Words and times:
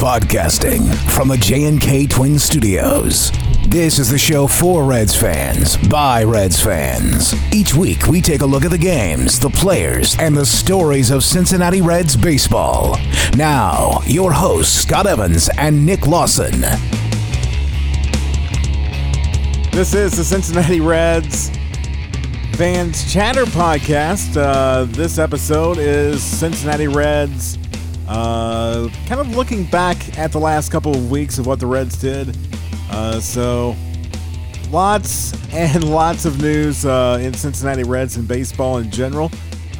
Podcasting 0.00 0.94
from 1.14 1.28
the 1.28 1.36
J&K 1.36 2.06
Twin 2.06 2.38
Studios. 2.38 3.30
This 3.68 3.98
is 3.98 4.10
the 4.10 4.16
show 4.16 4.46
for 4.46 4.82
Reds 4.82 5.14
fans 5.14 5.76
by 5.76 6.24
Reds 6.24 6.58
fans. 6.58 7.34
Each 7.52 7.74
week 7.74 8.06
we 8.06 8.22
take 8.22 8.40
a 8.40 8.46
look 8.46 8.64
at 8.64 8.70
the 8.70 8.78
games, 8.78 9.38
the 9.38 9.50
players, 9.50 10.16
and 10.18 10.34
the 10.34 10.46
stories 10.46 11.10
of 11.10 11.22
Cincinnati 11.22 11.82
Reds 11.82 12.16
baseball. 12.16 12.96
Now, 13.36 14.00
your 14.06 14.32
hosts 14.32 14.74
Scott 14.80 15.06
Evans 15.06 15.50
and 15.58 15.84
Nick 15.84 16.06
Lawson. 16.06 16.62
This 19.70 19.92
is 19.92 20.16
the 20.16 20.24
Cincinnati 20.24 20.80
Reds 20.80 21.50
Fans 22.54 23.12
Chatter 23.12 23.44
Podcast. 23.44 24.34
Uh, 24.38 24.84
this 24.84 25.18
episode 25.18 25.76
is 25.76 26.22
Cincinnati 26.22 26.88
Reds 26.88 27.58
uh, 28.10 28.88
kind 29.06 29.20
of 29.20 29.36
looking 29.36 29.64
back 29.64 30.18
at 30.18 30.32
the 30.32 30.38
last 30.38 30.72
couple 30.72 30.92
of 30.92 31.10
weeks 31.12 31.38
of 31.38 31.46
what 31.46 31.60
the 31.60 31.66
Reds 31.66 31.96
did. 31.96 32.36
Uh, 32.90 33.20
so, 33.20 33.76
lots 34.70 35.32
and 35.52 35.84
lots 35.90 36.24
of 36.24 36.42
news 36.42 36.84
uh, 36.84 37.20
in 37.22 37.32
Cincinnati 37.32 37.84
Reds 37.84 38.16
and 38.16 38.26
baseball 38.26 38.78
in 38.78 38.90
general. 38.90 39.30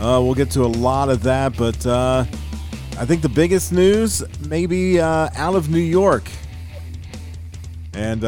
Uh, 0.00 0.22
we'll 0.22 0.34
get 0.34 0.48
to 0.52 0.62
a 0.62 0.66
lot 0.66 1.08
of 1.08 1.24
that, 1.24 1.56
but 1.56 1.84
uh, 1.84 2.24
I 2.96 3.04
think 3.04 3.20
the 3.20 3.28
biggest 3.28 3.72
news 3.72 4.22
maybe 4.48 5.00
uh, 5.00 5.28
out 5.34 5.56
of 5.56 5.68
New 5.68 5.80
York. 5.80 6.30
And 7.94 8.22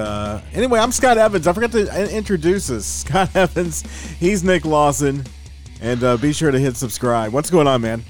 anyway, 0.53 0.81
I'm 0.81 0.91
Scott 0.91 1.17
Evans. 1.17 1.47
I 1.47 1.53
forgot 1.53 1.71
to 1.73 2.15
introduce 2.15 2.71
us. 2.71 2.85
Scott 3.07 3.37
Evans. 3.37 3.83
He's 4.19 4.43
Nick 4.43 4.65
Lawson. 4.65 5.23
And 5.81 6.21
be 6.21 6.33
sure 6.33 6.51
to 6.51 6.59
hit 6.59 6.77
subscribe. 6.77 7.33
What's 7.33 7.51
going 7.51 7.69
on, 7.69 7.81
man? 7.81 8.03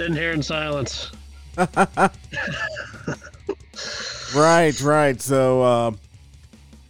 Sitting 0.00 0.16
here 0.16 0.32
in 0.32 0.42
silence. 0.42 1.10
right, 4.34 4.80
right. 4.80 5.20
So, 5.20 5.62
uh, 5.62 5.92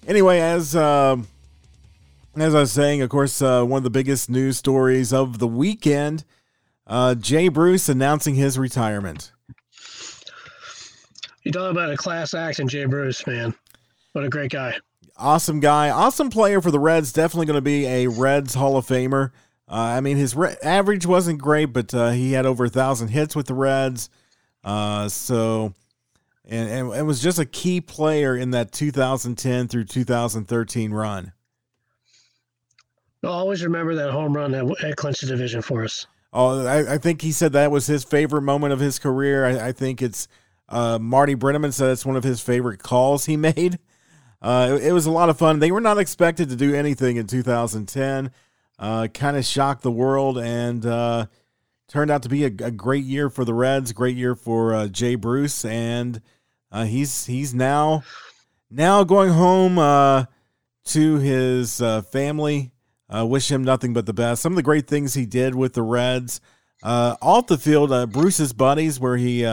anyway, 0.06 0.39
as 0.39 0.77
uh, 0.77 1.16
as 2.36 2.55
I 2.55 2.61
was 2.61 2.70
saying, 2.70 3.03
of 3.03 3.11
course, 3.11 3.42
uh, 3.42 3.64
one 3.64 3.78
of 3.78 3.83
the 3.83 3.91
biggest 3.91 4.31
news 4.31 4.58
stories 4.58 5.12
of 5.12 5.41
the 5.41 5.48
weekend: 5.48 6.22
uh, 6.86 7.16
Jay 7.16 7.48
Bruce 7.48 7.88
announcing 7.88 8.36
his 8.36 8.56
retirement. 8.56 9.33
You 11.42 11.50
talk 11.50 11.72
about 11.72 11.91
a 11.91 11.97
class 11.97 12.33
act 12.33 12.61
in 12.61 12.69
Jay 12.69 12.84
Bruce, 12.84 13.27
man. 13.27 13.53
What 14.12 14.25
a 14.25 14.28
great 14.28 14.53
guy. 14.53 14.77
Awesome 15.16 15.58
guy. 15.58 15.91
Awesome 15.91 16.31
player 16.31 16.61
for 16.61 16.70
the 16.70 16.78
Reds. 16.78 17.12
Definitely 17.12 17.47
going 17.47 17.56
to 17.56 17.61
be 17.61 17.86
a 17.86 18.06
Reds 18.06 18.55
Hall 18.55 18.77
of 18.77 18.86
Famer. 18.86 19.33
Uh, 19.70 19.74
I 19.74 20.00
mean, 20.00 20.16
his 20.16 20.34
re- 20.34 20.56
average 20.64 21.06
wasn't 21.06 21.40
great, 21.40 21.66
but 21.66 21.94
uh, 21.94 22.10
he 22.10 22.32
had 22.32 22.44
over 22.44 22.64
a 22.64 22.68
thousand 22.68 23.08
hits 23.08 23.36
with 23.36 23.46
the 23.46 23.54
Reds. 23.54 24.10
Uh, 24.64 25.08
so, 25.08 25.74
and, 26.44 26.68
and 26.68 26.94
it 26.94 27.04
was 27.04 27.22
just 27.22 27.38
a 27.38 27.44
key 27.44 27.80
player 27.80 28.36
in 28.36 28.50
that 28.50 28.72
2010 28.72 29.68
through 29.68 29.84
2013 29.84 30.91
run. 30.92 31.32
I'll 33.22 33.30
always 33.30 33.62
remember 33.62 33.94
that 33.94 34.10
home 34.10 34.34
run 34.34 34.50
that, 34.52 34.66
that 34.80 34.96
clinched 34.96 35.20
the 35.20 35.28
division 35.28 35.62
for 35.62 35.84
us. 35.84 36.06
Oh, 36.32 36.66
I, 36.66 36.94
I, 36.94 36.98
think 36.98 37.22
he 37.22 37.32
said 37.32 37.52
that 37.52 37.70
was 37.70 37.86
his 37.86 38.04
favorite 38.04 38.42
moment 38.42 38.72
of 38.72 38.80
his 38.80 38.98
career. 38.98 39.44
I, 39.44 39.68
I 39.68 39.72
think 39.72 40.00
it's 40.00 40.26
uh, 40.68 40.98
Marty 40.98 41.34
Brennaman 41.34 41.72
said 41.72 41.91
it's 41.91 42.06
one 42.06 42.16
of 42.16 42.24
his 42.24 42.41
favorite 42.41 42.82
calls 42.82 43.26
he 43.26 43.36
made. 43.36 43.78
Uh, 44.42 44.78
it, 44.78 44.86
it, 44.86 44.92
was 44.92 45.06
a 45.06 45.10
lot 45.10 45.28
of 45.28 45.38
fun. 45.38 45.58
They 45.58 45.70
were 45.70 45.80
not 45.80 45.98
expected 45.98 46.48
to 46.48 46.56
do 46.56 46.74
anything 46.74 47.16
in 47.16 47.26
2010. 47.26 48.30
Uh, 48.81 49.06
kind 49.09 49.36
of 49.36 49.45
shocked 49.45 49.83
the 49.83 49.91
world 49.92 50.39
and 50.39 50.86
uh, 50.86 51.27
turned 51.86 52.11
out 52.11 52.23
to 52.23 52.31
be 52.31 52.45
a, 52.45 52.47
a, 52.47 52.70
great 52.70 53.05
year 53.05 53.28
for 53.28 53.45
the 53.45 53.53
Reds. 53.53 53.92
Great 53.92 54.17
year 54.17 54.34
for 54.34 54.75
uh, 54.75 54.89
Jay 54.89 55.17
Bruce, 55.17 55.67
and 55.67 56.22
uh, 56.72 56.84
he's 56.84 57.27
he's 57.27 57.53
now 57.53 58.03
now 58.70 59.05
going 59.05 59.33
home 59.33 59.77
to 60.84 61.19
his 61.19 61.82
family. 62.10 62.72
wish 63.10 63.50
him 63.50 63.62
nothing 63.62 63.93
but 63.93 64.06
the 64.06 64.15
best. 64.15 64.41
Some 64.41 64.53
of 64.53 64.56
the 64.56 64.62
great 64.62 64.88
things 64.88 65.12
he 65.12 65.27
did 65.27 65.54
with 65.54 65.75
the 65.75 65.83
Reds. 65.83 66.41
off 66.83 67.47
the 67.49 67.59
field, 67.59 68.10
Bruce's 68.10 68.54
buddies, 68.54 68.99
where 68.99 69.19
he 69.19 69.44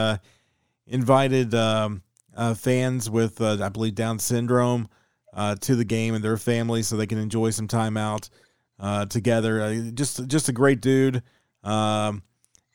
invited 0.88 1.54
um, 1.54 2.02
uh, 2.36 2.54
fans 2.54 3.10
with, 3.10 3.42
uh, 3.42 3.58
I 3.62 3.70
believe, 3.70 3.96
Down 3.96 4.20
syndrome 4.20 4.88
uh, 5.34 5.56
to 5.56 5.76
the 5.76 5.86
game 5.86 6.16
and 6.16 6.24
their 6.24 6.38
families 6.38 6.88
so 6.88 6.96
they 6.96 7.08
can 7.08 7.18
enjoy 7.18 7.50
some 7.50 7.68
time 7.68 7.98
out 7.98 8.30
uh, 8.80 9.06
together. 9.06 9.62
Uh, 9.62 9.92
just, 9.94 10.28
just 10.28 10.50
a 10.50 10.54
great 10.54 10.82
dude, 10.82 11.24
um, 11.64 12.24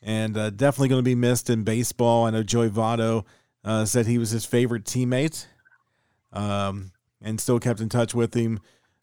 and 0.01 0.37
uh, 0.37 0.49
definitely 0.49 0.89
going 0.89 0.99
to 0.99 1.03
be 1.03 1.15
missed 1.15 1.49
in 1.49 1.63
baseball. 1.63 2.25
I 2.25 2.31
know 2.31 2.43
Joey 2.43 2.69
Votto 2.69 3.25
said 3.85 4.05
he 4.05 4.17
was 4.17 4.31
his 4.31 4.45
favorite 4.45 4.83
teammate, 4.83 5.45
um, 6.31 6.91
and 7.21 7.39
still 7.39 7.59
kept 7.59 7.79
in 7.79 7.89
touch 7.89 8.13
with 8.13 8.33
him 8.33 8.59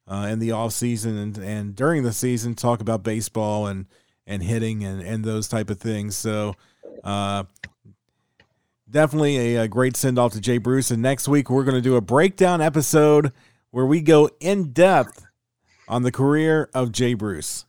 in 0.09 0.39
the 0.41 0.53
off 0.53 0.73
season 0.73 1.17
and 1.17 1.39
and 1.39 1.75
during 1.75 2.03
the 2.03 2.13
season. 2.13 2.55
Talk 2.55 2.81
about 2.81 3.03
baseball 3.03 3.67
and 3.67 3.87
and 4.27 4.43
hitting 4.43 4.85
and 4.85 5.01
and 5.01 5.25
those 5.25 5.49
type 5.49 5.71
of 5.71 5.79
things. 5.81 6.17
So. 6.17 6.55
Uh, 7.03 7.45
definitely 8.91 9.55
a, 9.57 9.63
a 9.63 9.69
great 9.69 9.97
send 9.97 10.19
off 10.19 10.33
to 10.33 10.41
Jay 10.41 10.59
Bruce. 10.59 10.91
And 10.91 11.03
next 11.03 11.29
week, 11.29 11.51
we're 11.51 11.65
going 11.65 11.77
to 11.77 11.81
do 11.81 11.97
a 11.97 12.01
breakdown 12.01 12.61
episode 12.61 13.33
where 13.71 13.87
we 13.87 14.01
go 14.01 14.29
in 14.41 14.73
depth 14.73 15.27
on 15.91 16.05
the 16.05 16.13
career 16.13 16.71
of 16.73 16.93
Jay 16.93 17.13
Bruce. 17.15 17.67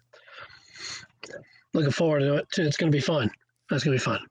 Looking 1.74 1.92
forward 1.92 2.20
to 2.20 2.36
it. 2.36 2.48
It's 2.58 2.78
going 2.78 2.92
to 2.92 2.96
be 2.96 3.02
fun. 3.02 3.32
That's 3.70 3.84
going 3.84 3.98
to 3.98 4.02
be 4.02 4.06
fun. 4.06 4.26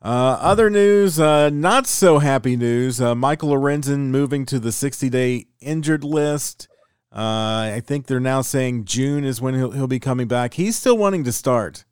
Uh, 0.00 0.38
other 0.40 0.70
news, 0.70 1.18
uh, 1.18 1.50
not 1.50 1.86
so 1.86 2.18
happy 2.18 2.56
news. 2.56 3.00
Uh, 3.00 3.14
Michael 3.14 3.50
Lorenzen 3.50 4.10
moving 4.10 4.46
to 4.46 4.58
the 4.58 4.70
60 4.70 5.08
day 5.10 5.46
injured 5.60 6.04
list. 6.04 6.68
Uh, 7.10 7.72
I 7.74 7.82
think 7.84 8.06
they're 8.06 8.20
now 8.20 8.42
saying 8.42 8.84
June 8.84 9.24
is 9.24 9.40
when 9.40 9.54
he'll, 9.54 9.70
he'll 9.70 9.86
be 9.86 10.00
coming 10.00 10.28
back. 10.28 10.54
He's 10.54 10.76
still 10.76 10.98
wanting 10.98 11.24
to 11.24 11.32
start. 11.32 11.84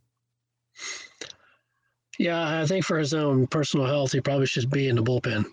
Yeah, 2.19 2.61
I 2.61 2.67
think 2.67 2.85
for 2.85 2.99
his 2.99 3.15
own 3.15 3.47
personal 3.47 3.87
health, 3.87 4.13
he 4.13 4.21
probably 4.21 4.47
should 4.47 4.71
be 4.71 4.89
in 4.89 4.97
the 4.97 5.03
bullpen. 5.03 5.47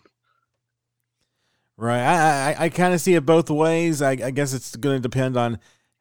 Right. 1.78 2.02
I 2.02 2.52
I, 2.52 2.64
I 2.66 2.70
kind 2.70 2.94
of 2.94 3.00
see 3.00 3.16
it 3.16 3.26
both 3.26 3.50
ways. 3.50 4.02
I, 4.02 4.12
I 4.12 4.32
guess 4.32 4.54
it's 4.54 4.76
going 4.76 4.98
to 4.98 5.02
depend 5.02 5.38
on 5.38 5.60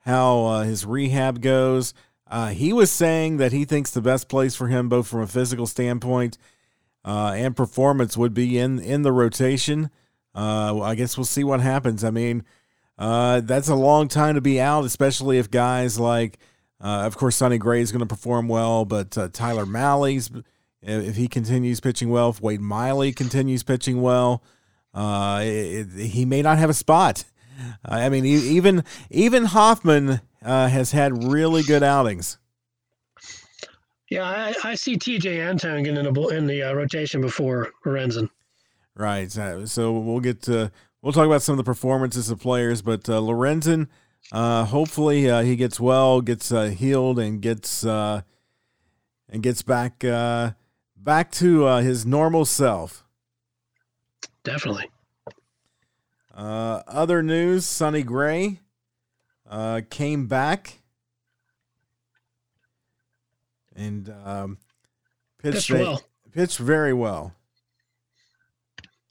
how 0.08 0.46
uh, 0.46 0.62
his 0.64 0.86
rehab 0.86 1.42
goes. 1.42 1.92
Uh, 2.26 2.48
he 2.48 2.72
was 2.72 2.90
saying 2.90 3.36
that 3.36 3.52
he 3.52 3.64
thinks 3.64 3.90
the 3.90 4.00
best 4.00 4.28
place 4.28 4.56
for 4.56 4.68
him, 4.68 4.88
both 4.88 5.06
from 5.06 5.20
a 5.20 5.26
physical 5.26 5.66
standpoint 5.66 6.38
uh, 7.04 7.34
and 7.36 7.54
performance, 7.54 8.16
would 8.16 8.34
be 8.34 8.58
in 8.58 8.78
in 8.80 9.02
the 9.02 9.12
rotation. 9.12 9.90
Uh, 10.34 10.80
I 10.80 10.94
guess 10.94 11.16
we'll 11.16 11.24
see 11.24 11.44
what 11.44 11.60
happens. 11.60 12.04
I 12.04 12.10
mean, 12.10 12.44
uh, 12.98 13.40
that's 13.40 13.68
a 13.68 13.74
long 13.74 14.08
time 14.08 14.34
to 14.34 14.40
be 14.40 14.58
out, 14.58 14.84
especially 14.84 15.38
if 15.38 15.50
guys 15.50 16.00
like 16.00 16.38
uh, 16.80 17.02
of 17.04 17.16
course, 17.16 17.36
Sonny 17.36 17.58
Gray 17.58 17.80
is 17.80 17.92
going 17.92 18.00
to 18.00 18.06
perform 18.06 18.48
well, 18.48 18.84
but 18.84 19.10
Tyler 19.32 19.66
Mahle's, 19.66 20.30
if 20.80 21.16
he 21.16 21.26
continues 21.26 21.80
pitching 21.80 22.08
well, 22.08 22.30
if 22.30 22.40
Wade 22.40 22.60
Miley 22.60 23.12
continues 23.12 23.64
pitching 23.64 24.00
well, 24.00 24.44
it, 24.94 25.88
it, 25.96 26.06
he 26.06 26.24
may 26.24 26.40
not 26.40 26.56
have 26.58 26.70
a 26.70 26.74
spot. 26.74 27.24
I 27.84 28.08
mean, 28.08 28.24
even 28.24 28.84
even 29.10 29.44
Hoffman 29.44 30.20
uh, 30.44 30.68
has 30.68 30.92
had 30.92 31.24
really 31.24 31.62
good 31.62 31.82
outings. 31.82 32.38
Yeah, 34.10 34.24
I, 34.24 34.54
I 34.64 34.74
see 34.74 34.96
Tejay 34.96 35.46
Antone 35.46 35.82
getting 35.82 36.04
in, 36.04 36.16
a, 36.16 36.28
in 36.28 36.46
the 36.46 36.62
uh, 36.62 36.72
rotation 36.72 37.20
before 37.20 37.72
Lorenzen. 37.84 38.30
Right. 38.94 39.30
So 39.30 39.92
we'll 39.98 40.20
get 40.20 40.42
to 40.42 40.72
we'll 41.02 41.12
talk 41.12 41.26
about 41.26 41.42
some 41.42 41.52
of 41.52 41.58
the 41.58 41.64
performances 41.64 42.30
of 42.30 42.40
players, 42.40 42.82
but 42.82 43.08
uh, 43.08 43.20
Lorenzen– 43.20 43.88
uh, 44.30 44.64
hopefully 44.66 45.30
uh, 45.30 45.42
he 45.42 45.56
gets 45.56 45.80
well, 45.80 46.20
gets 46.20 46.52
uh, 46.52 46.64
healed, 46.64 47.18
and 47.18 47.40
gets 47.40 47.84
uh, 47.84 48.22
and 49.28 49.42
gets 49.42 49.62
back 49.62 50.04
uh, 50.04 50.52
back 50.96 51.30
to 51.32 51.64
uh, 51.66 51.80
his 51.80 52.04
normal 52.04 52.44
self. 52.44 53.04
Definitely. 54.44 54.90
Uh, 56.38 56.82
other 56.86 57.20
news: 57.20 57.66
Sonny 57.66 58.04
Gray 58.04 58.60
uh, 59.50 59.80
came 59.90 60.28
back 60.28 60.78
and 63.74 64.14
um, 64.24 64.58
pitched, 65.42 65.68
pitched 65.68 65.70
well. 65.72 66.02
Pitched 66.32 66.58
very 66.58 66.92
well. 66.92 67.34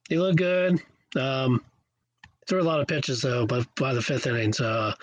He 0.08 0.18
looked 0.18 0.38
good. 0.38 0.82
Um, 1.18 1.66
threw 2.48 2.62
a 2.62 2.64
lot 2.64 2.80
of 2.80 2.88
pitches 2.88 3.22
though, 3.22 3.46
but 3.46 3.68
by 3.76 3.94
the 3.94 4.02
fifth 4.02 4.26
inning, 4.26 4.54
so 4.54 4.66
uh, 4.66 4.94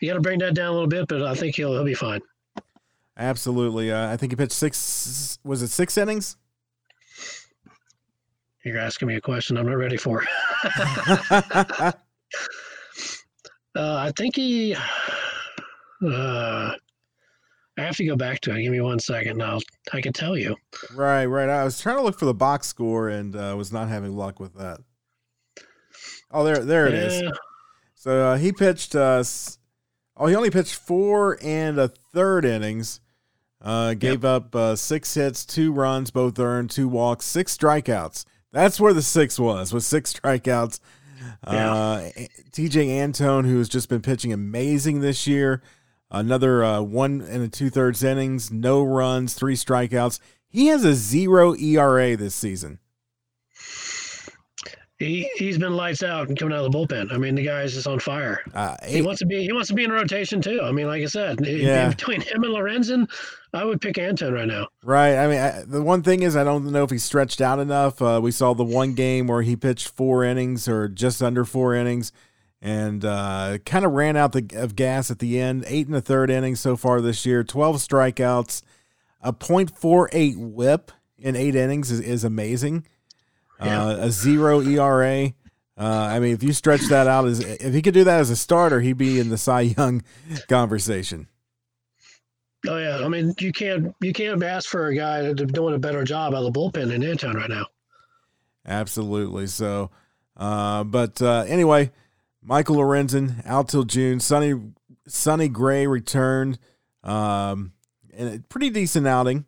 you 0.00 0.08
got 0.08 0.14
to 0.14 0.20
bring 0.20 0.40
that 0.40 0.54
down 0.54 0.70
a 0.70 0.72
little 0.72 0.88
bit. 0.88 1.06
But 1.06 1.22
I 1.22 1.36
think 1.36 1.54
he'll 1.54 1.72
he'll 1.72 1.84
be 1.84 1.94
fine. 1.94 2.20
Absolutely, 3.16 3.92
uh, 3.92 4.10
I 4.10 4.16
think 4.16 4.32
he 4.32 4.36
pitched 4.36 4.54
six. 4.54 5.38
Was 5.44 5.62
it 5.62 5.68
six 5.68 5.96
innings? 5.96 6.36
You're 8.64 8.78
asking 8.78 9.08
me 9.08 9.16
a 9.16 9.20
question 9.20 9.56
I'm 9.56 9.66
not 9.66 9.76
ready 9.76 9.96
for. 9.96 10.22
uh, 11.30 11.92
I 13.74 14.12
think 14.16 14.36
he. 14.36 14.76
Uh, 16.02 16.72
I 17.78 17.82
have 17.82 17.96
to 17.96 18.06
go 18.06 18.16
back 18.16 18.40
to 18.40 18.54
it. 18.54 18.62
Give 18.62 18.72
me 18.72 18.80
one 18.80 18.98
second 18.98 19.36
now. 19.36 19.58
I 19.92 20.00
can 20.00 20.14
tell 20.14 20.34
you. 20.34 20.56
Right, 20.94 21.26
right. 21.26 21.50
I 21.50 21.62
was 21.62 21.78
trying 21.78 21.96
to 21.96 22.02
look 22.02 22.18
for 22.18 22.24
the 22.24 22.32
box 22.32 22.68
score 22.68 23.10
and 23.10 23.36
uh, 23.36 23.54
was 23.54 23.70
not 23.70 23.88
having 23.88 24.16
luck 24.16 24.40
with 24.40 24.54
that. 24.54 24.80
Oh, 26.30 26.42
there, 26.42 26.64
there 26.64 26.86
it 26.86 26.94
is. 26.94 27.22
Yeah. 27.22 27.30
So 27.94 28.30
uh, 28.30 28.36
he 28.38 28.52
pitched. 28.52 28.94
Uh, 28.94 29.22
oh, 30.16 30.26
he 30.26 30.34
only 30.34 30.50
pitched 30.50 30.74
four 30.74 31.38
and 31.42 31.78
a 31.78 31.88
third 31.88 32.44
innings. 32.44 33.00
Uh, 33.62 33.92
gave 33.92 34.24
up 34.24 34.54
uh, 34.56 34.74
six 34.74 35.12
hits, 35.12 35.44
two 35.44 35.70
runs, 35.70 36.10
both 36.10 36.38
earned, 36.38 36.70
two 36.70 36.88
walks, 36.88 37.26
six 37.26 37.56
strikeouts. 37.56 38.24
That's 38.52 38.80
where 38.80 38.92
the 38.92 39.02
six 39.02 39.38
was. 39.38 39.72
with 39.72 39.84
six 39.84 40.12
strikeouts. 40.12 40.80
Uh, 41.44 42.08
Tejay 42.52 42.88
Antone, 43.00 43.44
who 43.44 43.58
has 43.58 43.68
just 43.68 43.88
been 43.88 44.02
pitching 44.02 44.32
amazing 44.32 45.00
this 45.00 45.26
year, 45.26 45.62
another 46.10 46.64
uh, 46.64 46.80
one 46.80 47.20
and 47.20 47.42
a 47.42 47.48
two 47.48 47.70
thirds 47.70 48.02
innings, 48.02 48.50
no 48.50 48.82
runs, 48.82 49.34
three 49.34 49.54
strikeouts. 49.54 50.18
He 50.48 50.66
has 50.66 50.84
a 50.84 50.94
zero 50.94 51.54
ERA 51.54 52.16
this 52.16 52.34
season. 52.34 52.78
He 55.00 55.28
he's 55.36 55.56
been 55.58 55.72
lights 55.74 56.02
out 56.02 56.28
and 56.28 56.38
coming 56.38 56.54
out 56.56 56.62
of 56.64 56.70
the 56.70 56.78
bullpen. 56.78 57.10
I 57.10 57.16
mean, 57.16 57.34
the 57.34 57.42
guy's 57.42 57.72
just 57.72 57.86
on 57.86 57.98
fire. 57.98 58.42
Uh, 58.54 58.76
He 58.86 58.96
eight- 58.98 59.04
wants 59.06 59.18
to 59.20 59.26
be 59.26 59.42
he 59.42 59.50
wants 59.52 59.68
to 59.68 59.74
be 59.74 59.82
in 59.82 59.90
rotation 59.90 60.40
too. 60.42 60.60
I 60.62 60.70
mean, 60.72 60.86
like 60.86 61.02
I 61.02 61.06
said, 61.06 61.38
Yeah. 61.44 61.88
between 61.88 62.20
him 62.20 62.44
and 62.44 62.52
Lorenzen, 62.54 63.10
I 63.54 63.64
would 63.64 63.80
pick 63.80 63.96
Antone 63.98 64.34
right 64.34 64.46
now. 64.46 64.68
Right. 64.84 65.16
I 65.16 65.26
mean, 65.26 65.38
I, 65.40 65.62
the 65.66 65.82
one 65.82 66.02
thing 66.02 66.22
is, 66.22 66.36
I 66.36 66.44
don't 66.44 66.70
know 66.70 66.84
if 66.84 66.90
he 66.90 66.98
stretched 66.98 67.40
out 67.40 67.58
enough. 67.58 68.00
Uh, 68.02 68.20
we 68.22 68.30
saw 68.30 68.52
the 68.54 68.62
one 68.62 68.92
game 68.92 69.26
where 69.26 69.40
he 69.42 69.56
pitched 69.56 69.88
four 69.88 70.22
innings 70.22 70.68
or 70.68 70.86
just 70.86 71.22
under 71.22 71.44
four 71.46 71.74
innings 71.74 72.12
and 72.60 73.02
uh, 73.02 73.56
kind 73.64 73.86
of 73.86 73.92
ran 73.92 74.18
out 74.18 74.32
the, 74.32 74.46
of 74.54 74.76
gas 74.76 75.10
at 75.10 75.18
the 75.18 75.40
end. 75.40 75.64
Eight 75.66 75.86
and 75.86 75.96
a 75.96 76.02
third 76.02 76.28
inning 76.28 76.56
so 76.56 76.76
far 76.76 77.00
this 77.00 77.24
year, 77.24 77.42
12 77.42 77.76
strikeouts, 77.76 78.60
a 79.22 79.32
.48 79.32 80.36
whip 80.36 80.92
in 81.18 81.36
eight 81.36 81.54
innings 81.54 81.90
is, 81.90 82.00
is 82.00 82.22
amazing. 82.22 82.86
Yeah. 83.62 83.84
Uh, 83.84 83.96
a 83.96 84.10
zero 84.10 84.60
ERA. 84.60 85.32
Uh, 85.78 85.84
I 85.84 86.20
mean, 86.20 86.34
if 86.34 86.42
you 86.42 86.52
stretch 86.52 86.82
that 86.88 87.06
out 87.06 87.26
as 87.26 87.40
if 87.40 87.72
he 87.72 87.80
could 87.82 87.94
do 87.94 88.04
that 88.04 88.20
as 88.20 88.30
a 88.30 88.36
starter, 88.36 88.80
he'd 88.80 88.98
be 88.98 89.18
in 89.18 89.30
the 89.30 89.38
Cy 89.38 89.60
Young 89.60 90.02
conversation. 90.48 91.28
Oh 92.68 92.76
yeah, 92.76 93.04
I 93.04 93.08
mean, 93.08 93.34
you 93.40 93.52
can't 93.52 93.94
you 94.00 94.12
can't 94.12 94.42
ask 94.42 94.68
for 94.68 94.88
a 94.88 94.94
guy 94.94 95.22
to 95.22 95.46
doing 95.46 95.74
a 95.74 95.78
better 95.78 96.04
job 96.04 96.34
out 96.34 96.44
of 96.44 96.52
the 96.52 96.58
bullpen 96.58 96.88
than 96.88 97.02
Antone 97.02 97.34
right 97.34 97.48
now. 97.48 97.66
Absolutely. 98.66 99.46
So, 99.46 99.90
uh, 100.36 100.84
but 100.84 101.22
uh, 101.22 101.44
anyway, 101.48 101.90
Michael 102.42 102.76
Lorenzen 102.76 103.44
out 103.46 103.68
till 103.68 103.84
June. 103.84 104.20
Sunny 104.20 104.54
Sonny 105.06 105.48
Gray 105.48 105.86
returned, 105.86 106.58
um, 107.02 107.72
and 108.12 108.34
a 108.34 108.40
pretty 108.40 108.68
decent 108.68 109.06
outing. 109.06 109.46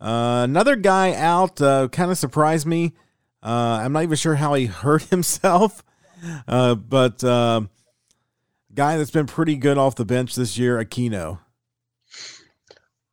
Uh, 0.00 0.42
another 0.44 0.76
guy 0.76 1.14
out 1.14 1.60
uh, 1.60 1.88
kind 1.88 2.12
of 2.12 2.18
surprised 2.18 2.66
me. 2.66 2.92
Uh, 3.44 3.80
I'm 3.82 3.92
not 3.92 4.04
even 4.04 4.16
sure 4.16 4.36
how 4.36 4.54
he 4.54 4.66
hurt 4.66 5.02
himself, 5.02 5.84
uh, 6.48 6.74
but 6.74 7.22
um 7.22 7.68
guy 8.74 8.96
that's 8.96 9.10
been 9.10 9.26
pretty 9.26 9.56
good 9.56 9.78
off 9.78 9.94
the 9.94 10.04
bench 10.04 10.34
this 10.34 10.58
year, 10.58 10.82
Aquino. 10.82 11.38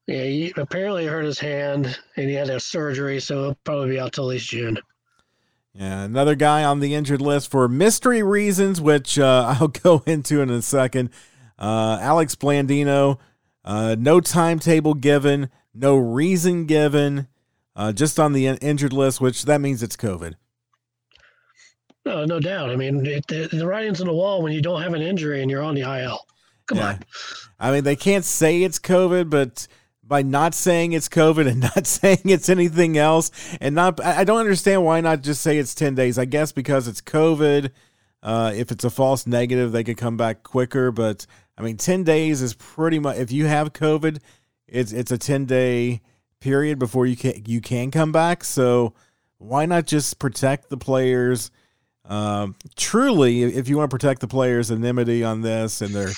Yeah, 0.07 0.23
he 0.23 0.53
apparently 0.57 1.05
hurt 1.05 1.23
his 1.23 1.39
hand 1.39 1.97
and 2.17 2.29
he 2.29 2.35
had 2.35 2.47
to 2.47 2.53
have 2.53 2.63
surgery, 2.63 3.19
so 3.19 3.43
he'll 3.43 3.57
probably 3.63 3.91
be 3.91 3.99
out 3.99 4.13
till 4.13 4.25
at 4.25 4.29
least 4.33 4.49
June. 4.49 4.77
Yeah, 5.73 6.01
another 6.03 6.35
guy 6.35 6.63
on 6.63 6.79
the 6.79 6.93
injured 6.95 7.21
list 7.21 7.49
for 7.49 7.67
mystery 7.69 8.23
reasons, 8.23 8.81
which 8.81 9.17
uh, 9.17 9.55
I'll 9.59 9.67
go 9.69 10.03
into 10.05 10.41
in 10.41 10.49
a 10.49 10.61
second. 10.61 11.11
Uh, 11.57 11.99
Alex 12.01 12.35
Blandino, 12.35 13.19
uh, 13.63 13.95
no 13.97 14.19
timetable 14.19 14.95
given, 14.95 15.49
no 15.73 15.95
reason 15.95 16.65
given, 16.65 17.27
uh, 17.75 17.91
just 17.91 18.19
on 18.19 18.33
the 18.33 18.47
injured 18.47 18.93
list, 18.93 19.21
which 19.21 19.43
that 19.45 19.61
means 19.61 19.81
it's 19.83 19.95
COVID. 19.95 20.33
No, 22.05 22.25
no 22.25 22.39
doubt. 22.39 22.71
I 22.71 22.75
mean, 22.75 23.05
it, 23.05 23.27
the, 23.27 23.47
the 23.51 23.67
writing's 23.67 24.01
on 24.01 24.07
the 24.07 24.13
wall 24.13 24.41
when 24.41 24.53
you 24.53 24.61
don't 24.61 24.81
have 24.81 24.93
an 24.93 25.01
injury 25.01 25.41
and 25.41 25.51
you're 25.51 25.61
on 25.61 25.75
the 25.75 25.81
IL. 25.81 26.25
Come 26.67 26.79
Yeah. 26.79 26.87
on. 26.89 26.99
I 27.59 27.71
mean, 27.71 27.83
they 27.83 27.95
can't 27.95 28.25
say 28.25 28.63
it's 28.63 28.79
COVID, 28.79 29.29
but 29.29 29.67
by 30.03 30.23
not 30.23 30.55
saying 30.55 30.93
it's 30.93 31.07
COVID 31.07 31.47
and 31.51 31.59
not 31.61 31.85
saying 31.85 32.21
it's 32.25 32.49
anything 32.49 32.97
else, 32.97 33.31
and 33.61 33.75
not, 33.75 34.03
I 34.03 34.19
I 34.19 34.23
don't 34.23 34.39
understand 34.39 34.83
why 34.83 34.99
not 35.01 35.21
just 35.21 35.41
say 35.41 35.57
it's 35.57 35.75
10 35.75 35.95
days. 35.95 36.17
I 36.17 36.25
guess 36.25 36.51
because 36.51 36.87
it's 36.87 37.01
COVID. 37.01 37.69
Uh, 38.23 38.51
if 38.55 38.71
it's 38.71 38.83
a 38.83 38.89
false 38.89 39.25
negative, 39.25 39.71
they 39.71 39.83
could 39.83 39.97
come 39.97 40.17
back 40.17 40.43
quicker. 40.43 40.91
But 40.91 41.25
I 41.57 41.61
mean, 41.61 41.77
10 41.77 42.03
days 42.03 42.41
is 42.41 42.53
pretty 42.55 42.99
much, 42.99 43.17
if 43.17 43.31
you 43.31 43.45
have 43.45 43.73
COVID, 43.73 44.19
it's, 44.67 44.91
it's 44.91 45.11
a 45.11 45.17
10 45.17 45.45
day 45.45 46.01
period 46.41 46.77
before 46.77 47.05
you 47.05 47.15
can, 47.15 47.43
you 47.45 47.61
can 47.61 47.89
come 47.91 48.11
back. 48.11 48.43
So 48.43 48.93
why 49.37 49.65
not 49.65 49.87
just 49.87 50.19
protect 50.19 50.69
the 50.69 50.77
players? 50.77 51.49
Um, 52.03 52.55
truly, 52.75 53.43
if 53.43 53.69
you 53.69 53.77
want 53.77 53.89
to 53.89 53.95
protect 53.95 54.19
the 54.19 54.27
players' 54.27 54.69
anonymity 54.69 55.23
on 55.23 55.41
this 55.41 55.81
and 55.81 55.95
their 55.95 56.09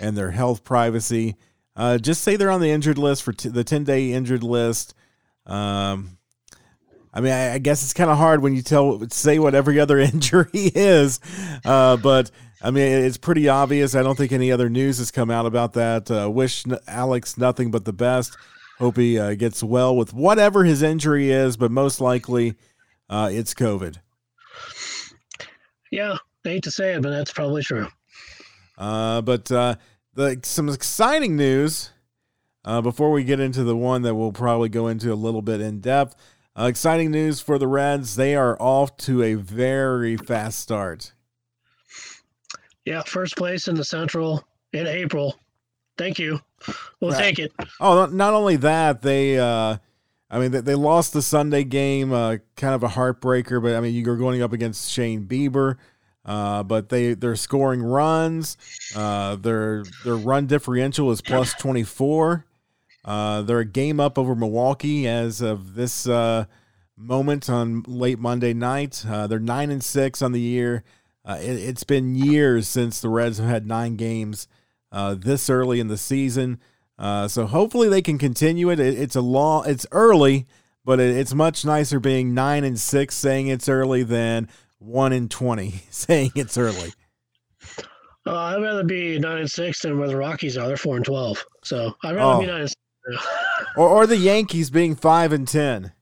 and 0.00 0.16
their 0.16 0.30
health 0.30 0.64
privacy. 0.64 1.36
Uh, 1.76 1.98
just 1.98 2.22
say 2.22 2.36
they're 2.36 2.50
on 2.50 2.60
the 2.60 2.70
injured 2.70 2.98
list 2.98 3.22
for 3.22 3.32
t- 3.32 3.48
the 3.48 3.64
10 3.64 3.84
day 3.84 4.12
injured 4.12 4.42
list. 4.42 4.94
Um, 5.46 6.18
I 7.12 7.20
mean, 7.20 7.32
I, 7.32 7.54
I 7.54 7.58
guess 7.58 7.82
it's 7.82 7.92
kind 7.92 8.10
of 8.10 8.18
hard 8.18 8.42
when 8.42 8.54
you 8.54 8.62
tell 8.62 9.00
say 9.10 9.38
what 9.38 9.54
every 9.54 9.80
other 9.80 9.98
injury 9.98 10.48
is, 10.52 11.20
uh, 11.64 11.96
but 11.96 12.30
I 12.60 12.70
mean 12.70 12.84
it's 12.84 13.16
pretty 13.16 13.48
obvious. 13.48 13.94
I 13.94 14.02
don't 14.02 14.16
think 14.16 14.32
any 14.32 14.52
other 14.52 14.68
news 14.68 14.98
has 14.98 15.10
come 15.10 15.30
out 15.30 15.46
about 15.46 15.74
that. 15.74 16.10
Uh, 16.10 16.28
wish 16.30 16.64
Alex 16.86 17.38
nothing 17.38 17.70
but 17.70 17.84
the 17.84 17.92
best. 17.92 18.36
Hope 18.78 18.96
he 18.96 19.18
uh, 19.18 19.34
gets 19.34 19.62
well 19.62 19.96
with 19.96 20.14
whatever 20.14 20.64
his 20.64 20.82
injury 20.82 21.30
is, 21.30 21.56
but 21.56 21.70
most 21.70 22.00
likely 22.00 22.54
uh, 23.10 23.28
it's 23.32 23.54
COVID. 23.54 23.96
Yeah, 25.90 26.16
I 26.44 26.48
hate 26.48 26.62
to 26.64 26.70
say 26.70 26.94
it, 26.94 27.02
but 27.02 27.10
that's 27.10 27.32
probably 27.32 27.62
true. 27.62 27.88
Uh, 28.76 29.20
but 29.22 29.50
uh, 29.50 29.74
the 30.14 30.38
some 30.44 30.68
exciting 30.68 31.36
news 31.36 31.90
uh, 32.64 32.80
before 32.80 33.10
we 33.10 33.24
get 33.24 33.40
into 33.40 33.64
the 33.64 33.76
one 33.76 34.02
that 34.02 34.14
we'll 34.14 34.32
probably 34.32 34.68
go 34.68 34.86
into 34.86 35.12
a 35.12 35.14
little 35.14 35.42
bit 35.42 35.60
in 35.60 35.80
depth. 35.80 36.14
Uh, 36.56 36.64
exciting 36.64 37.10
news 37.10 37.40
for 37.40 37.58
the 37.58 37.66
Reds. 37.66 38.16
They 38.16 38.36
are 38.36 38.60
off 38.60 38.96
to 38.98 39.22
a 39.22 39.34
very 39.34 40.16
fast 40.16 40.58
start. 40.60 41.12
Yeah, 42.84 43.02
first 43.02 43.36
place 43.36 43.68
in 43.68 43.74
the 43.74 43.84
Central 43.84 44.44
in 44.72 44.86
April. 44.86 45.36
Thank 45.98 46.18
you. 46.18 46.40
We'll 47.00 47.10
Right. 47.12 47.18
take 47.36 47.38
it. 47.38 47.52
Oh, 47.80 48.06
not, 48.06 48.32
only 48.34 48.56
that, 48.56 49.02
they, 49.02 49.38
uh, 49.38 49.76
I 50.30 50.38
mean, 50.38 50.52
they, 50.52 50.60
they 50.60 50.74
lost 50.74 51.12
the 51.12 51.22
Sunday 51.22 51.64
game, 51.64 52.12
uh, 52.12 52.36
kind 52.56 52.74
of 52.74 52.82
a 52.82 52.88
heartbreaker. 52.88 53.62
But 53.62 53.74
I 53.74 53.80
mean, 53.80 53.94
you're 53.94 54.16
going 54.16 54.42
up 54.42 54.52
against 54.52 54.90
Shane 54.90 55.26
Bieber, 55.26 55.76
uh, 56.24 56.62
but 56.62 56.88
they 56.90 57.14
they're 57.14 57.36
scoring 57.36 57.82
runs. 57.82 58.56
Uh, 58.94 59.36
their 59.36 59.84
their 60.04 60.16
run 60.16 60.46
differential 60.46 61.10
is 61.10 61.20
plus 61.20 61.54
24. 61.54 62.44
Uh, 63.04 63.42
they're 63.42 63.60
a 63.60 63.64
game 63.64 63.98
up 64.00 64.18
over 64.18 64.34
Milwaukee 64.34 65.08
as 65.08 65.40
of 65.40 65.74
this 65.74 66.06
uh, 66.06 66.44
moment 66.96 67.48
on 67.48 67.82
late 67.86 68.18
Monday 68.18 68.52
night. 68.52 69.04
Uh, 69.08 69.26
they're 69.26 69.38
nine 69.38 69.70
and 69.70 69.82
six 69.82 70.20
on 70.20 70.32
the 70.32 70.40
year. 70.40 70.84
Uh, 71.24 71.38
it, 71.40 71.52
it's 71.52 71.84
been 71.84 72.14
years 72.14 72.68
since 72.68 73.00
the 73.00 73.08
Reds 73.08 73.38
have 73.38 73.48
had 73.48 73.66
nine 73.66 73.96
games 73.96 74.46
uh, 74.92 75.14
this 75.14 75.48
early 75.50 75.80
in 75.80 75.88
the 75.88 75.96
season. 75.98 76.60
Uh, 76.98 77.28
so 77.28 77.46
hopefully 77.46 77.88
they 77.88 78.02
can 78.02 78.18
continue 78.18 78.70
it. 78.70 78.80
it 78.80 78.98
it's 78.98 79.14
a 79.16 79.20
long, 79.20 79.64
it's 79.68 79.86
early, 79.92 80.46
but 80.84 80.98
it, 80.98 81.16
it's 81.16 81.34
much 81.34 81.64
nicer 81.64 82.00
being 82.00 82.34
nine 82.34 82.64
and 82.64 82.78
six 82.78 83.14
saying 83.14 83.46
it's 83.48 83.68
early 83.68 84.02
than 84.02 84.48
one 84.78 85.12
and 85.12 85.30
twenty 85.30 85.82
saying 85.90 86.32
it's 86.34 86.58
early. 86.58 86.92
Uh, 88.26 88.36
I'd 88.36 88.62
rather 88.62 88.84
be 88.84 89.18
nine 89.18 89.38
and 89.38 89.50
six 89.50 89.80
than 89.82 89.98
where 89.98 90.08
the 90.08 90.16
Rockies 90.16 90.58
are. 90.58 90.66
They're 90.68 90.76
four 90.76 90.96
and 90.96 91.04
twelve. 91.04 91.42
So 91.64 91.94
I'd 92.04 92.16
rather 92.16 92.40
be 92.42 92.48
Oh. 92.48 92.52
nine 92.52 92.60
and 92.62 92.68
six. 92.70 92.76
Or, 93.76 93.88
or 93.88 94.06
the 94.06 94.16
Yankees 94.18 94.68
being 94.70 94.94
five 94.94 95.32
and 95.32 95.48
ten. 95.48 95.92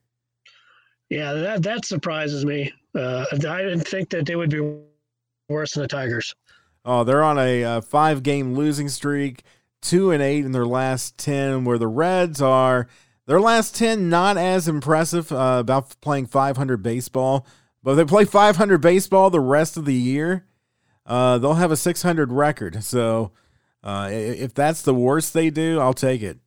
Yeah, 1.09 1.33
that 1.33 1.63
that 1.63 1.85
surprises 1.85 2.43
me. 2.45 2.73
Uh, 2.93 3.25
I 3.31 3.37
didn't 3.61 3.87
think 3.87 4.09
that 4.09 4.25
they 4.25 4.35
would 4.35 4.49
be 4.49 4.59
worse 5.47 5.73
than 5.73 5.83
the 5.83 5.87
Tigers. 5.87 6.33
Oh, 6.87 7.03
they're 7.03 7.21
on 7.21 7.37
a 7.37 7.63
uh, 7.65 7.81
five 7.81 8.23
game 8.23 8.55
losing 8.55 8.87
streak, 8.87 9.43
two 9.81 10.09
and 10.09 10.23
eight 10.23 10.45
in 10.45 10.53
their 10.53 10.65
last 10.65 11.17
10, 11.17 11.65
where 11.65 11.77
the 11.77 11.85
Reds 11.85 12.41
are, 12.41 12.87
their 13.25 13.41
last 13.41 13.75
10, 13.75 14.09
not 14.09 14.37
as 14.37 14.69
impressive 14.69 15.29
uh, 15.33 15.57
about 15.59 15.99
playing 15.99 16.27
500 16.27 16.81
baseball, 16.81 17.45
but 17.83 17.91
if 17.91 17.97
they 17.97 18.05
play 18.05 18.23
500 18.23 18.77
baseball 18.77 19.29
the 19.29 19.41
rest 19.41 19.75
of 19.75 19.83
the 19.83 19.93
year, 19.93 20.45
uh, 21.05 21.37
they'll 21.37 21.55
have 21.55 21.73
a 21.73 21.77
600 21.77 22.31
record. 22.31 22.81
So 22.85 23.33
uh, 23.83 24.07
if 24.09 24.53
that's 24.53 24.81
the 24.81 24.95
worst 24.95 25.33
they 25.33 25.49
do, 25.49 25.81
I'll 25.81 25.93
take 25.93 26.21
it. 26.21 26.39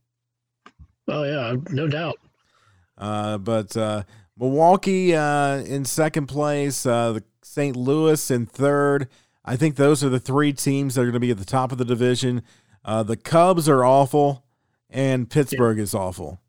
Oh 1.06 1.24
yeah, 1.24 1.54
no 1.70 1.86
doubt. 1.86 2.18
Uh, 2.96 3.36
but 3.36 3.76
uh, 3.76 4.04
Milwaukee 4.38 5.14
uh, 5.14 5.58
in 5.58 5.84
second 5.84 6.28
place, 6.28 6.86
uh, 6.86 7.12
the 7.12 7.24
St. 7.42 7.76
Louis 7.76 8.30
in 8.30 8.46
third. 8.46 9.08
I 9.44 9.56
think 9.56 9.76
those 9.76 10.04
are 10.04 10.08
the 10.08 10.20
three 10.20 10.52
teams 10.52 10.94
that 10.94 11.02
are 11.02 11.04
going 11.04 11.14
to 11.14 11.20
be 11.20 11.30
at 11.30 11.38
the 11.38 11.44
top 11.44 11.72
of 11.72 11.78
the 11.78 11.84
division. 11.84 12.42
Uh, 12.84 13.02
the 13.02 13.16
Cubs 13.16 13.68
are 13.68 13.84
awful 13.84 14.44
and 14.88 15.28
Pittsburgh 15.28 15.78
yeah. 15.78 15.84
is 15.84 15.94
awful. 15.94 16.40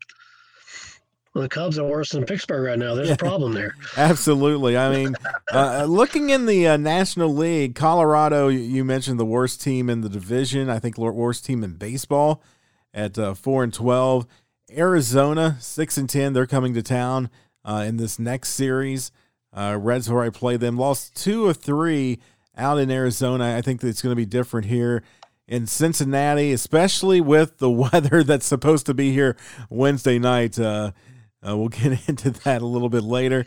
Well, 1.34 1.42
the 1.42 1.48
Cubs 1.48 1.78
are 1.78 1.86
worse 1.86 2.10
than 2.10 2.26
Pittsburgh 2.26 2.66
right 2.66 2.78
now. 2.78 2.94
There's 2.94 3.08
yeah. 3.08 3.14
a 3.14 3.18
problem 3.18 3.54
there. 3.54 3.74
Absolutely. 3.96 4.76
I 4.76 4.94
mean, 4.94 5.14
uh, 5.50 5.84
looking 5.84 6.28
in 6.28 6.44
the 6.44 6.68
uh, 6.68 6.76
National 6.76 7.34
League, 7.34 7.74
Colorado, 7.74 8.48
you 8.48 8.84
mentioned 8.84 9.18
the 9.18 9.24
worst 9.24 9.62
team 9.62 9.88
in 9.88 10.02
the 10.02 10.10
division. 10.10 10.68
I 10.68 10.78
think 10.78 10.98
worst 10.98 11.46
team 11.46 11.64
in 11.64 11.74
baseball 11.74 12.42
at 12.92 13.18
uh, 13.18 13.32
four 13.32 13.64
and 13.64 13.72
twelve. 13.72 14.26
Arizona 14.70 15.56
six 15.58 15.96
and 15.96 16.08
ten. 16.08 16.34
They're 16.34 16.46
coming 16.46 16.74
to 16.74 16.82
town 16.82 17.30
uh, 17.64 17.84
in 17.86 17.96
this 17.96 18.18
next 18.18 18.50
series. 18.50 19.10
Uh, 19.54 19.78
Reds, 19.80 20.10
where 20.10 20.22
I 20.22 20.30
play 20.30 20.58
them, 20.58 20.76
lost 20.76 21.14
two 21.14 21.46
of 21.46 21.56
three 21.56 22.20
out 22.56 22.78
in 22.78 22.90
Arizona. 22.90 23.56
I 23.56 23.62
think 23.62 23.82
it's 23.82 24.02
going 24.02 24.12
to 24.12 24.16
be 24.16 24.26
different 24.26 24.66
here 24.66 25.02
in 25.48 25.66
Cincinnati, 25.66 26.52
especially 26.52 27.20
with 27.20 27.58
the 27.58 27.70
weather 27.92 28.22
that's 28.22 28.46
supposed 28.46 28.86
to 28.86 28.94
be 28.94 29.12
here 29.12 29.36
Wednesday 29.70 30.18
night. 30.18 30.58
Uh, 30.58 30.92
uh, 31.46 31.56
we'll 31.56 31.68
get 31.68 31.98
into 32.08 32.30
that 32.30 32.62
a 32.62 32.66
little 32.66 32.88
bit 32.88 33.02
later. 33.02 33.44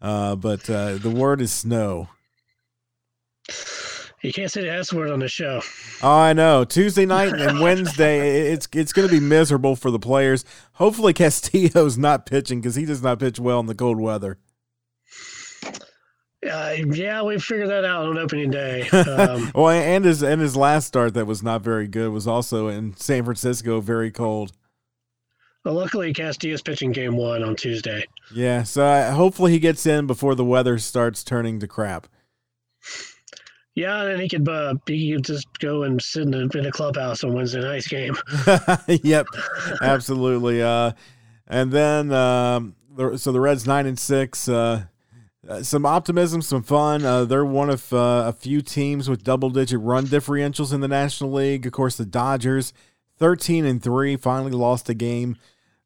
Uh, 0.00 0.36
but 0.36 0.68
uh, 0.68 0.96
the 0.96 1.10
word 1.10 1.40
is 1.40 1.52
snow. 1.52 2.08
You 4.22 4.32
can't 4.32 4.50
say 4.50 4.62
the 4.62 4.72
S 4.72 4.92
word 4.92 5.10
on 5.10 5.20
the 5.20 5.28
show. 5.28 5.62
Oh, 6.02 6.18
I 6.18 6.32
know. 6.32 6.64
Tuesday 6.64 7.06
night 7.06 7.32
and 7.34 7.60
Wednesday, 7.60 8.52
it's 8.52 8.66
it's 8.72 8.92
going 8.92 9.06
to 9.06 9.12
be 9.12 9.20
miserable 9.20 9.76
for 9.76 9.90
the 9.90 9.98
players. 9.98 10.44
Hopefully, 10.72 11.12
Castillo's 11.12 11.96
not 11.96 12.26
pitching 12.26 12.60
because 12.60 12.74
he 12.74 12.84
does 12.84 13.02
not 13.02 13.20
pitch 13.20 13.38
well 13.38 13.60
in 13.60 13.66
the 13.66 13.74
cold 13.74 14.00
weather. 14.00 14.38
Uh, 16.44 16.76
yeah, 16.92 17.22
we 17.22 17.38
figured 17.38 17.70
that 17.70 17.84
out 17.84 18.06
on 18.06 18.18
opening 18.18 18.50
day. 18.50 18.88
Um, 18.92 19.50
well, 19.54 19.70
and 19.70 20.04
his 20.04 20.22
and 20.22 20.40
his 20.40 20.56
last 20.56 20.86
start 20.86 21.14
that 21.14 21.26
was 21.26 21.42
not 21.42 21.62
very 21.62 21.88
good 21.88 22.10
was 22.10 22.26
also 22.26 22.68
in 22.68 22.96
San 22.96 23.24
Francisco, 23.24 23.80
very 23.80 24.10
cold. 24.10 24.52
Well, 25.64 25.74
luckily, 25.74 26.12
Castillo's 26.12 26.62
pitching 26.62 26.92
game 26.92 27.16
one 27.16 27.42
on 27.42 27.56
Tuesday. 27.56 28.04
Yeah, 28.32 28.62
so 28.62 28.84
uh, 28.84 29.12
hopefully 29.12 29.52
he 29.52 29.58
gets 29.58 29.86
in 29.86 30.06
before 30.06 30.34
the 30.34 30.44
weather 30.44 30.78
starts 30.78 31.24
turning 31.24 31.60
to 31.60 31.66
crap. 31.66 32.06
Yeah, 33.74 34.02
and 34.02 34.20
he 34.20 34.28
could 34.28 34.48
uh, 34.48 34.74
he 34.86 35.12
could 35.12 35.24
just 35.24 35.46
go 35.58 35.82
and 35.82 36.00
sit 36.00 36.22
in 36.22 36.34
a, 36.34 36.58
in 36.58 36.66
a 36.66 36.72
clubhouse 36.72 37.24
on 37.24 37.34
Wednesday 37.34 37.60
night's 37.60 37.88
game. 37.88 38.16
yep, 38.88 39.26
absolutely. 39.82 40.62
Uh, 40.62 40.92
and 41.46 41.72
then 41.72 42.12
um, 42.12 42.74
the, 42.94 43.18
so 43.18 43.32
the 43.32 43.40
Reds 43.40 43.66
nine 43.66 43.86
and 43.86 43.98
six. 43.98 44.48
Uh, 44.48 44.84
uh 45.48 45.62
some 45.62 45.86
optimism, 45.86 46.42
some 46.42 46.62
fun. 46.62 47.04
Uh, 47.04 47.24
they're 47.24 47.44
one 47.44 47.70
of 47.70 47.92
uh, 47.92 48.24
a 48.26 48.32
few 48.32 48.62
teams 48.62 49.08
with 49.08 49.24
double-digit 49.24 49.80
run 49.80 50.06
differentials 50.06 50.72
in 50.72 50.80
the 50.80 50.88
National 50.88 51.32
League. 51.32 51.66
Of 51.66 51.72
course, 51.72 51.96
the 51.96 52.04
Dodgers, 52.06 52.72
thirteen 53.18 53.64
and 53.64 53.82
three, 53.82 54.16
finally 54.16 54.52
lost 54.52 54.88
a 54.88 54.94
game 54.94 55.36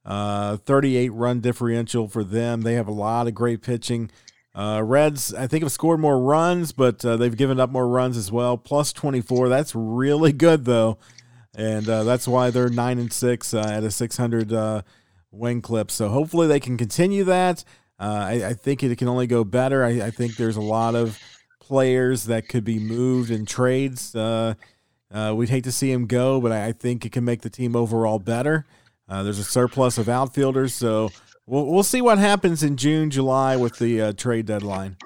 uh, 0.04 0.56
38 0.58 1.10
run 1.10 1.40
differential 1.40 2.08
for 2.08 2.24
them. 2.24 2.62
They 2.62 2.74
have 2.74 2.88
a 2.88 2.92
lot 2.92 3.26
of 3.26 3.34
great 3.34 3.62
pitching. 3.62 4.10
Uh, 4.54 4.82
Reds, 4.84 5.32
I 5.34 5.46
think, 5.46 5.62
have 5.62 5.72
scored 5.72 6.00
more 6.00 6.18
runs, 6.18 6.72
but 6.72 7.00
they've 7.00 7.36
given 7.36 7.60
up 7.60 7.70
more 7.70 7.86
runs 7.86 8.16
as 8.16 8.32
well. 8.32 8.56
Plus 8.56 8.92
24. 8.92 9.48
That's 9.48 9.74
really 9.74 10.32
good, 10.32 10.64
though. 10.64 10.98
And 11.54 11.84
that's 11.84 12.26
why 12.26 12.50
they're 12.50 12.68
9 12.68 12.98
and 12.98 13.12
6 13.12 13.54
uh, 13.54 13.58
at 13.60 13.84
a 13.84 13.90
600 13.90 14.52
uh, 14.52 14.82
win 15.30 15.60
clip. 15.60 15.90
So 15.90 16.08
hopefully 16.08 16.46
they 16.46 16.60
can 16.60 16.76
continue 16.76 17.24
that. 17.24 17.64
Uh, 18.00 18.24
I, 18.28 18.32
I, 18.46 18.54
think 18.54 18.82
it 18.82 18.96
can 18.96 19.08
only 19.08 19.26
go 19.26 19.44
better. 19.44 19.84
I, 19.84 20.06
I, 20.06 20.10
think 20.10 20.36
there's 20.36 20.56
a 20.56 20.62
lot 20.62 20.94
of 20.94 21.18
players 21.60 22.24
that 22.24 22.48
could 22.48 22.64
be 22.64 22.78
moved 22.78 23.30
in 23.30 23.44
trades. 23.44 24.14
we'd 24.14 25.48
hate 25.50 25.64
to 25.64 25.72
see 25.72 25.92
him 25.92 26.06
go, 26.06 26.40
but 26.40 26.50
I, 26.50 26.68
I 26.68 26.72
think 26.72 27.04
it 27.04 27.12
can 27.12 27.26
make 27.26 27.42
the 27.42 27.50
team 27.50 27.76
overall 27.76 28.18
better. 28.18 28.64
Uh, 29.06 29.24
there's 29.24 29.38
a 29.40 29.44
surplus 29.44 29.98
of 29.98 30.08
outfielders, 30.08 30.72
so 30.72 31.10
we'll 31.46 31.66
we'll 31.66 31.82
see 31.82 32.00
what 32.00 32.16
happens 32.18 32.62
in 32.62 32.76
June, 32.76 33.10
July 33.10 33.56
with 33.56 33.78
the 33.78 34.00
uh, 34.00 34.12
trade 34.12 34.46
deadline. 34.46 34.96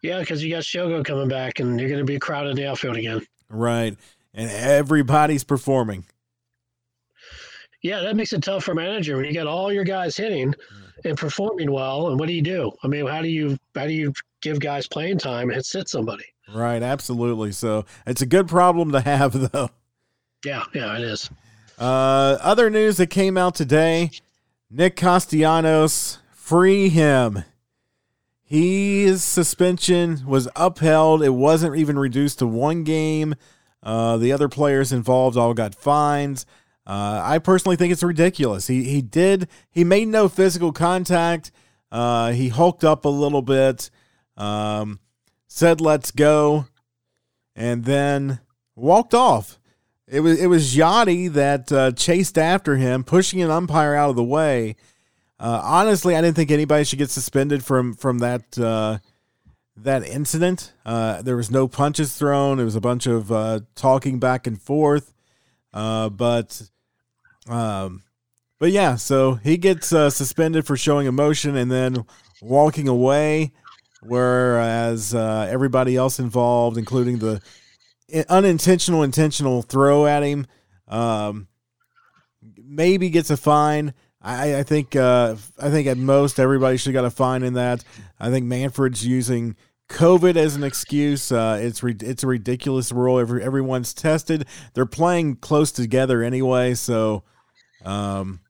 Yeah, 0.00 0.20
because 0.20 0.42
you 0.42 0.50
got 0.50 0.62
Shogo 0.62 1.04
coming 1.04 1.28
back, 1.28 1.58
and 1.58 1.78
you're 1.78 1.88
going 1.88 1.98
to 1.98 2.04
be 2.04 2.18
crowded 2.18 2.50
in 2.50 2.56
the 2.56 2.68
outfield 2.68 2.96
again. 2.96 3.26
Right, 3.50 3.96
and 4.32 4.50
everybody's 4.50 5.42
performing. 5.42 6.06
Yeah, 7.82 8.00
that 8.00 8.16
makes 8.16 8.32
it 8.32 8.42
tough 8.42 8.64
for 8.64 8.74
manager 8.74 9.16
when 9.16 9.26
you 9.26 9.34
got 9.34 9.46
all 9.46 9.72
your 9.72 9.84
guys 9.84 10.16
hitting 10.16 10.54
and 11.04 11.16
performing 11.16 11.70
well. 11.70 12.08
And 12.08 12.18
what 12.18 12.26
do 12.26 12.34
you 12.34 12.42
do? 12.42 12.72
I 12.82 12.88
mean, 12.88 13.06
how 13.06 13.22
do 13.22 13.28
you 13.28 13.58
how 13.74 13.86
do 13.86 13.92
you 13.92 14.12
give 14.42 14.60
guys 14.60 14.86
playing 14.86 15.18
time 15.18 15.50
and 15.50 15.64
sit 15.64 15.88
somebody? 15.88 16.24
Right, 16.52 16.82
absolutely. 16.82 17.52
So 17.52 17.84
it's 18.06 18.22
a 18.22 18.26
good 18.26 18.48
problem 18.48 18.92
to 18.92 19.00
have, 19.00 19.32
though. 19.52 19.70
Yeah, 20.44 20.64
yeah, 20.74 20.96
it 20.96 21.02
is. 21.02 21.30
Uh, 21.78 22.38
other 22.40 22.70
news 22.70 22.98
that 22.98 23.08
came 23.08 23.36
out 23.36 23.54
today 23.54 24.10
Nick 24.70 24.96
Castellanos, 24.96 26.18
free 26.32 26.88
him. 26.88 27.44
His 28.44 29.24
suspension 29.24 30.22
was 30.26 30.48
upheld. 30.54 31.22
It 31.22 31.30
wasn't 31.30 31.76
even 31.76 31.98
reduced 31.98 32.40
to 32.40 32.46
one 32.46 32.84
game. 32.84 33.34
Uh, 33.82 34.16
the 34.16 34.32
other 34.32 34.48
players 34.48 34.92
involved 34.92 35.36
all 35.36 35.54
got 35.54 35.74
fines. 35.74 36.44
Uh, 36.86 37.20
I 37.24 37.38
personally 37.38 37.76
think 37.76 37.92
it's 37.92 38.02
ridiculous. 38.02 38.66
He 38.66 38.84
he 38.84 39.00
did 39.00 39.48
he 39.70 39.84
made 39.84 40.08
no 40.08 40.28
physical 40.28 40.72
contact. 40.72 41.50
Uh, 41.90 42.32
he 42.32 42.48
hulked 42.48 42.84
up 42.84 43.04
a 43.04 43.08
little 43.08 43.42
bit, 43.42 43.90
um, 44.36 45.00
said 45.46 45.80
"Let's 45.80 46.10
go," 46.10 46.66
and 47.56 47.84
then 47.84 48.40
walked 48.76 49.14
off. 49.14 49.58
It 50.06 50.20
was 50.20 50.38
it 50.38 50.48
was 50.48 50.74
Yadi 50.74 51.32
that 51.32 51.72
uh, 51.72 51.92
chased 51.92 52.36
after 52.36 52.76
him, 52.76 53.02
pushing 53.02 53.40
an 53.40 53.50
umpire 53.50 53.94
out 53.94 54.10
of 54.10 54.16
the 54.16 54.24
way. 54.24 54.76
Uh, 55.40 55.60
honestly, 55.64 56.14
I 56.14 56.20
didn't 56.20 56.36
think 56.36 56.50
anybody 56.50 56.84
should 56.84 56.98
get 56.98 57.10
suspended 57.10 57.64
from 57.64 57.94
from 57.94 58.18
that 58.18 58.58
uh, 58.58 58.98
that 59.76 60.06
incident. 60.06 60.74
Uh, 60.84 61.22
there 61.22 61.36
was 61.36 61.50
no 61.50 61.66
punches 61.66 62.14
thrown. 62.14 62.60
It 62.60 62.64
was 62.64 62.76
a 62.76 62.80
bunch 62.80 63.06
of 63.06 63.64
talking 63.74 64.18
back 64.18 64.46
and 64.46 64.60
forth. 64.60 65.14
Uh, 65.74 66.08
but 66.08 66.62
um, 67.48 68.02
but 68.58 68.70
yeah, 68.70 68.96
so 68.96 69.34
he 69.34 69.56
gets 69.56 69.88
suspended 69.88 70.66
for 70.66 70.76
showing 70.76 71.06
emotion 71.06 71.56
and 71.56 71.70
then 71.70 72.04
walking 72.40 72.88
away, 72.88 73.52
whereas 74.02 75.14
everybody 75.14 75.96
else 75.96 76.18
involved, 76.18 76.78
including 76.78 77.18
the 77.18 77.42
unintentional 78.28 79.02
intentional 79.02 79.62
throw 79.62 80.06
at 80.06 80.22
him. 80.22 80.46
Um, 80.88 81.48
maybe 82.56 83.10
gets 83.10 83.30
a 83.30 83.36
fine. 83.36 83.94
I, 84.20 84.58
I 84.58 84.62
think 84.62 84.96
uh, 84.96 85.36
I 85.58 85.70
think 85.70 85.86
at 85.86 85.98
most 85.98 86.38
everybody 86.40 86.76
should 86.76 86.92
got 86.92 87.04
a 87.04 87.10
fine 87.10 87.42
in 87.42 87.54
that. 87.54 87.84
I 88.18 88.30
think 88.30 88.46
Manfred's 88.46 89.06
using 89.06 89.56
COVID 89.90 90.36
as 90.36 90.56
an 90.56 90.64
excuse. 90.64 91.30
Uh, 91.30 91.58
it's 91.60 91.82
re- 91.82 91.96
it's 92.00 92.24
a 92.24 92.26
ridiculous 92.26 92.90
rule. 92.90 93.18
Every, 93.18 93.42
everyone's 93.42 93.92
tested. 93.92 94.46
They're 94.72 94.86
playing 94.86 95.36
close 95.36 95.72
together 95.72 96.22
anyway, 96.22 96.74
so 96.74 97.24
um, 97.84 98.40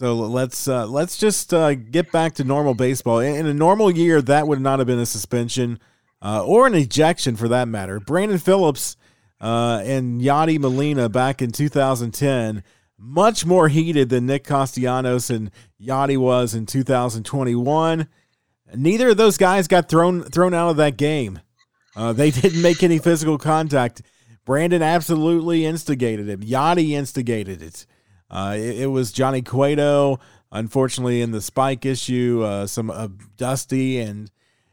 so 0.00 0.14
let's 0.14 0.66
uh, 0.66 0.86
let's 0.86 1.18
just 1.18 1.52
uh, 1.52 1.74
get 1.74 2.10
back 2.10 2.34
to 2.36 2.44
normal 2.44 2.72
baseball. 2.72 3.18
In, 3.18 3.46
a 3.46 3.52
normal 3.52 3.90
year, 3.90 4.22
that 4.22 4.48
would 4.48 4.60
not 4.60 4.78
have 4.78 4.86
been 4.86 4.98
a 4.98 5.04
suspension 5.04 5.78
uh, 6.22 6.42
or 6.42 6.66
an 6.66 6.74
ejection 6.74 7.36
for 7.36 7.48
that 7.48 7.68
matter. 7.68 8.00
Brandon 8.00 8.38
Phillips 8.38 8.96
uh, 9.42 9.82
and 9.84 10.22
Yadi 10.22 10.58
Molina 10.58 11.10
back 11.10 11.42
in 11.42 11.52
2010, 11.52 12.62
much 12.96 13.44
more 13.44 13.68
heated 13.68 14.08
than 14.08 14.24
Nick 14.26 14.44
Castellanos 14.44 15.28
and 15.28 15.50
Yadi 15.78 16.16
was 16.16 16.54
in 16.54 16.64
2021. 16.64 18.08
Neither 18.74 19.08
of 19.10 19.16
those 19.18 19.36
guys 19.36 19.68
got 19.68 19.90
thrown 19.90 20.22
thrown 20.22 20.54
out 20.54 20.70
of 20.70 20.76
that 20.76 20.96
game. 20.96 21.40
Uh, 21.94 22.14
they 22.14 22.30
didn't 22.30 22.62
make 22.62 22.82
any 22.82 22.98
physical 22.98 23.36
contact. 23.36 24.00
Brandon 24.50 24.82
absolutely 24.82 25.64
instigated 25.64 26.28
it. 26.28 26.40
Yadi 26.40 26.90
instigated 26.90 27.62
it. 27.62 27.86
Uh, 28.28 28.56
it, 28.56 28.80
it, 28.80 28.86
was 28.88 29.12
Johnny 29.12 29.42
Cueto, 29.42 30.18
unfortunately, 30.50 31.22
in 31.22 31.30
the 31.30 31.40
spike 31.40 31.86
issue. 31.86 32.42
Uh, 32.44 32.66
some 32.66 32.90
uh, 32.90 33.06
Dusty 33.36 34.00
and 34.00 34.28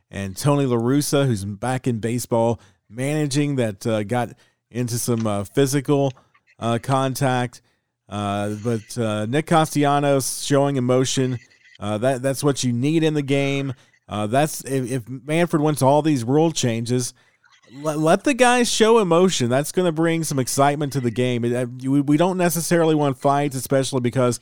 and 0.10 0.36
Tony 0.36 0.65
La 0.65 0.77
Russa, 0.77 1.27
who's 1.27 1.46
back 1.46 1.86
in 1.86 2.00
baseball, 2.00 2.60
managing 2.89 3.57
that 3.57 3.86
uh, 3.86 4.01
got 4.01 4.29
into 4.72 4.98
some 4.98 5.27
uh, 5.27 5.43
physical 5.43 6.12
uh, 6.57 6.79
contact. 6.81 7.62
But 8.10 8.98
Nick 9.29 9.46
Castellanos 9.46 10.43
showing 10.43 10.77
emotion. 10.77 11.38
That 11.79 12.24
that's 12.24 12.43
what 12.43 12.63
you 12.63 12.74
need 12.74 13.03
in 13.03 13.13
the 13.13 13.22
game. 13.22 13.75
that's 14.10 14.62
if, 14.65 14.91
if, 14.91 15.07
Manfred 15.07 15.62
wants 15.62 15.84
all 15.84 16.01
these 16.01 16.24
rule 16.24 16.51
changes, 16.51 17.13
let, 17.74 18.00
let 18.00 18.24
the 18.24 18.33
guys 18.33 18.71
show 18.71 19.00
emotion. 19.00 19.50
That's 19.50 19.71
going 19.71 19.86
to 19.86 19.91
bring 19.91 20.24
some 20.24 20.39
excitement 20.39 20.93
to 20.93 21.01
the 21.01 21.12
game. 21.12 21.41
We, 21.41 22.01
we 22.01 22.17
don't 22.17 22.38
necessarily 22.38 22.95
want 22.95 23.17
fights, 23.17 23.55
especially 23.55 24.01
because, 24.01 24.39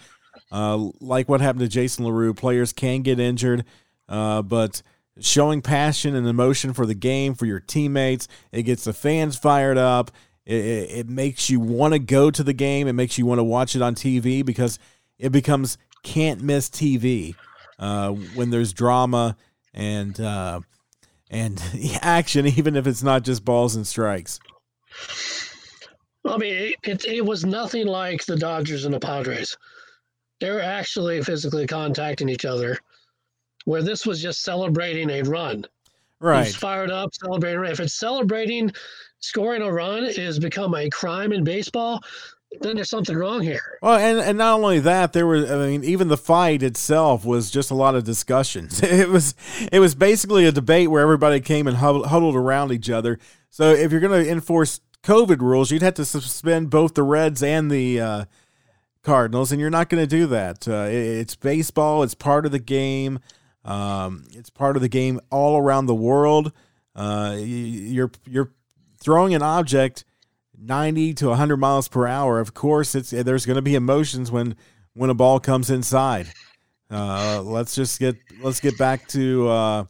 like 0.52 1.28
what 1.30 1.42
happened 1.42 1.62
to 1.62 1.68
Jason 1.68 2.06
LaRue, 2.06 2.34
players 2.34 2.74
can 2.74 3.02
get 3.02 3.20
injured. 3.20 3.66
but 4.08 4.82
showing 5.20 5.62
passion 5.62 6.16
and 6.16 6.28
emotion 6.28 6.74
for 6.74 6.86
the 6.86 6.96
game, 6.96 7.34
for 7.36 7.46
your 7.46 7.60
teammates. 7.60 8.28
It 8.52 8.64
gets 8.64 8.84
the 8.84 8.94
fans 8.94 9.38
fired 9.38 9.78
up. 9.78 10.12
It, 10.46 10.66
it, 10.66 10.90
it 10.92 11.10
makes 11.10 11.50
you 11.50 11.60
want 11.60 11.94
to 11.94 12.00
go 12.00 12.30
to 12.30 12.44
the 12.44 12.54
game. 12.54 12.88
It 12.88 12.94
makes 12.94 13.18
you 13.18 13.26
want 13.26 13.40
to 13.40 13.44
watch 13.44 13.76
it 13.76 13.82
on 13.82 13.96
TV 13.96 14.46
because 14.46 14.80
it 15.18 15.32
becomes 15.32 15.78
can't 16.04 16.42
miss 16.42 16.70
TV 16.70 17.36
uh, 17.80 18.12
when 18.12 18.50
there's 18.50 18.74
drama 18.74 19.36
and 19.74 20.20
uh, 20.20 20.60
and 21.36 21.62
action, 22.02 22.48
even 22.48 22.76
if 22.76 22.88
it's 22.88 23.04
not 23.04 23.24
just 23.24 23.46
balls 23.46 23.76
and 23.76 23.86
strikes. 23.86 24.40
I 26.26 26.38
mean, 26.38 26.54
it, 26.54 26.76
it, 26.84 27.06
it 27.06 27.26
was 27.26 27.46
nothing 27.46 27.86
like 27.86 28.26
the 28.26 28.38
Dodgers 28.38 28.86
and 28.86 28.94
the 28.94 29.00
Padres. 29.00 29.56
They 30.40 30.50
were 30.50 30.62
actually 30.62 31.22
physically 31.22 31.68
contacting 31.68 32.30
each 32.30 32.46
other, 32.46 32.80
where 33.66 33.84
this 33.84 34.06
was 34.06 34.22
just 34.22 34.44
celebrating 34.44 35.10
a 35.10 35.22
run. 35.24 35.66
Right. 36.20 36.46
He's 36.46 36.56
fired 36.56 36.90
up, 36.90 37.14
celebrating. 37.14 37.66
If 37.66 37.80
it's 37.80 38.00
celebrating 38.00 38.72
scoring 39.20 39.62
a 39.62 39.72
run 39.72 40.06
is 40.06 40.40
become 40.40 40.74
a 40.76 40.90
crime 40.90 41.32
in 41.32 41.44
baseball, 41.44 42.02
then 42.62 42.76
there's 42.76 42.90
something 42.90 43.16
wrong 43.16 43.42
here. 43.42 43.80
Well, 43.82 43.98
and, 43.98 44.20
and 44.20 44.38
not 44.38 44.60
only 44.60 44.80
that, 44.80 45.14
there 45.14 45.28
was 45.28 45.50
I 45.50 45.68
mean, 45.68 45.84
even 45.84 46.08
the 46.08 46.18
fight 46.18 46.64
itself 46.64 47.26
was 47.26 47.52
just 47.52 47.72
a 47.72 47.76
lot 47.76 47.96
of 47.96 48.04
discussions. 48.04 48.82
It 48.96 49.10
was 49.10 49.36
it 49.72 49.80
was 49.80 49.94
basically 49.96 50.46
a 50.46 50.52
debate 50.52 50.90
where 50.90 51.02
everybody 51.02 51.40
came 51.42 51.68
and 51.68 51.78
huddled 51.78 52.36
around 52.36 52.72
each 52.72 52.90
other. 52.90 53.20
So 53.50 53.72
if 53.72 53.92
you're 53.92 54.02
going 54.02 54.24
to 54.24 54.30
enforce 54.30 54.80
COVID 55.04 55.40
rules, 55.40 55.72
you'd 55.72 55.82
have 55.82 55.94
to 55.96 56.06
suspend 56.06 56.70
both 56.70 56.94
the 56.94 57.04
Reds 57.04 57.44
and 57.44 57.70
the 57.70 58.00
uh, 58.00 58.26
Cardinals, 59.04 59.52
and 59.52 59.62
you're 59.62 59.70
not 59.70 59.90
going 59.90 60.02
to 60.02 60.08
do 60.08 60.26
that. 60.28 60.68
Uh, 60.68 60.88
it's 60.90 61.36
baseball. 61.36 62.04
It's 62.04 62.16
part 62.16 62.46
of 62.46 62.52
the 62.52 62.60
game. 62.60 63.20
Um, 63.64 64.26
it's 64.32 64.50
part 64.50 64.76
of 64.76 64.82
the 64.82 64.90
game 64.90 65.20
all 65.30 65.58
around 65.58 65.86
the 65.86 65.96
world. 65.96 66.52
Uh, 66.96 67.38
you're 67.40 68.12
you're 68.26 68.52
throwing 68.98 69.36
an 69.36 69.42
object 69.42 70.06
90 70.60 71.14
to 71.16 71.28
100 71.30 71.58
miles 71.58 71.88
per 71.88 72.08
hour. 72.08 72.40
Of 72.40 72.54
course, 72.54 72.96
it's 72.96 73.12
there's 73.12 73.46
going 73.46 73.56
to 73.56 73.62
be 73.62 73.76
emotions 73.76 74.32
when 74.32 74.56
when 74.94 75.10
a 75.10 75.14
ball 75.14 75.40
comes 75.40 75.70
inside. 75.70 76.28
Uh, 76.90 77.42
let's 77.44 77.76
just 77.76 78.00
get 78.00 78.16
let's 78.42 78.60
get 78.60 78.78
back 78.78 79.08
to 79.10 79.48
uh, 79.48 79.86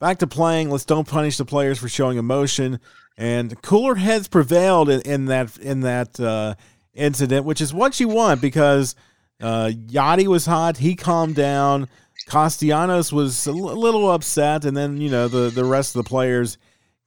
back 0.00 0.18
to 0.18 0.26
playing. 0.26 0.70
Let's 0.70 0.84
don't 0.84 1.06
punish 1.06 1.36
the 1.36 1.44
players 1.44 1.78
for 1.78 1.88
showing 1.88 2.18
emotion. 2.18 2.80
And 3.16 3.60
cooler 3.62 3.94
heads 3.94 4.28
prevailed 4.28 4.88
in, 4.88 5.00
in 5.02 5.24
that 5.26 5.56
in 5.58 5.80
that 5.80 6.18
uh, 6.18 6.54
incident, 6.94 7.44
which 7.44 7.60
is 7.60 7.74
what 7.74 8.00
you 8.00 8.08
want 8.08 8.40
because 8.40 8.94
uh, 9.40 9.70
Yadi 9.72 10.26
was 10.26 10.46
hot. 10.46 10.78
He 10.78 10.94
calmed 10.94 11.34
down. 11.34 11.88
Castellanos 12.28 13.12
was 13.12 13.46
a 13.46 13.52
little 13.52 14.10
upset, 14.10 14.64
and 14.64 14.76
then 14.76 15.00
you 15.00 15.10
know 15.10 15.28
the 15.28 15.50
the 15.50 15.64
rest 15.64 15.94
of 15.94 16.04
the 16.04 16.08
players 16.08 16.56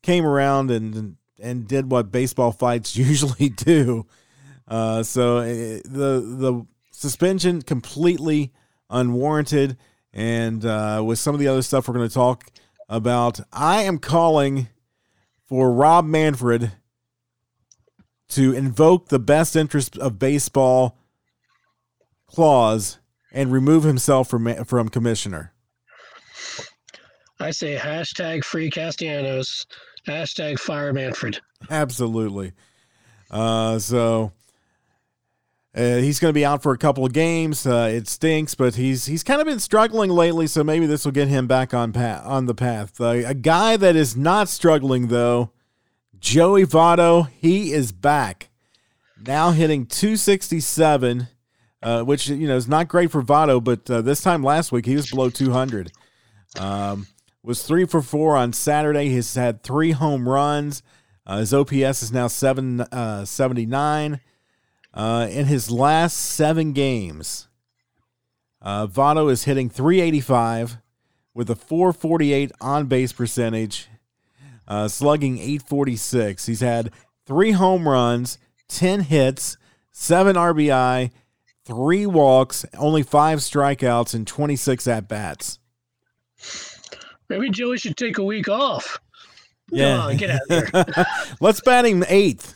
came 0.04 0.26
around 0.26 0.70
and 0.72 1.16
and 1.42 1.68
did 1.68 1.92
what 1.92 2.12
baseball 2.12 2.52
fights 2.52 2.96
usually 2.98 3.50
do. 3.50 4.06
Uh, 4.68 5.04
so 5.04 5.38
eh, 5.38 5.80
the 5.86 6.22
the 6.22 6.66
suspension 6.92 7.62
completely 7.62 8.52
unwarranted, 8.90 9.78
and 10.14 10.66
uh, 10.66 11.04
with 11.06 11.20
some 11.20 11.36
of 11.36 11.40
the 11.40 11.48
other 11.48 11.62
stuff 11.62 11.88
we're 11.88 11.94
going 11.94 12.08
to 12.08 12.14
talk 12.14 12.46
about, 12.90 13.40
I 13.52 13.84
am 13.84 14.00
calling 14.00 14.70
for 15.48 15.72
Rob 15.72 16.06
Manfred 16.06 16.72
to 18.30 18.54
invoke 18.54 19.10
the 19.10 19.20
best 19.20 19.56
interest 19.56 19.98
of 19.98 20.18
baseball 20.18 20.98
clause 22.28 23.00
and 23.32 23.52
remove 23.52 23.84
himself 23.84 24.30
from 24.30 24.66
from 24.66 24.90
commissioner. 24.90 25.54
I 27.40 27.52
say 27.52 27.76
hashtag 27.76 28.44
free 28.44 28.70
Castellanos, 28.70 29.66
hashtag 30.06 30.60
fire 30.60 30.94
Manfred. 30.94 31.40
Absolutely. 31.70 32.54
Uh, 33.32 33.80
so 33.80 34.32
uh, 35.76 35.98
he's 35.98 36.20
going 36.20 36.30
to 36.30 36.34
be 36.34 36.46
out 36.46 36.64
for 36.64 36.72
a 36.72 36.78
couple 36.78 37.06
of 37.06 37.12
games. 37.12 37.66
Uh, 37.66 37.90
it 37.92 38.08
stinks, 38.08 38.56
but 38.56 38.76
he's 38.76 39.08
he's 39.08 39.24
kind 39.24 39.42
of 39.42 39.48
been 39.48 39.60
struggling 39.60 40.10
lately, 40.10 40.48
so 40.48 40.64
maybe 40.64 40.86
this 40.86 41.04
will 41.04 41.12
get 41.12 41.28
him 41.28 41.48
back 41.48 41.74
on 41.74 41.92
path, 41.92 42.26
on 42.26 42.46
the 42.46 42.56
path. 42.56 43.00
Uh, 43.02 43.22
a 43.26 43.34
guy 43.34 43.76
that 43.76 43.96
is 43.96 44.16
not 44.16 44.48
struggling 44.48 45.08
though 45.08 45.52
Joey 46.20 46.66
Votto, 46.66 47.30
he 47.40 47.74
is 47.74 47.92
back. 47.92 48.50
Now 49.28 49.52
hitting 49.52 49.86
267, 49.86 51.28
uh, 51.84 52.04
which 52.04 52.28
you 52.28 52.48
know 52.48 52.56
is 52.56 52.68
not 52.68 52.88
great 52.88 53.12
for 53.12 53.22
Votto, 53.22 53.64
but 53.64 53.90
uh, 53.90 54.02
this 54.02 54.22
time 54.22 54.44
last 54.44 54.72
week 54.72 54.86
he 54.86 54.96
was 54.96 55.10
below 55.10 55.30
200. 55.30 55.92
Um, 56.58 57.08
was 57.46 57.64
three 57.64 57.86
for 57.86 58.02
four 58.02 58.36
on 58.36 58.54
Saturday. 58.54 59.10
He's 59.10 59.36
had 59.36 59.64
three 59.64 59.92
home 59.92 60.28
runs. 60.28 60.82
Uh, 61.26 61.40
his 61.40 61.54
OPS 61.54 62.04
is 62.04 62.12
now 62.12 62.28
779. 62.28 64.14
Uh, 64.14 64.18
uh, 64.98 65.28
in 65.28 65.46
his 65.46 65.70
last 65.70 66.14
seven 66.14 66.72
games, 66.72 67.48
uh, 68.62 68.88
Votto 68.88 69.30
is 69.30 69.44
hitting 69.44 69.70
385 69.70 70.78
with 71.34 71.50
a 71.50 71.56
448 71.56 72.52
on 72.62 72.86
base 72.86 73.12
percentage 73.12 73.90
uh, 74.68 74.88
slugging 74.88 75.38
846. 75.38 76.46
He's 76.46 76.62
had 76.62 76.92
three 77.26 77.52
home 77.52 77.88
runs, 77.88 78.38
10 78.68 79.02
hits, 79.02 79.58
seven 79.92 80.36
RBI, 80.36 81.12
three 81.66 82.06
walks, 82.06 82.66
only 82.78 83.04
five 83.04 83.40
strikeouts, 83.40 84.14
and 84.14 84.26
26 84.26 84.88
at 84.88 85.08
bats. 85.08 85.60
Maybe 87.30 87.50
Joey 87.50 87.78
should 87.78 87.98
take 87.98 88.18
a 88.18 88.24
week 88.24 88.50
off. 88.50 89.00
Yeah, 89.72 90.00
on, 90.00 90.18
get 90.18 90.30
out 90.30 90.42
there. 90.48 90.70
let's 91.42 91.62
bat 91.62 91.86
him 91.86 92.04
eighth. 92.08 92.56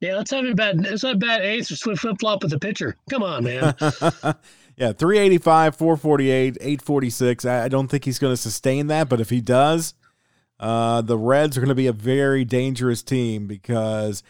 Yeah, 0.00 0.16
let's 0.16 0.30
have 0.32 0.44
him 0.44 0.54
bat. 0.54 0.76
Let's 0.76 1.02
have 1.02 1.18
bat 1.18 1.40
eighth 1.40 1.70
or 1.70 1.96
flip 1.96 2.16
flop 2.20 2.42
with 2.42 2.50
the 2.50 2.58
pitcher. 2.58 2.96
Come 3.08 3.22
on, 3.22 3.44
man. 3.44 3.74
yeah, 4.76 4.92
385, 4.92 5.76
448, 5.76 6.58
846. 6.60 7.44
I, 7.44 7.64
I 7.64 7.68
don't 7.68 7.88
think 7.88 8.04
he's 8.04 8.18
going 8.18 8.32
to 8.32 8.36
sustain 8.36 8.88
that, 8.88 9.08
but 9.08 9.20
if 9.20 9.30
he 9.30 9.40
does, 9.40 9.94
uh, 10.60 11.00
the 11.00 11.16
Reds 11.16 11.56
are 11.56 11.60
going 11.60 11.68
to 11.70 11.74
be 11.74 11.86
a 11.86 11.92
very 11.92 12.44
dangerous 12.44 13.02
team 13.02 13.46
because 13.46 14.22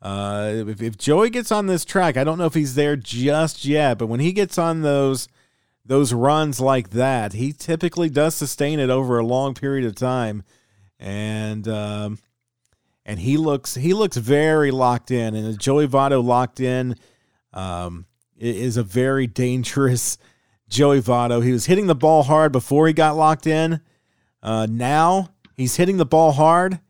uh, 0.00 0.50
if, 0.52 0.82
if 0.82 0.98
Joey 0.98 1.30
gets 1.30 1.52
on 1.52 1.66
this 1.66 1.84
track, 1.84 2.16
I 2.16 2.24
don't 2.24 2.38
know 2.38 2.46
if 2.46 2.54
he's 2.54 2.74
there 2.74 2.96
just 2.96 3.64
yet, 3.64 3.98
but 3.98 4.06
when 4.06 4.20
he 4.20 4.32
gets 4.32 4.58
on 4.58 4.82
those 4.82 5.28
those 5.84 6.12
runs 6.12 6.60
like 6.60 6.90
that, 6.90 7.32
he 7.32 7.52
typically 7.52 8.08
does 8.08 8.34
sustain 8.34 8.78
it 8.80 8.90
over 8.90 9.18
a 9.18 9.26
long 9.26 9.54
period 9.54 9.84
of 9.86 9.94
time, 9.94 10.44
and 10.98 11.66
um, 11.68 12.18
and 13.04 13.18
he 13.20 13.36
looks 13.36 13.74
he 13.74 13.94
looks 13.94 14.16
very 14.16 14.70
locked 14.70 15.10
in, 15.10 15.34
and 15.34 15.58
Joey 15.58 15.88
Votto 15.88 16.24
locked 16.24 16.60
in 16.60 16.96
um, 17.52 18.06
is 18.38 18.76
a 18.76 18.82
very 18.82 19.26
dangerous 19.26 20.18
Joey 20.68 21.00
Votto. 21.00 21.44
He 21.44 21.52
was 21.52 21.66
hitting 21.66 21.86
the 21.86 21.94
ball 21.94 22.22
hard 22.22 22.52
before 22.52 22.86
he 22.86 22.92
got 22.92 23.16
locked 23.16 23.46
in. 23.46 23.80
Uh, 24.42 24.66
now 24.68 25.32
He's 25.56 25.76
hitting 25.76 25.96
the 25.96 26.06
ball 26.06 26.32
hard, 26.32 26.80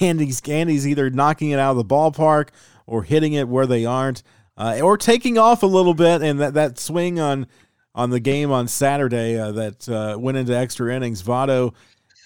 and 0.00 0.20
he's 0.20 0.40
and 0.48 0.70
he's 0.70 0.86
either 0.86 1.10
knocking 1.10 1.50
it 1.50 1.58
out 1.58 1.72
of 1.72 1.76
the 1.76 1.84
ballpark 1.84 2.50
or 2.86 3.02
hitting 3.02 3.32
it 3.32 3.48
where 3.48 3.66
they 3.66 3.84
aren't, 3.84 4.22
uh, 4.56 4.80
or 4.82 4.96
taking 4.96 5.38
off 5.38 5.62
a 5.62 5.66
little 5.66 5.94
bit. 5.94 6.22
And 6.22 6.40
that, 6.40 6.54
that 6.54 6.78
swing 6.78 7.18
on 7.18 7.46
on 7.94 8.10
the 8.10 8.20
game 8.20 8.50
on 8.52 8.68
Saturday 8.68 9.38
uh, 9.38 9.52
that 9.52 9.88
uh, 9.88 10.16
went 10.18 10.38
into 10.38 10.56
extra 10.56 10.94
innings, 10.94 11.22
Votto 11.22 11.74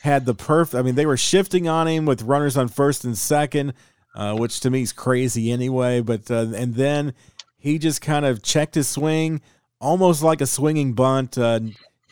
had 0.03 0.27
the 0.27 0.35
perfect. 0.35 0.75
I 0.75 0.83
mean, 0.83 0.95
they 0.95 1.07
were 1.07 1.17
shifting 1.17 1.69
on 1.69 1.89
him 1.89 2.05
with 2.05 2.23
runners 2.23 2.57
on 2.57 2.69
first 2.69 3.05
and 3.05 3.17
second, 3.17 3.75
uh, 4.15 4.37
which 4.37 4.61
to 4.61 4.71
me 4.71 4.83
is 4.83 4.93
crazy 4.93 5.51
anyway. 5.51 6.01
But 6.01 6.31
uh, 6.31 6.47
and 6.55 6.75
then 6.75 7.15
he 7.57 7.79
just 7.79 8.01
kind 8.01 8.27
of 8.27 8.43
checked 8.43 8.75
his 8.75 8.89
swing, 8.89 9.41
almost 9.81 10.23
like 10.23 10.41
a 10.41 10.47
swinging 10.47 10.93
bunt, 10.93 11.39
uh, 11.39 11.61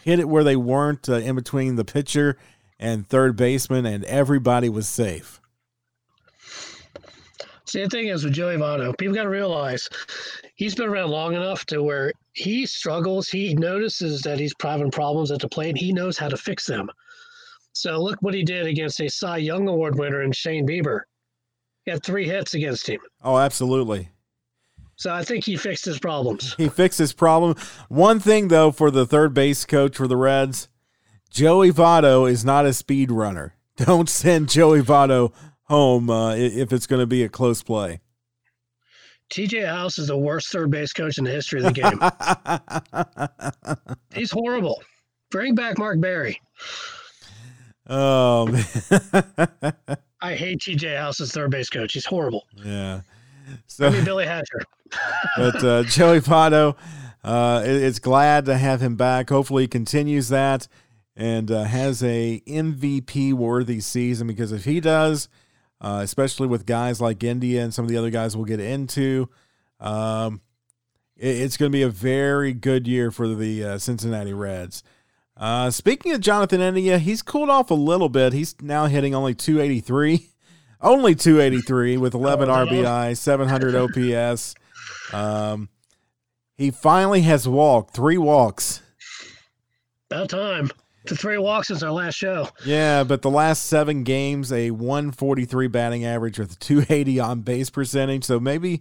hit 0.03 0.19
it 0.19 0.29
where 0.29 0.45
they 0.45 0.57
weren't 0.57 1.09
in 1.09 1.35
between 1.35 1.77
the 1.77 1.85
pitcher 1.85 2.38
and 2.81 3.07
third 3.07 3.37
baseman, 3.37 3.87
and 3.87 4.05
everybody 4.05 4.69
was 4.69 4.88
safe. 4.88 5.41
See, 7.67 7.83
the 7.83 7.88
thing 7.88 8.09
is 8.09 8.25
with 8.25 8.35
Joey 8.35 8.57
Votto, 8.57 8.97
people 8.99 9.15
got 9.15 9.23
to 9.23 9.31
realize 9.31 9.88
he's 10.57 10.75
been 10.75 10.88
around 10.88 11.11
long 11.11 11.35
enough 11.35 11.65
to 11.67 11.83
where 11.83 12.12
he 12.33 12.66
struggles. 12.66 13.29
He 13.29 13.55
notices 13.55 14.23
that 14.23 14.38
he's 14.38 14.55
having 14.61 14.90
problems 14.90 15.31
at 15.31 15.40
the 15.40 15.49
plate. 15.49 15.77
He 15.77 15.92
knows 15.92 16.18
how 16.18 16.29
to 16.29 16.37
fix 16.37 16.66
them. 16.66 16.90
So 17.75 18.03
look 18.03 18.21
what 18.21 18.35
he 18.35 18.42
did 18.42 18.66
against 18.66 19.01
a 19.01 19.09
Cy 19.09 19.38
Young 19.38 19.68
Award 19.68 19.99
winner 19.99 20.23
in 20.23 20.33
Shane 20.33 20.66
Bieber. 20.66 21.01
He 21.85 21.90
had 21.90 22.03
three 22.03 22.27
hits 22.27 22.55
against 22.55 22.87
him. 22.87 23.01
Oh, 23.23 23.38
absolutely. 23.38 24.11
So 24.97 25.12
I 25.12 25.25
think 25.25 25.45
he 25.45 25.57
fixed 25.57 25.85
his 25.85 25.99
problems. 25.99 26.55
He 26.57 26.68
fixed 26.68 26.99
his 26.99 27.12
problem. 27.12 27.57
One 27.88 28.21
thing 28.21 28.49
though, 28.49 28.71
for 28.71 28.90
the 28.90 29.07
third 29.07 29.35
base 29.35 29.64
coach 29.64 29.97
for 29.97 30.07
the 30.07 30.16
Reds, 30.16 30.68
Joey 31.31 31.73
Votto 31.73 32.31
is 32.31 32.45
not 32.45 32.66
a 32.66 32.73
speed 32.73 33.11
runner. 33.11 33.57
Don't 33.77 34.09
send 34.09 34.51
Joey 34.51 34.83
Votto 34.83 35.33
home 35.64 36.11
uh, 36.11 36.35
if 36.35 36.73
it's 36.73 36.87
going 36.87 37.01
to 37.01 37.07
be 37.07 37.25
a 37.25 37.29
close 37.29 37.62
play. 37.62 38.01
TJ 39.33 39.66
House 39.66 39.99
is 39.99 40.09
the 40.09 40.16
worst 40.16 40.49
third 40.53 40.71
base 40.71 40.92
coach 40.92 41.16
in 41.16 41.25
the 41.25 41.31
history 41.31 41.64
of 41.64 41.75
the 41.75 41.81
game. 43.83 43.97
He's 44.14 44.31
horrible. 44.31 44.83
Bring 45.31 45.55
back 45.55 45.79
Mark 45.79 45.99
Berry. 46.01 46.38
Um, 47.87 48.55
I 50.21 50.35
hate 50.35 50.61
TJ 50.61 50.99
House's 50.99 51.33
third 51.33 51.51
base 51.51 51.71
coach. 51.71 51.95
He's 51.95 52.05
horrible. 52.05 52.45
Yeah. 52.62 53.01
So 53.68 53.87
I 53.87 53.90
mean 53.90 54.05
Billy 54.05 54.27
Hatcher. 54.27 54.61
but 55.38 55.64
uh, 55.64 55.83
Joey 55.85 56.21
Votto, 56.21 56.77
uh, 57.25 57.62
is 57.64 58.01
glad 58.01 58.45
to 58.45 58.59
have 58.59 58.83
him 58.83 58.97
back. 58.97 59.31
Hopefully, 59.31 59.64
he 59.64 59.68
continues 59.68 60.29
that 60.29 60.68
and 61.16 61.51
uh, 61.51 61.64
has 61.64 62.03
a 62.03 62.42
MVP 62.47 63.33
worthy 63.33 63.81
season 63.81 64.27
because 64.27 64.53
if 64.53 64.66
he 64.66 64.79
does, 64.79 65.31
uh, 65.83 66.01
especially 66.03 66.47
with 66.47 66.64
guys 66.64 67.01
like 67.01 67.25
India 67.25 67.62
and 67.62 67.75
some 67.75 67.85
of 67.85 67.90
the 67.90 67.97
other 67.97 68.11
guys 68.11 68.37
we'll 68.37 68.47
get 68.47 68.61
into, 68.61 69.29
um, 69.81 70.40
it, 71.16 71.27
it's 71.27 71.57
going 71.57 71.71
to 71.71 71.77
be 71.77 71.83
a 71.83 71.88
very 71.88 72.55
good 72.55 72.87
year 72.87 73.11
for 73.11 73.27
the 73.27 73.64
uh, 73.64 73.79
Cincinnati 73.79 74.33
Reds. 74.33 74.85
Uh, 75.37 75.71
speaking 75.71 76.12
of 76.12 76.21
Jonathan 76.21 76.61
India, 76.61 76.99
he's 76.99 77.21
cooled 77.21 77.51
off 77.51 77.71
a 77.73 77.75
little 77.75 78.09
bit. 78.09 78.33
He's 78.33 78.55
now 78.62 78.87
hitting 78.87 79.12
only 79.12 79.35
283, 79.35 80.29
only 80.81 81.16
283 81.16 81.97
with 81.97 82.14
11 82.14 82.49
oh, 82.49 82.66
RBI, 82.66 83.16
700 83.16 83.75
OPS. 83.75 84.55
Um, 85.12 85.68
he 86.57 86.71
finally 86.71 87.23
has 87.23 87.49
walked 87.49 87.92
three 87.92 88.18
walks. 88.18 88.83
About 90.11 90.29
time. 90.29 90.71
The 91.07 91.17
three 91.17 91.38
walks 91.38 91.69
since 91.69 91.83
our 91.83 91.91
last 91.91 92.15
show. 92.15 92.49
Yeah, 92.65 93.03
but 93.05 93.23
the 93.23 93.31
last 93.31 93.67
seven 93.67 94.05
games, 94.05 94.53
a 94.53 94.71
143 94.71 95.67
batting 95.67 96.05
average 96.05 96.38
with 96.38 96.59
280 96.61 97.19
on 97.21 97.41
base 97.41 97.71
percentage. 97.71 98.25
So 98.25 98.38
maybe 98.38 98.81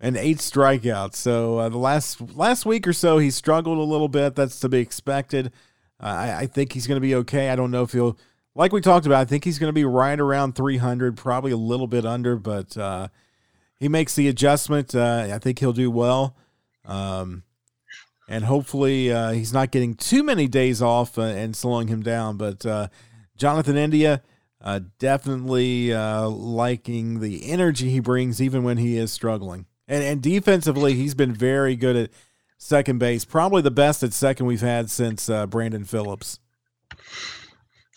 an 0.00 0.16
eight 0.16 0.38
strikeouts. 0.38 1.14
So 1.14 1.58
uh, 1.58 1.68
the 1.68 1.78
last 1.78 2.20
last 2.34 2.66
week 2.66 2.86
or 2.86 2.92
so, 2.92 3.18
he 3.18 3.30
struggled 3.30 3.78
a 3.78 3.82
little 3.82 4.08
bit. 4.08 4.34
That's 4.34 4.58
to 4.60 4.68
be 4.68 4.78
expected. 4.78 5.52
Uh, 6.00 6.06
I, 6.06 6.38
I 6.40 6.46
think 6.46 6.72
he's 6.72 6.86
going 6.86 6.96
to 6.96 7.00
be 7.00 7.14
okay. 7.16 7.50
I 7.50 7.56
don't 7.56 7.70
know 7.70 7.82
if 7.82 7.92
he'll, 7.92 8.18
like 8.54 8.72
we 8.72 8.80
talked 8.80 9.06
about, 9.06 9.20
I 9.20 9.24
think 9.24 9.44
he's 9.44 9.58
going 9.58 9.68
to 9.68 9.74
be 9.74 9.84
right 9.84 10.18
around 10.18 10.54
300, 10.54 11.16
probably 11.16 11.52
a 11.52 11.56
little 11.56 11.86
bit 11.86 12.04
under, 12.04 12.36
but 12.36 12.76
uh, 12.76 13.08
he 13.78 13.88
makes 13.88 14.14
the 14.14 14.28
adjustment. 14.28 14.94
Uh, 14.94 15.28
I 15.32 15.38
think 15.38 15.60
he'll 15.60 15.72
do 15.72 15.90
well. 15.90 16.36
Um, 16.84 17.44
and 18.28 18.44
hopefully 18.44 19.12
uh, 19.12 19.30
he's 19.32 19.52
not 19.52 19.70
getting 19.70 19.94
too 19.94 20.22
many 20.22 20.48
days 20.48 20.80
off 20.80 21.18
uh, 21.18 21.22
and 21.22 21.54
slowing 21.54 21.88
him 21.88 22.02
down. 22.02 22.36
But 22.36 22.64
uh, 22.64 22.88
Jonathan 23.36 23.76
India, 23.76 24.22
uh, 24.60 24.80
definitely 24.98 25.92
uh, 25.92 26.28
liking 26.28 27.20
the 27.20 27.50
energy 27.50 27.90
he 27.90 28.00
brings, 28.00 28.40
even 28.40 28.62
when 28.62 28.78
he 28.78 28.96
is 28.96 29.12
struggling. 29.12 29.66
And, 29.86 30.02
and 30.02 30.22
defensively, 30.22 30.94
he's 30.94 31.14
been 31.14 31.32
very 31.32 31.76
good 31.76 31.96
at 31.96 32.10
second 32.56 32.98
base, 32.98 33.24
probably 33.24 33.60
the 33.60 33.70
best 33.70 34.02
at 34.02 34.14
second 34.14 34.46
we've 34.46 34.60
had 34.62 34.90
since 34.90 35.28
uh, 35.28 35.46
Brandon 35.46 35.84
Phillips. 35.84 36.38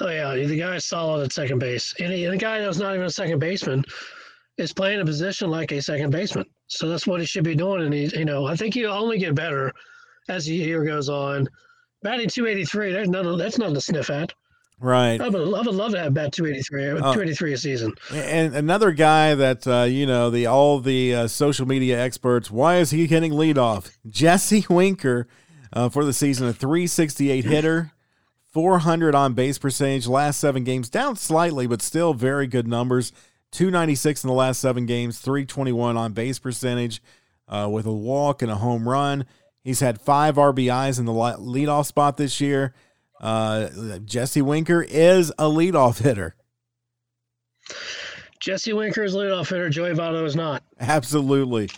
Oh 0.01 0.09
yeah, 0.09 0.35
the 0.35 0.59
guy's 0.59 0.85
solid 0.85 1.23
at 1.23 1.33
second 1.33 1.59
base, 1.59 1.93
and, 1.99 2.11
he, 2.13 2.25
and 2.25 2.33
the 2.33 2.37
guy 2.37 2.59
that's 2.59 2.77
not 2.77 2.93
even 2.93 3.05
a 3.05 3.09
second 3.09 3.39
baseman 3.39 3.83
is 4.57 4.73
playing 4.73 4.99
a 4.99 5.05
position 5.05 5.49
like 5.49 5.71
a 5.71 5.81
second 5.81 6.11
baseman. 6.11 6.45
So 6.67 6.89
that's 6.89 7.07
what 7.07 7.19
he 7.19 7.25
should 7.25 7.43
be 7.43 7.55
doing. 7.55 7.83
And 7.83 7.93
he, 7.93 8.05
you 8.17 8.25
know, 8.25 8.45
I 8.45 8.55
think 8.55 8.73
he'll 8.73 8.91
only 8.91 9.17
get 9.17 9.33
better 9.33 9.71
as 10.29 10.45
the 10.45 10.55
year 10.55 10.83
goes 10.83 11.09
on. 11.09 11.47
Batting 12.03 12.29
283, 12.29 12.91
there's 12.91 13.09
none, 13.09 13.37
that's 13.37 13.57
nothing 13.57 13.73
to 13.73 13.81
sniff 13.81 14.09
at. 14.09 14.33
Right. 14.79 15.19
I 15.19 15.29
would, 15.29 15.41
I 15.41 15.61
would 15.61 15.73
love 15.73 15.91
to 15.93 15.99
have 15.99 16.13
bat 16.13 16.31
283, 16.33 16.89
uh, 16.89 16.95
283 16.97 17.53
a 17.53 17.57
season. 17.57 17.93
And 18.13 18.55
another 18.55 18.91
guy 18.91 19.33
that, 19.33 19.67
uh, 19.67 19.83
you 19.83 20.05
know, 20.05 20.29
the 20.29 20.45
all 20.45 20.79
the 20.79 21.15
uh, 21.15 21.27
social 21.27 21.67
media 21.67 21.99
experts, 21.99 22.51
why 22.51 22.77
is 22.77 22.91
he 22.91 23.07
hitting 23.07 23.31
leadoff? 23.31 23.97
Jesse 24.07 24.65
Winker 24.69 25.27
uh, 25.73 25.89
for 25.89 26.05
the 26.05 26.13
season, 26.13 26.47
a 26.47 26.53
368 26.53 27.45
hitter, 27.45 27.91
400 28.53 29.15
on 29.15 29.33
base 29.33 29.57
percentage, 29.57 30.05
last 30.05 30.39
seven 30.39 30.63
games, 30.63 30.89
down 30.89 31.15
slightly, 31.15 31.65
but 31.65 31.81
still 31.81 32.13
very 32.13 32.45
good 32.45 32.67
numbers. 32.67 33.11
296 33.51 34.23
in 34.23 34.27
the 34.27 34.33
last 34.33 34.59
seven 34.59 34.85
games, 34.85 35.19
321 35.19 35.97
on 35.97 36.13
base 36.13 36.37
percentage 36.37 37.01
uh, 37.47 37.67
with 37.71 37.85
a 37.87 37.91
walk 37.91 38.43
and 38.43 38.51
a 38.51 38.55
home 38.55 38.87
run. 38.87 39.25
He's 39.67 39.81
had 39.81 39.99
five 39.99 40.35
RBIs 40.35 40.97
in 40.97 41.03
the 41.03 41.11
leadoff 41.11 41.87
spot 41.87 42.15
this 42.15 42.39
year. 42.39 42.73
Uh, 43.19 43.99
Jesse 44.05 44.41
Winker 44.41 44.81
is 44.81 45.29
a 45.31 45.43
leadoff 45.43 46.01
hitter. 46.01 46.37
Jesse 48.39 48.71
Winker 48.71 49.03
is 49.03 49.13
leadoff 49.13 49.49
hitter. 49.49 49.69
Joey 49.69 49.89
Votto 49.89 50.25
is 50.25 50.37
not. 50.37 50.63
Absolutely. 50.79 51.69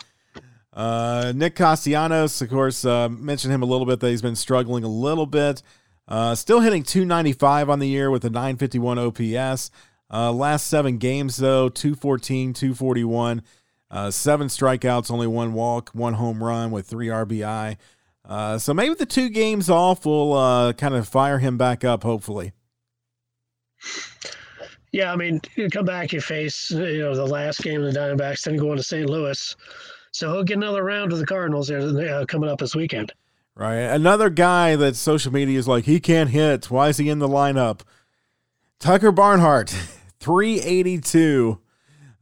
Uh, 0.72 1.32
Nick 1.34 1.56
Castellanos, 1.56 2.40
of 2.40 2.48
course, 2.48 2.84
uh, 2.84 3.08
mentioned 3.08 3.52
him 3.52 3.64
a 3.64 3.66
little 3.66 3.86
bit 3.86 3.98
that 3.98 4.10
he's 4.10 4.22
been 4.22 4.36
struggling 4.36 4.84
a 4.84 4.88
little 4.88 5.26
bit. 5.26 5.60
Uh, 6.06 6.36
still 6.36 6.60
hitting 6.60 6.84
295 6.84 7.68
on 7.68 7.80
the 7.80 7.88
year 7.88 8.08
with 8.08 8.24
a 8.24 8.30
951 8.30 9.00
OPS. 9.00 9.72
Uh, 10.08 10.30
last 10.30 10.68
seven 10.68 10.98
games, 10.98 11.38
though, 11.38 11.68
214, 11.68 12.52
241, 12.52 13.42
uh, 13.90 14.10
seven 14.10 14.48
strikeouts, 14.48 15.10
only 15.10 15.26
one 15.26 15.52
walk, 15.52 15.90
one 15.90 16.14
home 16.14 16.42
run 16.42 16.70
with 16.70 16.86
three 16.86 17.08
RBI. 17.08 17.76
Uh, 18.24 18.58
so 18.58 18.72
maybe 18.72 18.94
the 18.94 19.06
two 19.06 19.28
games 19.28 19.68
off 19.68 20.04
will 20.04 20.34
uh, 20.34 20.72
kind 20.74 20.94
of 20.94 21.08
fire 21.08 21.38
him 21.38 21.56
back 21.58 21.84
up, 21.84 22.02
hopefully. 22.02 22.52
Yeah, 24.92 25.12
I 25.12 25.16
mean, 25.16 25.40
you 25.56 25.68
come 25.70 25.84
back, 25.84 26.12
you 26.12 26.20
face 26.20 26.70
you 26.70 27.00
know 27.00 27.14
the 27.14 27.26
last 27.26 27.62
game 27.62 27.82
of 27.82 27.92
the 27.92 27.98
Diamondbacks, 27.98 28.42
then 28.42 28.56
going 28.56 28.76
to 28.76 28.82
St. 28.82 29.08
Louis, 29.08 29.56
so 30.12 30.32
he'll 30.32 30.44
get 30.44 30.56
another 30.56 30.84
round 30.84 31.12
with 31.12 31.20
the 31.20 31.26
Cardinals 31.26 31.68
there 31.68 31.80
uh, 32.14 32.24
coming 32.26 32.50
up 32.50 32.58
this 32.58 32.74
weekend. 32.74 33.12
Right, 33.54 33.76
another 33.76 34.30
guy 34.30 34.76
that 34.76 34.96
social 34.96 35.32
media 35.32 35.58
is 35.58 35.68
like 35.68 35.84
he 35.84 36.00
can't 36.00 36.30
hit. 36.30 36.70
Why 36.70 36.88
is 36.88 36.98
he 36.98 37.08
in 37.08 37.18
the 37.18 37.28
lineup? 37.28 37.80
Tucker 38.78 39.12
Barnhart. 39.12 39.70
382 40.20 41.58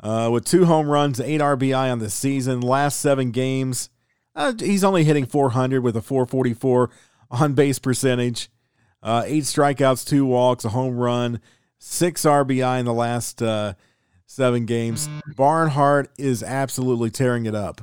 uh, 0.01 0.31
with 0.33 0.45
two 0.45 0.65
home 0.65 0.89
runs, 0.89 1.21
eight 1.21 1.41
RBI 1.41 1.91
on 1.91 1.99
the 1.99 2.11
season. 2.11 2.61
Last 2.61 3.01
seven 3.01 3.31
games, 3.31 3.91
uh, 4.35 4.53
he's 4.59 4.85
only 4.85 5.05
hitting 5.05 5.27
400 5.27 5.83
with 5.83 5.97
a 5.97 6.03
444 6.03 6.91
on 7.31 7.55
base 7.55 7.79
percentage. 7.79 8.51
Uh, 9.03 9.23
eight 9.27 9.45
strikeouts, 9.45 10.07
two 10.07 10.27
walks, 10.27 10.65
a 10.65 10.71
home 10.71 10.97
run, 10.97 11.41
six 11.79 12.23
RBI 12.23 12.81
in 12.81 12.85
the 12.85 12.93
last 12.93 13.43
uh, 13.43 13.75
seven 14.27 14.67
games. 14.67 15.09
Barnhart 15.37 16.11
is 16.19 16.43
absolutely 16.43 17.11
tearing 17.11 17.47
it 17.47 17.55
up. 17.55 17.81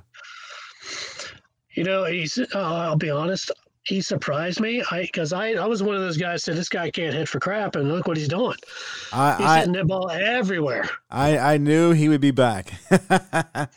You 1.73 1.83
know, 1.83 2.05
he's. 2.05 2.37
Uh, 2.37 2.47
I'll 2.53 2.95
be 2.95 3.09
honest 3.09 3.51
he 3.85 4.01
surprised 4.01 4.59
me. 4.59 4.83
I 4.91 5.01
because 5.01 5.31
I, 5.31 5.53
I 5.53 5.65
was 5.65 5.83
one 5.83 5.95
of 5.95 6.01
those 6.01 6.17
guys 6.17 6.43
said 6.43 6.57
this 6.57 6.69
guy 6.69 6.89
can't 6.91 7.13
hit 7.13 7.29
for 7.29 7.39
crap, 7.39 7.75
and 7.75 7.89
look 7.89 8.07
what 8.07 8.17
he's 8.17 8.27
doing. 8.27 8.57
I, 9.13 9.35
he's 9.37 9.45
I, 9.45 9.59
hitting 9.59 9.73
the 9.73 9.85
ball 9.85 10.09
everywhere. 10.09 10.89
I 11.09 11.37
I 11.37 11.57
knew 11.57 11.91
he 11.91 12.09
would 12.09 12.21
be 12.21 12.31
back. 12.31 12.73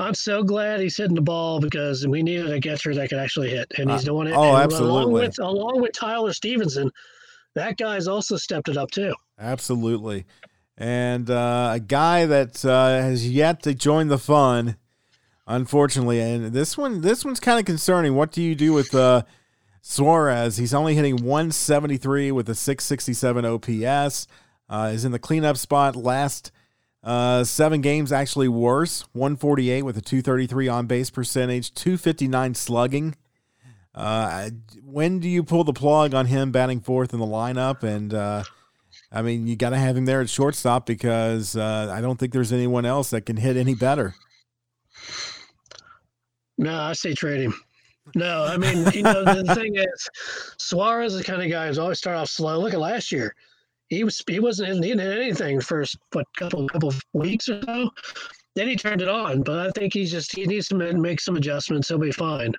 I'm 0.00 0.14
so 0.14 0.42
glad 0.42 0.80
he's 0.80 0.96
hitting 0.96 1.16
the 1.16 1.22
ball 1.22 1.60
because 1.60 2.06
we 2.06 2.22
needed 2.22 2.52
a 2.52 2.60
catcher 2.60 2.94
that 2.94 3.08
could 3.08 3.18
actually 3.18 3.50
hit, 3.50 3.72
and 3.78 3.90
he's 3.90 4.02
uh, 4.02 4.12
doing 4.12 4.28
it. 4.28 4.34
oh, 4.34 4.54
and 4.54 4.64
absolutely. 4.64 5.00
Along 5.00 5.12
with, 5.12 5.38
along 5.38 5.80
with 5.80 5.92
Tyler 5.92 6.32
Stephenson, 6.32 6.90
that 7.54 7.76
guy's 7.78 8.06
also 8.06 8.36
stepped 8.36 8.68
it 8.68 8.76
up 8.76 8.90
too. 8.90 9.14
Absolutely, 9.38 10.26
and 10.76 11.30
uh, 11.30 11.72
a 11.74 11.80
guy 11.80 12.26
that 12.26 12.64
uh, 12.64 12.88
has 12.88 13.28
yet 13.28 13.62
to 13.62 13.74
join 13.74 14.08
the 14.08 14.18
fun 14.18 14.76
unfortunately. 15.48 16.20
And 16.20 16.52
this 16.52 16.78
one, 16.78 17.00
this 17.00 17.24
one's 17.24 17.40
kind 17.40 17.58
of 17.58 17.64
concerning. 17.64 18.14
What 18.14 18.30
do 18.30 18.40
you 18.40 18.54
do 18.54 18.72
with 18.72 18.94
uh, 18.94 19.22
Suarez? 19.80 20.58
He's 20.58 20.74
only 20.74 20.94
hitting 20.94 21.16
173 21.16 22.30
with 22.30 22.48
a 22.48 22.54
667 22.54 23.44
OPS. 23.44 24.28
Uh, 24.70 24.90
is 24.92 25.06
in 25.06 25.12
the 25.12 25.18
cleanup 25.18 25.56
spot. 25.56 25.96
Last 25.96 26.52
uh, 27.02 27.42
seven 27.42 27.80
games 27.80 28.12
actually 28.12 28.48
worse. 28.48 29.02
148 29.12 29.82
with 29.82 29.96
a 29.96 30.02
233 30.02 30.68
on 30.68 30.86
base 30.86 31.08
percentage, 31.08 31.72
259 31.72 32.54
slugging. 32.54 33.16
Uh, 33.94 34.50
when 34.84 35.18
do 35.18 35.28
you 35.28 35.42
pull 35.42 35.64
the 35.64 35.72
plug 35.72 36.12
on 36.14 36.26
him 36.26 36.52
batting 36.52 36.80
fourth 36.80 37.14
in 37.14 37.18
the 37.18 37.26
lineup? 37.26 37.82
And 37.82 38.12
uh, 38.12 38.44
I 39.10 39.22
mean, 39.22 39.46
you 39.46 39.56
got 39.56 39.70
to 39.70 39.78
have 39.78 39.96
him 39.96 40.04
there 40.04 40.20
at 40.20 40.28
shortstop 40.28 40.84
because 40.84 41.56
uh, 41.56 41.90
I 41.90 42.02
don't 42.02 42.20
think 42.20 42.34
there's 42.34 42.52
anyone 42.52 42.84
else 42.84 43.08
that 43.10 43.22
can 43.22 43.38
hit 43.38 43.56
any 43.56 43.74
better. 43.74 44.14
No, 46.58 46.78
I 46.78 46.92
say 46.92 47.14
trade 47.14 47.40
him. 47.40 47.54
No, 48.14 48.44
I 48.44 48.56
mean, 48.56 48.86
you 48.92 49.02
know, 49.02 49.24
the 49.24 49.54
thing 49.54 49.76
is, 49.76 50.08
Suarez 50.58 51.12
is 51.12 51.18
the 51.18 51.24
kind 51.24 51.42
of 51.42 51.50
guy 51.50 51.68
who's 51.68 51.78
always 51.78 51.98
start 51.98 52.16
off 52.16 52.28
slow. 52.28 52.58
Look 52.58 52.74
at 52.74 52.80
last 52.80 53.12
year; 53.12 53.34
he 53.88 54.04
was 54.04 54.22
he 54.28 54.40
wasn't 54.40 54.72
he 54.74 54.90
didn't 54.90 55.00
hit 55.00 55.18
anything 55.18 55.60
first 55.60 55.96
what 56.12 56.26
couple 56.36 56.68
couple 56.68 56.92
weeks 57.12 57.48
or 57.48 57.62
so. 57.62 57.90
Then 58.54 58.68
he 58.68 58.76
turned 58.76 59.02
it 59.02 59.08
on, 59.08 59.42
but 59.42 59.58
I 59.58 59.70
think 59.70 59.94
he's 59.94 60.10
just 60.10 60.34
he 60.34 60.46
needs 60.46 60.68
to 60.68 60.74
make 60.74 61.20
some 61.20 61.36
adjustments. 61.36 61.88
He'll 61.88 61.98
be 61.98 62.12
fine. 62.12 62.54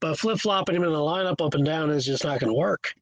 But 0.00 0.18
flip 0.18 0.38
flopping 0.38 0.76
him 0.76 0.84
in 0.84 0.92
the 0.92 0.98
lineup 0.98 1.44
up 1.44 1.54
and 1.54 1.64
down 1.64 1.90
is 1.90 2.04
just 2.04 2.24
not 2.24 2.40
going 2.40 2.52
to 2.52 2.58
work. 2.58 2.92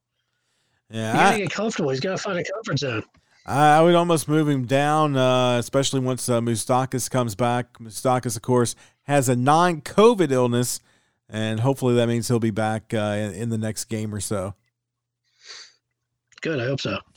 Yeah, 0.90 1.12
you 1.12 1.18
got 1.18 1.33
to 1.33 1.38
get 1.38 1.51
comfortable. 1.51 1.90
He's 1.90 2.01
got 2.01 2.12
to 2.12 2.18
find 2.18 2.38
a 2.38 2.44
comfort 2.44 2.79
zone. 2.79 3.05
I 3.49 3.81
would 3.81 3.94
almost 3.94 4.29
move 4.29 4.49
him 4.49 4.66
down, 4.66 5.16
uh, 5.16 5.59
especially 5.59 6.01
once 6.01 6.29
uh, 6.29 6.40
comes 6.40 7.35
back. 7.37 7.79
Moustakas, 7.79 8.35
of 8.35 8.42
course, 8.42 8.75
has 9.07 9.29
a 9.29 9.37
non-COVID 9.37 10.31
illness, 10.31 10.81
and 11.29 11.61
hopefully 11.61 11.95
that 11.95 12.09
means 12.09 12.29
he'll 12.29 12.38
be 12.38 12.51
back 12.51 12.92
uh, 12.92 13.16
in, 13.19 13.35
in, 13.35 13.49
the 13.51 13.59
next 13.59 13.85
game 13.85 14.14
or 14.14 14.21
so. 14.21 14.55
Good, 16.42 16.61
I 16.61 16.66
hope 16.66 16.81
so. 16.81 16.99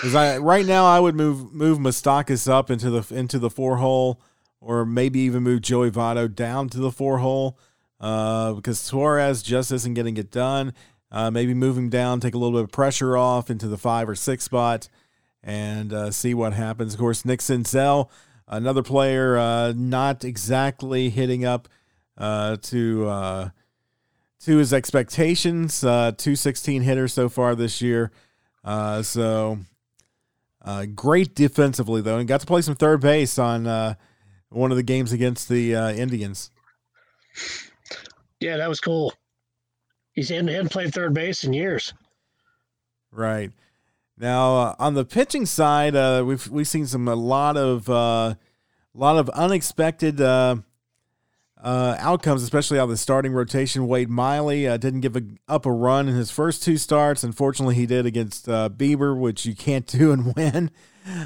Because 0.00 0.14
I 0.14 0.38
right 0.38 0.66
now 0.66 0.86
I 0.86 0.98
would 0.98 1.14
move 1.14 1.52
move 1.52 1.78
Moustakas 1.78 2.50
up 2.50 2.68
into 2.68 2.90
the 2.90 3.14
into 3.14 3.38
the 3.38 3.50
four 3.50 3.76
hole, 3.76 4.20
or 4.60 4.84
maybe 4.84 5.20
even 5.20 5.44
move 5.44 5.60
Joey 5.60 5.90
Votto 5.90 6.32
down 6.32 6.68
to 6.70 6.78
the 6.78 6.90
four 6.90 7.18
hole, 7.18 7.58
uh, 8.00 8.54
because 8.54 8.80
Suarez 8.80 9.40
just 9.40 9.70
isn't 9.70 9.94
getting 9.94 10.16
it 10.16 10.32
done. 10.32 10.72
Uh, 11.12 11.30
maybe 11.30 11.54
move 11.54 11.78
him 11.78 11.88
down, 11.88 12.18
take 12.18 12.34
a 12.34 12.38
little 12.38 12.58
bit 12.58 12.64
of 12.64 12.72
pressure 12.72 13.16
off 13.16 13.50
into 13.50 13.68
the 13.68 13.78
five 13.78 14.08
or 14.08 14.14
six 14.14 14.44
spot, 14.44 14.88
and 15.42 15.92
uh, 15.92 16.10
see 16.10 16.34
what 16.34 16.52
happens. 16.54 16.94
Of 16.94 17.00
course, 17.00 17.24
Nick 17.24 17.40
Senzel, 17.40 18.08
another 18.48 18.82
player, 18.82 19.38
uh, 19.38 19.72
not 19.76 20.24
exactly 20.24 21.10
hitting 21.10 21.44
up 21.44 21.68
uh, 22.16 22.56
to 22.62 23.08
uh, 23.08 23.48
to 24.40 24.56
his 24.56 24.72
expectations. 24.72 25.84
Uh, 25.84 26.12
216 26.16 26.82
hitters 26.82 27.12
so 27.12 27.28
far 27.28 27.54
this 27.54 27.80
year. 27.80 28.10
Uh, 28.64 29.02
so 29.02 29.58
uh, 30.62 30.86
great 30.86 31.34
defensively 31.34 32.00
though, 32.00 32.18
and 32.18 32.28
got 32.28 32.40
to 32.40 32.46
play 32.46 32.62
some 32.62 32.74
third 32.74 33.00
base 33.00 33.38
on 33.38 33.66
uh, 33.66 33.94
one 34.50 34.70
of 34.70 34.76
the 34.76 34.82
games 34.82 35.12
against 35.12 35.48
the 35.48 35.74
uh, 35.74 35.92
Indians. 35.92 36.50
Yeah, 38.40 38.56
that 38.56 38.68
was 38.68 38.80
cool. 38.80 39.12
He's 40.12 40.28
hadn't, 40.30 40.48
hadn't 40.48 40.72
played 40.72 40.92
third 40.92 41.14
base 41.14 41.44
in 41.44 41.52
years. 41.52 41.92
Right 43.12 43.52
now, 44.20 44.56
uh, 44.56 44.74
on 44.78 44.94
the 44.94 45.04
pitching 45.04 45.46
side, 45.46 45.94
uh, 45.94 46.24
we've 46.26 46.48
we've 46.48 46.68
seen 46.68 46.86
some 46.86 47.06
a 47.06 47.14
lot 47.14 47.56
of 47.56 47.88
uh, 47.88 47.92
a 47.92 48.36
lot 48.94 49.16
of 49.16 49.28
unexpected 49.30 50.20
uh, 50.20 50.56
uh, 51.62 51.96
outcomes, 51.98 52.42
especially 52.42 52.78
out 52.80 52.84
of 52.84 52.90
the 52.90 52.96
starting 52.96 53.32
rotation. 53.32 53.86
Wade 53.86 54.10
Miley 54.10 54.62
didn't 54.78 55.00
give 55.00 55.16
a, 55.16 55.22
up 55.46 55.66
a 55.66 55.72
run 55.72 56.08
in 56.08 56.16
his 56.16 56.30
first 56.32 56.64
two 56.64 56.76
starts. 56.76 57.22
Unfortunately, 57.22 57.76
he 57.76 57.86
did 57.86 58.06
against 58.06 58.46
Bieber, 58.46 59.16
which 59.16 59.46
you 59.46 59.54
can't 59.54 59.86
do 59.98 60.10
and 60.10 60.34
win. 60.34 60.70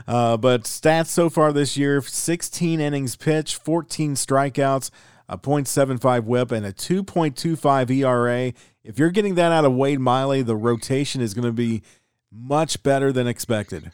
But 0.07 0.65
stats 0.65 1.07
so 1.07 1.31
far 1.31 1.53
this 1.53 1.77
year 1.79 2.03
16 2.03 2.79
innings 2.79 3.17
pitched, 3.17 3.57
14 3.57 4.15
strikeouts, 4.15 4.91
a 5.31 5.39
.75 5.39 6.25
whip, 6.25 6.53
and 6.53 6.67
a 6.67 6.73
2.25 6.73 7.91
ERA. 7.91 8.53
If 8.85 8.99
you're 8.99 9.11
getting 9.11 9.37
that 9.37 9.53
out 9.53 9.65
of 9.65 9.73
Wade 9.73 10.01
Miley, 10.01 10.43
the 10.43 10.57
rotation 10.57 11.21
is 11.21 11.35
going 11.35 11.47
to 11.47 11.53
be 11.53 11.83
much 12.33 12.83
better 12.83 13.13
than 13.13 13.27
expected. 13.27 13.93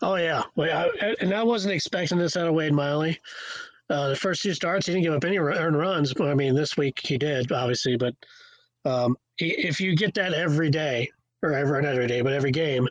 Oh 0.00 0.14
yeah, 0.14 0.42
well, 0.56 0.90
I, 1.00 1.14
and 1.20 1.34
I 1.34 1.42
wasn't 1.42 1.74
expecting 1.74 2.18
this 2.18 2.36
out 2.36 2.48
of 2.48 2.54
Wade 2.54 2.72
Miley. 2.72 3.18
Uh, 3.90 4.08
the 4.10 4.16
first 4.16 4.42
two 4.42 4.54
starts, 4.54 4.86
he 4.86 4.92
didn't 4.92 5.04
give 5.04 5.14
up 5.14 5.24
any 5.24 5.38
earned 5.38 5.78
runs. 5.78 6.12
I 6.20 6.34
mean, 6.34 6.54
this 6.54 6.76
week 6.76 7.00
he 7.02 7.16
did, 7.16 7.50
obviously. 7.50 7.96
But 7.96 8.14
um, 8.84 9.16
if 9.38 9.80
you 9.80 9.96
get 9.96 10.14
that 10.14 10.34
every 10.34 10.70
day, 10.70 11.08
or 11.42 11.52
every 11.52 11.82
not 11.82 11.92
every 11.92 12.06
day, 12.06 12.20
but 12.20 12.32
every 12.32 12.50
game 12.50 12.86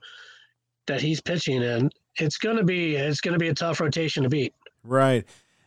that 0.87 1.01
he's 1.01 1.21
pitching 1.21 1.61
in, 1.61 1.89
it's 2.17 2.37
gonna 2.37 2.63
be 2.63 2.95
it's 2.95 3.21
gonna 3.21 3.37
be 3.37 3.49
a 3.49 3.53
tough 3.53 3.79
rotation 3.79 4.23
to 4.23 4.29
beat. 4.29 4.53
Right, 4.83 5.25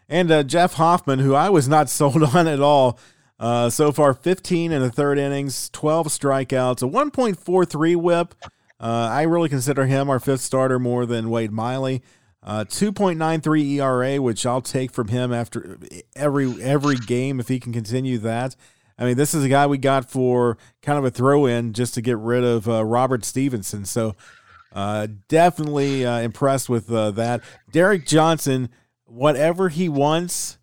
and 0.09 0.31
uh, 0.31 0.43
Jeff 0.43 0.75
Hoffman, 0.75 1.21
who 1.21 1.35
I 1.35 1.49
was 1.49 1.69
not 1.69 1.89
sold 1.91 2.23
on 2.23 2.47
at 2.47 2.61
all. 2.61 2.99
Uh, 3.41 3.71
so 3.71 3.91
far, 3.91 4.13
15 4.13 4.71
in 4.71 4.83
the 4.83 4.91
third 4.91 5.19
innings, 5.19 5.71
12 5.71 6.09
strikeouts, 6.09 6.83
a 6.83 6.87
1.43 6.87 7.97
whip. 7.97 8.35
Uh, 8.79 9.09
I 9.11 9.23
really 9.23 9.49
consider 9.49 9.87
him 9.87 10.11
our 10.11 10.21
fifth 10.21 10.43
starter 10.43 10.79
more 10.79 11.07
than 11.07 11.31
Wade 11.31 11.51
Miley. 11.51 12.03
Uh, 12.43 12.65
2.93 12.65 13.77
ERA, 13.79 14.21
which 14.21 14.45
I'll 14.45 14.61
take 14.61 14.93
from 14.93 15.09
him 15.09 15.33
after 15.33 15.79
every 16.15 16.63
every 16.63 16.97
game 16.97 17.41
if 17.41 17.49
he 17.49 17.59
can 17.61 17.73
continue 17.73 18.19
that. 18.19 18.57
I 18.99 19.05
mean, 19.05 19.17
this 19.17 19.35
is 19.35 19.45
a 19.45 19.49
guy 19.49 19.67
we 19.67 19.79
got 19.79 20.11
for 20.11 20.59
kind 20.83 20.99
of 20.99 21.05
a 21.07 21.11
throw 21.11 21.47
in 21.47 21.73
just 21.73 21.95
to 21.95 22.03
get 22.03 22.19
rid 22.19 22.45
of 22.45 22.69
uh, 22.69 22.85
Robert 22.85 23.25
Stephenson. 23.25 23.87
So 23.87 24.17
uh, 24.73 25.09
definitely 25.29 26.05
uh, 26.05 26.21
impressed 26.21 26.69
with 26.69 26.89
that. 26.89 27.43
Derek 27.71 28.07
Johnson, 28.07 28.69
whatever 29.05 29.71
he 29.71 29.89
wants, 29.89 30.59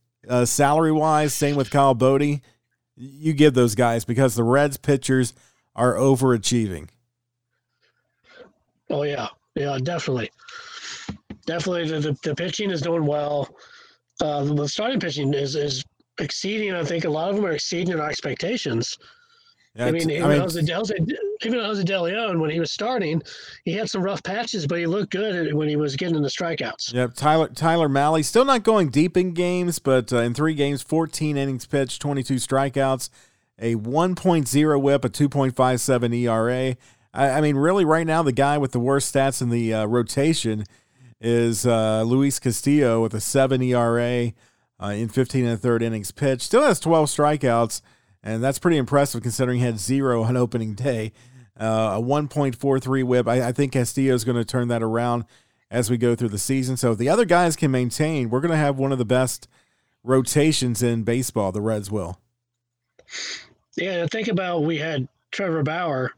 salary 0.45 0.91
wise, 0.91 1.33
same 1.33 1.55
with 1.55 1.69
Kyle 1.71 1.95
Boddy, 1.95 2.41
you 2.97 3.33
give 3.33 3.53
those 3.53 3.75
guys 3.75 4.03
because 4.05 4.35
the 4.35 4.43
Reds 4.43 4.77
pitchers 4.77 5.33
are 5.75 5.93
overachieving. 5.93 6.89
Oh 8.89 9.03
yeah, 9.03 9.27
yeah, 9.55 9.77
definitely 9.81 10.31
definitely 11.47 11.87
the, 11.89 11.99
the, 11.99 12.17
the 12.21 12.35
pitching 12.35 12.69
is 12.69 12.81
doing 12.81 13.05
well. 13.05 13.49
Uh, 14.21 14.43
the 14.43 14.67
starting 14.67 14.99
pitching 14.99 15.33
is 15.33 15.55
is 15.55 15.83
exceeding. 16.19 16.73
I 16.73 16.83
think 16.83 17.05
a 17.05 17.09
lot 17.09 17.29
of 17.29 17.35
them 17.35 17.45
are 17.45 17.51
exceeding 17.51 17.99
our 17.99 18.09
expectations. 18.09 18.95
Yeah, 19.77 19.85
I 19.85 19.91
mean, 19.91 20.09
even 20.09 20.23
I 20.23 20.29
mean, 20.29 20.39
Jose, 20.41 20.73
Jose, 20.73 20.95
even 21.45 21.59
Jose 21.59 21.83
De 21.83 22.01
Leon, 22.01 22.39
when 22.39 22.49
he 22.49 22.59
was 22.59 22.71
starting, 22.71 23.21
he 23.63 23.73
had 23.73 23.87
some 23.89 24.01
rough 24.01 24.23
patches, 24.23 24.65
but 24.65 24.79
he 24.79 24.87
looked 24.87 25.11
good 25.11 25.53
when 25.53 25.69
he 25.69 25.75
was 25.75 25.95
getting 25.95 26.19
the 26.19 26.29
strikeouts. 26.29 26.93
Yep, 26.93 27.13
Tyler 27.13 27.47
Tyler 27.49 27.87
Mahle 27.87 28.23
still 28.23 28.45
not 28.45 28.63
going 28.63 28.89
deep 28.89 29.15
in 29.15 29.33
games, 29.33 29.77
but 29.77 30.11
uh, 30.11 30.17
in 30.17 30.33
three 30.33 30.55
games, 30.55 30.81
14 30.81 31.37
innings 31.37 31.67
pitched, 31.67 32.01
22 32.01 32.35
strikeouts, 32.35 33.11
a 33.59 33.75
1.0 33.75 34.81
WHIP, 34.81 35.05
a 35.05 35.09
2.57 35.09 36.15
ERA. 36.15 36.75
I, 37.13 37.29
I, 37.29 37.41
mean, 37.41 37.55
really, 37.55 37.85
right 37.85 38.05
now, 38.05 38.23
the 38.23 38.31
guy 38.31 38.57
with 38.57 38.71
the 38.71 38.79
worst 38.79 39.13
stats 39.13 39.41
in 39.41 39.49
the 39.49 39.73
uh, 39.73 39.85
rotation 39.85 40.63
is 41.21 41.65
uh, 41.67 42.01
Luis 42.03 42.39
Castillo 42.39 43.01
with 43.01 43.13
a 43.13 43.21
7 43.21 43.61
ERA 43.61 44.33
uh, 44.81 44.87
in 44.87 45.09
15 45.09 45.45
and 45.45 45.53
a 45.53 45.57
third 45.57 45.81
innings 45.81 46.11
pitched. 46.11 46.43
Still 46.43 46.63
has 46.63 46.79
12 46.79 47.09
strikeouts, 47.09 47.81
and 48.23 48.43
that's 48.43 48.59
pretty 48.59 48.77
impressive 48.77 49.21
considering 49.21 49.59
he 49.59 49.65
had 49.65 49.79
zero 49.79 50.23
on 50.23 50.37
opening 50.37 50.73
day. 50.73 51.13
Uh, 51.59 51.97
a 51.97 52.01
1.43 52.01 53.03
whip. 53.03 53.27
I, 53.27 53.47
I 53.47 53.51
think 53.51 53.71
Castillo 53.71 54.13
is 54.13 54.23
going 54.23 54.37
to 54.37 54.45
turn 54.45 54.67
that 54.67 54.83
around 54.83 55.25
as 55.71 55.89
we 55.89 55.97
go 55.97 56.15
through 56.15 56.29
the 56.29 56.37
season. 56.37 56.77
So 56.77 56.91
if 56.91 56.99
the 56.99 57.09
other 57.09 57.25
guys 57.25 57.55
can 57.55 57.71
maintain, 57.71 58.29
we're 58.29 58.41
going 58.41 58.51
to 58.51 58.57
have 58.57 58.77
one 58.77 58.91
of 58.91 58.99
the 58.99 59.05
best 59.05 59.47
rotations 60.03 60.83
in 60.83 61.03
baseball. 61.03 61.51
The 61.51 61.61
Reds 61.61 61.89
will. 61.89 62.19
Yeah, 63.75 64.05
think 64.05 64.27
about 64.27 64.63
we 64.63 64.77
had 64.77 65.07
Trevor 65.31 65.63
Bauer 65.63 66.13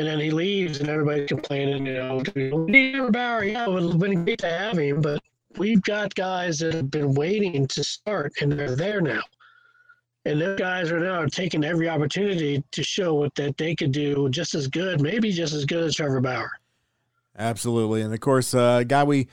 and 0.00 0.08
then 0.08 0.18
he 0.18 0.30
leaves, 0.30 0.80
and 0.80 0.88
everybody's 0.88 1.28
complaining. 1.28 1.86
You 1.86 1.94
know, 1.94 2.22
we 2.34 2.50
need 2.72 2.92
Trevor 2.92 3.10
Bauer, 3.10 3.44
yeah, 3.44 3.64
it 3.64 3.70
would 3.70 3.82
have 3.82 3.98
been 3.98 4.24
great 4.24 4.38
to 4.38 4.48
have 4.48 4.78
him, 4.78 5.02
but 5.02 5.22
we've 5.58 5.82
got 5.82 6.14
guys 6.14 6.58
that 6.60 6.72
have 6.72 6.90
been 6.90 7.12
waiting 7.12 7.66
to 7.66 7.84
start, 7.84 8.32
and 8.40 8.50
they're 8.50 8.76
there 8.76 9.02
now. 9.02 9.20
And 10.26 10.40
those 10.40 10.58
guys 10.58 10.92
are 10.92 11.00
now 11.00 11.24
taking 11.26 11.64
every 11.64 11.88
opportunity 11.88 12.62
to 12.72 12.82
show 12.82 13.14
what 13.14 13.34
that 13.36 13.56
they 13.56 13.74
could 13.74 13.92
do 13.92 14.28
just 14.28 14.54
as 14.54 14.68
good, 14.68 15.00
maybe 15.00 15.32
just 15.32 15.54
as 15.54 15.64
good 15.64 15.84
as 15.84 15.94
Trevor 15.94 16.20
Bauer. 16.20 16.50
Absolutely, 17.38 18.02
and 18.02 18.12
of 18.12 18.20
course, 18.20 18.52
uh, 18.52 18.82
guy 18.82 19.02
we 19.02 19.28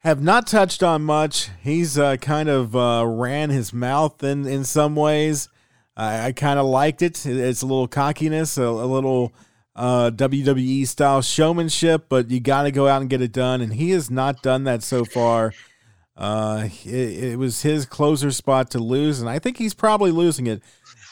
have 0.00 0.22
not 0.22 0.46
touched 0.46 0.82
on 0.82 1.02
much. 1.02 1.48
He's 1.62 1.98
uh, 1.98 2.16
kind 2.18 2.48
of 2.48 2.76
uh, 2.76 3.04
ran 3.06 3.50
his 3.50 3.72
mouth 3.72 4.22
in 4.22 4.46
in 4.46 4.64
some 4.64 4.94
ways. 4.94 5.48
I, 5.96 6.26
I 6.26 6.32
kind 6.32 6.58
of 6.58 6.66
liked 6.66 7.00
it. 7.00 7.24
It's 7.24 7.62
a 7.62 7.66
little 7.66 7.88
cockiness, 7.88 8.58
a, 8.58 8.62
a 8.62 8.86
little 8.86 9.32
uh, 9.74 10.10
WWE 10.10 10.86
style 10.86 11.22
showmanship, 11.22 12.06
but 12.08 12.30
you 12.30 12.40
got 12.40 12.64
to 12.64 12.70
go 12.70 12.88
out 12.88 13.00
and 13.00 13.10
get 13.10 13.22
it 13.22 13.32
done. 13.32 13.60
And 13.60 13.74
he 13.74 13.90
has 13.90 14.10
not 14.10 14.42
done 14.42 14.64
that 14.64 14.82
so 14.82 15.04
far. 15.04 15.52
Uh, 16.16 16.68
it, 16.84 17.24
it, 17.24 17.38
was 17.38 17.60
his 17.60 17.84
closer 17.84 18.30
spot 18.30 18.70
to 18.70 18.78
lose, 18.78 19.20
and 19.20 19.28
I 19.28 19.38
think 19.38 19.58
he's 19.58 19.74
probably 19.74 20.10
losing 20.10 20.46
it. 20.46 20.62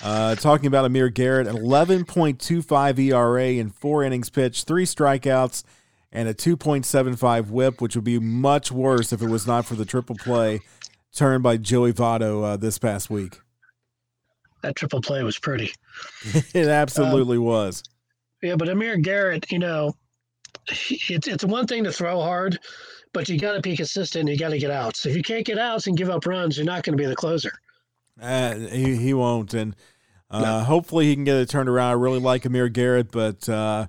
Uh, 0.02 0.34
talking 0.34 0.66
about 0.66 0.84
Amir 0.84 1.08
Garrett, 1.10 1.46
11.25 1.46 2.98
ERA 2.98 3.46
in 3.48 3.70
four 3.70 4.02
innings 4.02 4.30
pitched, 4.30 4.66
three 4.66 4.86
strikeouts, 4.86 5.62
and 6.10 6.28
a 6.28 6.34
2.75 6.34 7.50
whip, 7.50 7.80
which 7.80 7.94
would 7.94 8.04
be 8.04 8.18
much 8.18 8.72
worse 8.72 9.12
if 9.12 9.20
it 9.20 9.28
was 9.28 9.46
not 9.46 9.66
for 9.66 9.74
the 9.74 9.84
triple 9.84 10.16
play 10.16 10.60
turned 11.14 11.42
by 11.42 11.56
Joey 11.56 11.92
Votto 11.92 12.44
uh, 12.44 12.56
this 12.56 12.78
past 12.78 13.10
week. 13.10 13.38
That 14.62 14.76
triple 14.76 15.00
play 15.00 15.22
was 15.22 15.38
pretty. 15.38 15.72
it 16.54 16.66
absolutely 16.68 17.36
um, 17.36 17.44
was. 17.44 17.82
Yeah, 18.42 18.56
but 18.56 18.68
Amir 18.68 18.96
Garrett, 18.96 19.50
you 19.52 19.58
know, 19.58 19.94
it's 20.68 21.28
it's 21.28 21.44
one 21.44 21.66
thing 21.66 21.84
to 21.84 21.92
throw 21.92 22.20
hard, 22.20 22.58
but 23.12 23.28
you 23.28 23.38
got 23.38 23.52
to 23.52 23.60
be 23.60 23.76
consistent. 23.76 24.28
You 24.28 24.38
got 24.38 24.50
to 24.50 24.58
get 24.58 24.70
outs. 24.70 25.06
If 25.06 25.16
you 25.16 25.22
can't 25.22 25.44
get 25.44 25.58
outs 25.58 25.86
and 25.86 25.96
give 25.96 26.10
up 26.10 26.26
runs, 26.26 26.56
you're 26.56 26.66
not 26.66 26.82
going 26.82 26.96
to 26.96 27.02
be 27.02 27.08
the 27.08 27.16
closer. 27.16 27.52
Uh, 28.20 28.54
he 28.54 28.96
he 28.96 29.14
won't, 29.14 29.54
and 29.54 29.74
uh, 30.30 30.40
no. 30.40 30.60
hopefully 30.60 31.06
he 31.06 31.14
can 31.14 31.24
get 31.24 31.36
it 31.36 31.48
turned 31.48 31.68
around. 31.68 31.90
I 31.90 31.94
really 31.94 32.20
like 32.20 32.44
Amir 32.44 32.68
Garrett, 32.68 33.10
but 33.10 33.48
uh, 33.48 33.88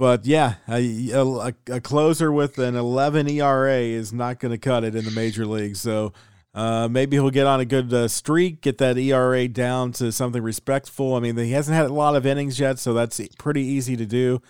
but 0.00 0.24
yeah, 0.24 0.54
a, 0.66 1.10
a, 1.10 1.54
a, 1.70 1.80
closer 1.82 2.32
with 2.32 2.58
an 2.58 2.74
11 2.74 3.28
ERA 3.28 3.80
is 3.80 4.14
not 4.14 4.40
going 4.40 4.50
to 4.50 4.56
cut 4.56 4.82
it 4.82 4.94
in 4.94 5.04
the 5.04 5.10
major 5.10 5.44
leagues. 5.44 5.78
So 5.78 6.14
uh, 6.54 6.88
maybe 6.90 7.18
he'll 7.18 7.28
get 7.28 7.46
on 7.46 7.60
a 7.60 7.66
good 7.66 7.92
uh, 7.92 8.08
streak, 8.08 8.62
get 8.62 8.78
that 8.78 8.96
ERA 8.96 9.46
down 9.46 9.92
to 9.92 10.10
something 10.10 10.42
respectful. 10.42 11.16
I 11.16 11.20
mean, 11.20 11.36
he 11.36 11.52
hasn't 11.52 11.76
had 11.76 11.84
a 11.84 11.92
lot 11.92 12.16
of 12.16 12.24
innings 12.24 12.58
yet, 12.58 12.78
so 12.78 12.94
that's 12.94 13.20
pretty 13.38 13.62
easy 13.62 13.94
to 13.94 14.06
do. 14.06 14.40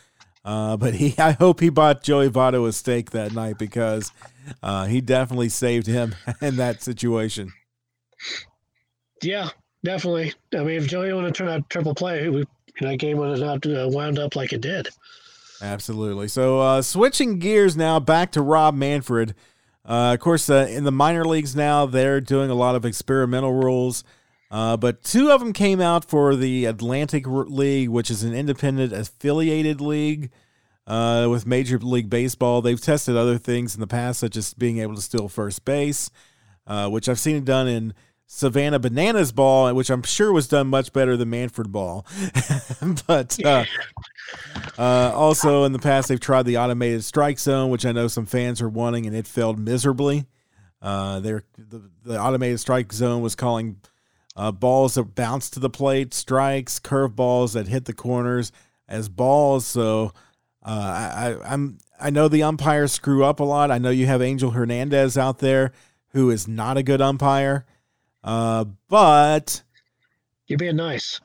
Uh, 0.45 0.77
but 0.77 0.95
he, 0.95 1.15
I 1.19 1.33
hope 1.33 1.61
he 1.61 1.69
bought 1.69 2.03
Joey 2.03 2.29
Votto 2.29 2.67
a 2.67 2.73
steak 2.73 3.11
that 3.11 3.33
night 3.33 3.59
because 3.59 4.13
uh, 4.63 4.87
he 4.87 5.01
definitely 5.01 5.49
saved 5.49 5.87
him 5.87 6.15
in 6.41 6.57
that 6.57 6.83
situation. 6.83 7.53
Yeah, 9.23 9.51
definitely. 9.85 10.35
I 10.55 10.59
mean, 10.59 10.77
if 10.77 10.89
Joey 10.89 11.13
would 11.13 11.25
have 11.25 11.35
turned 11.35 11.51
out 11.51 11.69
triple 11.71 11.95
play, 11.95 12.29
we, 12.29 12.45
that 12.81 12.99
game 12.99 13.19
would 13.19 13.39
have 13.39 13.63
not 13.65 13.67
uh, 13.67 13.89
wound 13.91 14.19
up 14.19 14.37
like 14.37 14.53
it 14.53 14.61
did. 14.61 14.89
Absolutely. 15.63 16.29
So 16.29 16.61
uh, 16.61 16.83
switching 16.83 17.39
gears 17.39 17.77
now 17.77 18.01
back 18.01 18.33
to 18.33 18.43
Rob 18.43 18.75
Manfred. 18.75 19.35
Uh, 19.85 20.13
of 20.15 20.21
course, 20.21 20.49
uh, 20.49 20.67
in 20.71 20.85
the 20.85 20.93
minor 20.93 21.25
leagues 21.25 21.55
now, 21.55 21.85
they're 21.87 22.21
doing 22.21 22.51
a 22.51 22.55
lot 22.55 22.75
of 22.75 22.85
experimental 22.85 23.53
rules. 23.53 24.05
Uh, 24.51 24.77
but 24.77 25.03
two 25.03 25.31
of 25.31 25.41
them 25.41 25.53
came 25.53 25.81
out 25.81 26.05
for 26.05 26.35
the 26.35 26.65
Atlantic 26.65 27.25
League, 27.27 27.89
which 27.89 28.11
is 28.11 28.25
an 28.25 28.35
independent 28.35 28.93
affiliated 28.93 29.81
league 29.81 30.31
uh, 30.87 31.29
with 31.31 31.47
Major 31.47 31.79
League 31.79 32.11
Baseball. 32.11 32.61
They've 32.61 32.81
tested 32.81 33.17
other 33.17 33.39
things 33.39 33.75
in 33.75 33.81
the 33.81 33.87
past, 33.87 34.19
such 34.21 34.37
as 34.37 34.53
being 34.55 34.79
able 34.79 34.97
to 34.97 35.03
steal 35.03 35.29
first 35.29 35.65
base, 35.65 36.11
uh, 36.67 36.89
which 36.89 37.09
I've 37.09 37.21
seen 37.21 37.45
done 37.45 37.69
in 37.69 37.95
Savannah 38.27 38.81
Bananas 38.81 39.31
Ball, 39.31 39.73
which 39.75 39.89
I'm 39.89 40.03
sure 40.03 40.33
was 40.33 40.49
done 40.49 40.67
much 40.67 40.93
better 40.93 41.17
than 41.17 41.31
Manfred 41.31 41.71
Ball. 41.71 42.05
but 43.07 43.45
uh, 43.45 43.65
uh, 44.79 45.13
also 45.15 45.63
in 45.63 45.73
the 45.73 45.79
past, 45.79 46.09
they've 46.09 46.19
tried 46.19 46.45
the 46.45 46.57
automated 46.59 47.05
strike 47.05 47.39
zone, 47.39 47.71
which 47.71 47.87
I 47.87 47.93
know 47.93 48.09
some 48.09 48.27
fans 48.27 48.61
are 48.61 48.69
wanting, 48.69 49.07
and 49.07 49.15
it 49.15 49.29
failed 49.29 49.61
miserably. 49.61 50.27
Uh, 50.83 51.21
the, 51.21 51.45
the 52.05 52.21
automated 52.21 52.59
strike 52.59 52.93
zone 52.93 53.21
was 53.23 53.35
calling 53.37 53.77
uh, 54.37 54.53
balls 54.53 54.95
that 54.95 55.15
bounce 55.15 55.51
to 55.51 55.61
the 55.61 55.71
plate, 55.71 56.15
strikes, 56.15 56.79
curveballs 56.79 57.55
that 57.55 57.69
hit 57.69 57.85
the 57.85 57.93
corners 57.93 58.53
as 58.89 59.09
balls. 59.09 59.67
So 59.67 60.13
uh, 60.65 60.69
I, 60.71 61.53
I'm 61.53 61.79
I 62.01 62.11
know 62.11 62.29
the 62.29 62.43
umpires 62.43 62.93
screw 62.93 63.25
up 63.25 63.41
a 63.41 63.45
lot. 63.45 63.71
I 63.71 63.79
know 63.79 63.91
you 63.91 64.07
have 64.07 64.23
Angel 64.23 64.51
Hernandez 64.51 65.19
out 65.19 65.39
there 65.39 65.73
who 66.09 66.31
is 66.31 66.49
not 66.49 66.77
a 66.77 66.83
good 66.83 67.01
umpire, 67.01 67.67
uh, 68.25 68.65
but 68.89 69.63
you're 70.47 70.59
being 70.59 70.77
nice. 70.77 71.21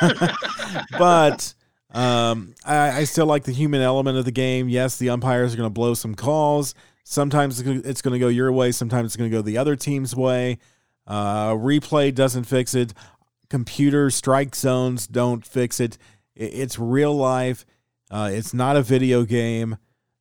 but 0.98 1.54
um, 1.90 2.54
I, 2.64 2.90
I, 2.98 3.04
still 3.04 3.24
like 3.24 3.44
the 3.44 3.52
human 3.52 3.80
element 3.80 4.18
of 4.18 4.26
the 4.26 4.30
game. 4.30 4.68
Yes, 4.68 4.98
the 4.98 5.08
umpires 5.08 5.54
are 5.54 5.56
going 5.56 5.66
to 5.66 5.72
blow 5.72 5.94
some 5.94 6.14
calls. 6.14 6.74
Sometimes 7.02 7.60
it's 7.60 8.02
going 8.02 8.12
to 8.12 8.18
go 8.18 8.28
your 8.28 8.52
way. 8.52 8.72
Sometimes 8.72 9.06
it's 9.06 9.16
going 9.16 9.30
to 9.30 9.36
go 9.36 9.40
the 9.40 9.56
other 9.56 9.74
team's 9.74 10.14
way. 10.14 10.58
Uh, 11.08 11.52
replay 11.52 12.14
doesn't 12.14 12.44
fix 12.44 12.74
it. 12.74 12.94
Computer 13.48 14.10
strike 14.10 14.54
zones 14.54 15.06
don't 15.06 15.44
fix 15.44 15.80
it. 15.80 15.96
It's 16.36 16.78
real 16.78 17.16
life. 17.16 17.64
Uh, 18.10 18.30
it's 18.32 18.54
not 18.54 18.76
a 18.76 18.82
video 18.82 19.24
game. 19.24 19.78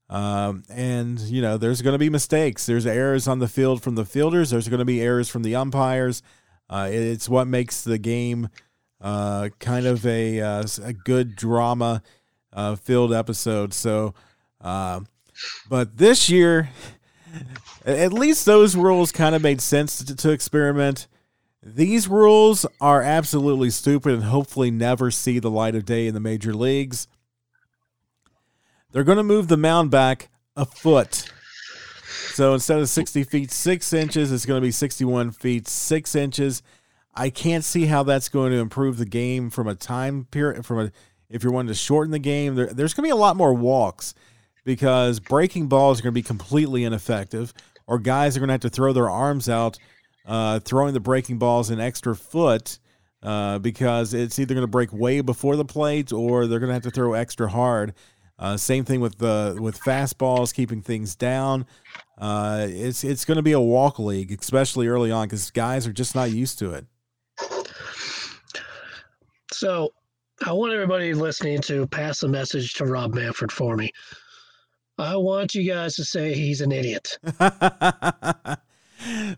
Um, 0.10 0.64
and, 0.70 1.20
you 1.20 1.42
know, 1.42 1.58
there's 1.58 1.82
going 1.82 1.94
to 1.94 2.00
be 2.00 2.10
mistakes. 2.10 2.66
There's 2.66 2.86
errors 2.86 3.28
on 3.28 3.40
the 3.40 3.48
field 3.48 3.84
from 3.84 3.96
the 3.96 4.06
fielders, 4.06 4.50
there's 4.50 4.70
going 4.70 4.80
to 4.80 4.86
be 4.86 5.02
errors 5.02 5.28
from 5.28 5.44
the 5.44 5.56
umpires. 5.56 6.24
Uh, 6.70 6.90
it's 6.90 7.28
what 7.30 7.48
makes 7.48 7.84
the 7.84 7.98
game 7.98 8.50
uh, 9.02 9.50
kind 9.60 9.86
of 9.86 10.06
a, 10.06 10.40
uh, 10.40 10.64
a 10.84 10.94
good 10.94 11.36
drama 11.36 12.02
uh, 12.54 12.76
filled 12.76 13.14
episode. 13.14 13.74
So, 13.74 14.14
uh, 14.62 15.02
but 15.70 15.98
this 15.98 16.30
year, 16.30 16.70
at 17.86 18.14
least 18.14 18.46
those 18.46 18.76
rules 18.76 19.12
kind 19.12 19.36
of 19.36 19.42
made 19.42 19.62
sense 19.62 20.04
to, 20.04 20.16
to 20.16 20.32
experiment. 20.32 21.08
These 21.64 22.08
rules 22.08 22.66
are 22.80 23.02
absolutely 23.02 23.70
stupid 23.70 24.14
and 24.14 24.24
hopefully 24.24 24.72
never 24.72 25.12
see 25.12 25.40
the 25.40 25.50
light 25.50 25.76
of 25.76 25.86
day 25.86 26.08
in 26.08 26.14
the 26.14 26.20
major 26.20 26.54
leagues. 26.54 27.08
They're 28.92 29.04
going 29.04 29.18
to 29.18 29.24
move 29.24 29.48
the 29.48 29.58
mound 29.58 29.92
back 29.92 30.30
a 30.56 30.66
foot. 30.66 31.30
So 32.34 32.54
instead 32.54 32.80
of 32.80 32.88
60 32.88 33.24
feet 33.24 33.52
6 33.52 33.94
inches, 33.94 34.32
it's 34.32 34.46
going 34.46 34.62
to 34.62 34.66
be 34.66 34.72
61 34.72 35.32
feet 35.32 35.68
6 35.68 36.16
inches. 36.16 36.62
I 37.16 37.30
can't 37.30 37.64
see 37.64 37.86
how 37.86 38.04
that's 38.04 38.30
going 38.30 38.52
to 38.52 38.60
improve 38.60 38.98
the 38.98 39.06
game 39.06 39.50
from 39.50 39.68
a 39.68 39.76
time 39.76 40.26
period. 40.26 40.66
From 40.66 40.80
a, 40.80 40.92
if 41.30 41.44
you're 41.44 41.52
wanting 41.52 41.70
to 41.70 41.74
shorten 41.74 42.12
the 42.12 42.20
game, 42.20 42.56
there, 42.56 42.68
there's 42.68 42.94
going 42.94 43.04
to 43.04 43.08
be 43.08 43.12
a 43.12 43.16
lot 43.16 43.36
more 43.36 43.54
walks 43.54 44.14
because 44.68 45.22
breaking 45.22 45.68
balls 45.68 45.98
are 45.98 46.04
going 46.04 46.14
to 46.14 46.20
be 46.20 46.22
completely 46.22 46.84
ineffective, 46.84 47.54
or 47.88 47.98
guys 47.98 48.36
are 48.36 48.42
going 48.42 48.50
to 48.50 48.54
have 48.54 48.60
to 48.60 48.70
throw 48.70 48.92
their 48.92 49.10
arms 49.10 49.48
out, 49.48 49.80
uh, 50.26 50.60
throwing 50.60 50.94
the 50.94 51.00
breaking 51.00 51.40
balls 51.40 51.70
an 51.70 51.80
extra 51.80 52.14
foot 52.14 52.78
uh, 53.24 53.60
because 53.60 54.14
it's 54.14 54.38
either 54.38 54.54
going 54.54 54.68
to 54.68 54.70
break 54.70 54.92
way 54.92 55.22
before 55.22 55.56
the 55.56 55.64
plate 55.64 56.12
or 56.12 56.48
they're 56.48 56.60
going 56.60 56.68
to 56.68 56.74
have 56.74 56.84
to 56.84 56.92
throw 56.92 57.14
extra 57.14 57.48
hard. 57.48 57.94
Uh, 58.38 58.58
same 58.58 58.84
thing 58.84 59.00
with 59.00 59.18
the 59.20 59.58
with 59.58 59.80
fastballs, 59.80 60.54
keeping 60.54 60.82
things 60.82 61.16
down. 61.16 61.66
Uh, 62.18 62.68
it's 62.70 63.06
it's 63.06 63.24
going 63.24 63.38
to 63.38 63.42
be 63.42 63.54
a 63.54 63.62
walk 63.62 63.98
league, 64.00 64.38
especially 64.38 64.90
early 64.90 65.12
on, 65.12 65.28
because 65.28 65.50
guys 65.50 65.88
are 65.88 65.94
just 65.94 66.14
not 66.14 66.30
used 66.30 66.60
to 66.60 66.74
it. 66.74 66.86
So, 69.54 69.94
I 70.46 70.52
want 70.52 70.74
everybody 70.74 71.14
listening 71.14 71.62
to 71.62 71.88
pass 71.88 72.22
a 72.24 72.28
message 72.28 72.74
to 72.74 72.86
Rob 72.86 73.14
Manfred 73.14 73.50
for 73.50 73.78
me. 73.78 73.92
I 74.98 75.16
want 75.16 75.54
you 75.54 75.72
guys 75.72 75.96
to 75.96 76.06
say 76.06 76.34
he's 76.34 76.62
an 76.62 76.72
idiot. 76.72 77.20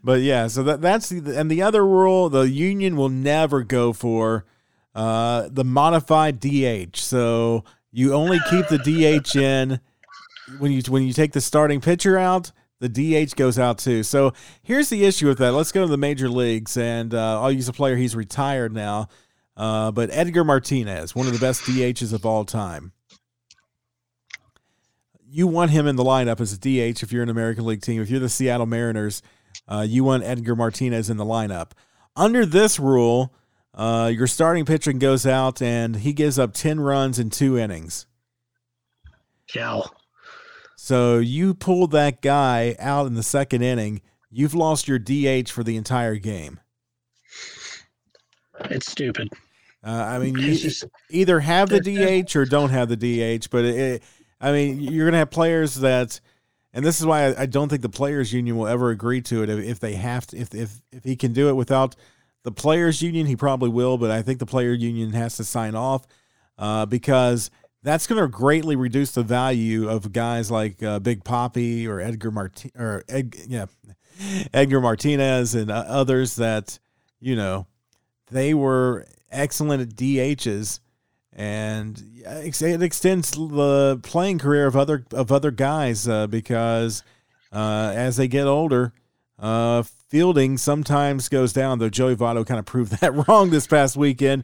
but 0.04 0.22
yeah, 0.22 0.48
so 0.48 0.64
that 0.64 0.82
that's 0.82 1.10
the 1.10 1.38
and 1.38 1.52
the 1.52 1.62
other 1.62 1.86
rule, 1.86 2.30
the 2.30 2.50
union 2.50 2.96
will 2.96 3.10
never 3.10 3.64
go 3.64 3.92
for 3.92 4.46
uh, 4.96 5.50
the 5.52 5.66
modified 5.66 6.40
DH. 6.40 6.98
So 6.98 7.66
you 7.92 8.14
only 8.14 8.40
keep 8.50 8.68
the 8.68 8.78
DH 8.78 9.36
in 9.36 9.82
when 10.60 10.72
you 10.72 10.82
when 10.88 11.04
you 11.04 11.14
take 11.14 11.34
the 11.34 11.42
starting 11.42 11.82
pitcher 11.82 12.18
out. 12.18 12.52
The 12.80 12.88
DH 12.90 13.36
goes 13.36 13.60
out 13.60 13.78
too. 13.78 14.04
So 14.04 14.32
here's 14.64 14.88
the 14.88 15.04
issue 15.04 15.28
with 15.28 15.40
that. 15.40 15.52
Let's 15.52 15.74
go 15.74 15.82
to 15.82 15.88
the 15.88 15.98
major 15.98 16.30
leagues, 16.30 16.78
and 16.78 17.14
uh, 17.14 17.42
I'll 17.42 17.52
use 17.52 17.68
a 17.68 17.74
player. 17.74 17.98
He's 17.98 18.16
retired 18.16 18.74
now, 18.74 19.10
uh, 19.58 19.92
but 19.92 20.10
Edgar 20.14 20.46
Martinez, 20.46 21.14
one 21.14 21.28
of 21.28 21.34
the 21.34 21.40
best 21.40 21.64
DHs 21.64 22.14
of 22.14 22.26
all 22.26 22.46
time. 22.46 22.94
You 25.32 25.48
want 25.48 25.72
him 25.72 25.86
in 25.86 25.96
the 25.96 26.04
lineup 26.04 26.42
as 26.42 26.54
a 26.54 26.58
DH 26.58 27.04
if 27.04 27.12
you're 27.12 27.24
an 27.24 27.30
American 27.30 27.66
League 27.66 27.82
team. 27.82 28.02
If 28.02 28.10
you're 28.10 28.20
the 28.20 28.30
Seattle 28.30 28.66
Mariners, 28.66 29.22
uh, 29.68 29.86
you 29.88 30.04
want 30.04 30.24
Edgar 30.24 30.56
Martinez 30.56 31.10
in 31.10 31.18
the 31.18 31.26
lineup. 31.26 31.72
Under 32.16 32.46
this 32.46 32.80
rule, 32.80 33.34
uh, 33.74 34.12
your 34.14 34.28
starting 34.28 34.66
pitcher 34.66 34.92
goes 34.94 35.26
out 35.26 35.62
and 35.62 35.98
he 35.98 36.14
gives 36.14 36.40
up 36.40 36.54
10 36.54 36.80
runs 36.80 37.20
in 37.20 37.30
two 37.30 37.58
innings. 37.58 38.08
Yeah. 39.54 39.82
So 40.76 41.20
you 41.20 41.54
pull 41.54 41.88
that 41.88 42.22
guy 42.22 42.76
out 42.80 43.06
in 43.06 43.14
the 43.14 43.24
second 43.24 43.62
inning, 43.62 44.02
you've 44.32 44.56
lost 44.56 44.88
your 44.88 44.98
DH 45.00 45.50
for 45.50 45.64
the 45.64 45.78
entire 45.78 46.16
game. 46.16 46.60
It's 48.66 48.92
stupid. 48.92 49.30
Uh, 49.84 49.90
I 49.90 50.20
mean, 50.20 50.38
you 50.38 50.56
just, 50.56 50.86
either 51.10 51.40
have 51.40 51.70
the 51.70 51.80
DH 51.80 52.36
or 52.36 52.46
don't 52.46 52.70
have 52.70 52.90
the 52.90 52.98
DH, 52.98 53.50
but 53.50 53.66
it, 53.66 54.04
I 54.42 54.52
mean, 54.52 54.80
you're 54.80 55.06
going 55.06 55.14
to 55.14 55.20
have 55.20 55.32
players 55.32 55.76
that, 55.76 56.20
and 56.74 56.86
this 56.86 57.00
is 57.00 57.06
why 57.06 57.36
I, 57.36 57.46
don't 57.46 57.70
think 57.70 57.82
the 57.82 57.90
players' 57.90 58.32
union 58.32 58.58
will 58.58 58.68
ever 58.68 58.90
agree 58.90 59.22
to 59.24 59.44
it 59.44 59.50
if, 59.50 59.60
if 59.60 59.80
they 59.80 59.94
have 59.94 60.28
to, 60.28 60.38
if, 60.38 60.54
if, 60.56 60.82
if 60.92 61.04
he 61.04 61.16
can 61.16 61.34
do 61.34 61.50
it 61.50 61.54
without 61.54 61.96
the 62.44 62.52
players' 62.52 63.02
union, 63.02 63.28
he 63.28 63.36
probably 63.36 63.70
will, 63.70 63.98
but 63.98 64.12
I 64.12 64.22
think 64.22 64.40
the 64.40 64.46
player 64.46 64.72
union 64.72 65.12
has 65.14 65.36
to 65.38 65.44
sign 65.44 65.76
off 65.76 66.08
uh, 66.58 66.86
because 66.86 67.52
that's 67.84 68.08
going 68.08 68.22
to 68.22 68.28
greatly 68.28 68.76
reduce 68.76 69.12
the 69.12 69.24
value 69.24 69.90
of 69.90 70.12
guys 70.12 70.52
like 70.52 70.82
uh, 70.84 71.00
Big 71.00 71.24
Poppy 71.24 71.88
or 71.88 72.00
Edgar 72.00 72.32
Marti- 72.32 72.72
or 72.78 73.04
Ed- 73.08 73.36
yeah, 73.48 73.66
Edgar 74.54 74.82
Martinez 74.82 75.56
and 75.56 75.72
uh, 75.72 75.86
others 75.88 76.36
that 76.36 76.80
you 77.20 77.36
know 77.36 77.68
they 78.32 78.54
were 78.54 79.06
excellent 79.32 79.82
at 79.82 79.96
DHs, 79.96 80.80
and 81.40 82.04
it 82.26 82.82
extends 82.82 83.32
the 83.32 83.98
playing 84.04 84.40
career 84.40 84.68
of 84.68 84.76
other 84.76 85.06
of 85.14 85.32
other 85.32 85.52
guys 85.52 86.06
uh, 86.06 86.28
because 86.28 87.02
uh, 87.54 87.94
as 87.96 88.18
they 88.18 88.28
get 88.28 88.46
older, 88.46 88.92
uh, 89.40 89.84
fielding 90.10 90.58
sometimes 90.58 91.30
goes 91.30 91.54
down, 91.54 91.80
though 91.80 91.90
Joey 91.90 92.18
Votto 92.18 92.46
kind 92.46 92.60
of 92.60 92.66
proved 92.66 92.92
that 93.00 93.28
wrong 93.28 93.52
this 93.52 93.68
past 93.68 93.96
weekend 93.96 94.44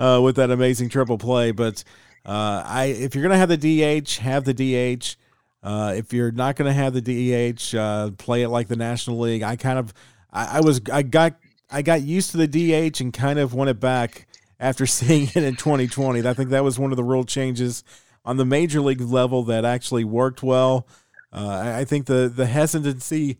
uh, 0.00 0.20
with 0.20 0.34
that 0.34 0.50
amazing 0.50 0.88
triple 0.88 1.16
play. 1.16 1.52
But 1.52 1.84
uh, 2.26 2.64
I, 2.66 2.86
if 2.86 3.14
you're 3.14 3.22
going 3.22 3.32
to 3.32 3.38
have 3.38 3.48
the 3.48 4.02
DH, 4.02 4.16
have 4.16 4.44
the 4.44 4.52
DH. 4.52 5.16
Uh, 5.62 5.94
if 5.96 6.12
you're 6.12 6.32
not 6.32 6.56
going 6.56 6.66
to 6.66 6.72
have 6.72 6.92
the 6.92 7.00
DH, 7.00 7.72
uh, 7.76 8.10
play 8.18 8.42
it 8.42 8.48
like 8.48 8.66
the 8.66 8.74
National 8.74 9.20
League. 9.20 9.44
I 9.44 9.54
kind 9.54 9.78
of, 9.78 9.94
I, 10.32 10.58
I, 10.58 10.60
was, 10.60 10.80
I 10.92 11.02
got, 11.02 11.36
I 11.70 11.82
got 11.82 12.02
used 12.02 12.32
to 12.32 12.44
the 12.44 12.48
DH 12.48 13.00
and 13.00 13.12
kind 13.12 13.38
of 13.38 13.54
want 13.54 13.70
it 13.70 13.78
back 13.78 14.26
after 14.62 14.86
seeing 14.86 15.24
it 15.24 15.42
in 15.42 15.56
2020. 15.56 16.26
I 16.26 16.32
think 16.32 16.48
that 16.50 16.64
was 16.64 16.78
one 16.78 16.92
of 16.92 16.96
the 16.96 17.04
rule 17.04 17.24
changes 17.24 17.84
on 18.24 18.38
the 18.38 18.46
major 18.46 18.80
league 18.80 19.00
level 19.00 19.42
that 19.44 19.66
actually 19.66 20.04
worked 20.04 20.42
well. 20.42 20.86
Uh, 21.32 21.74
I, 21.78 21.84
think 21.84 22.06
the 22.06 22.32
the 22.34 22.46
hesitancy 22.46 23.38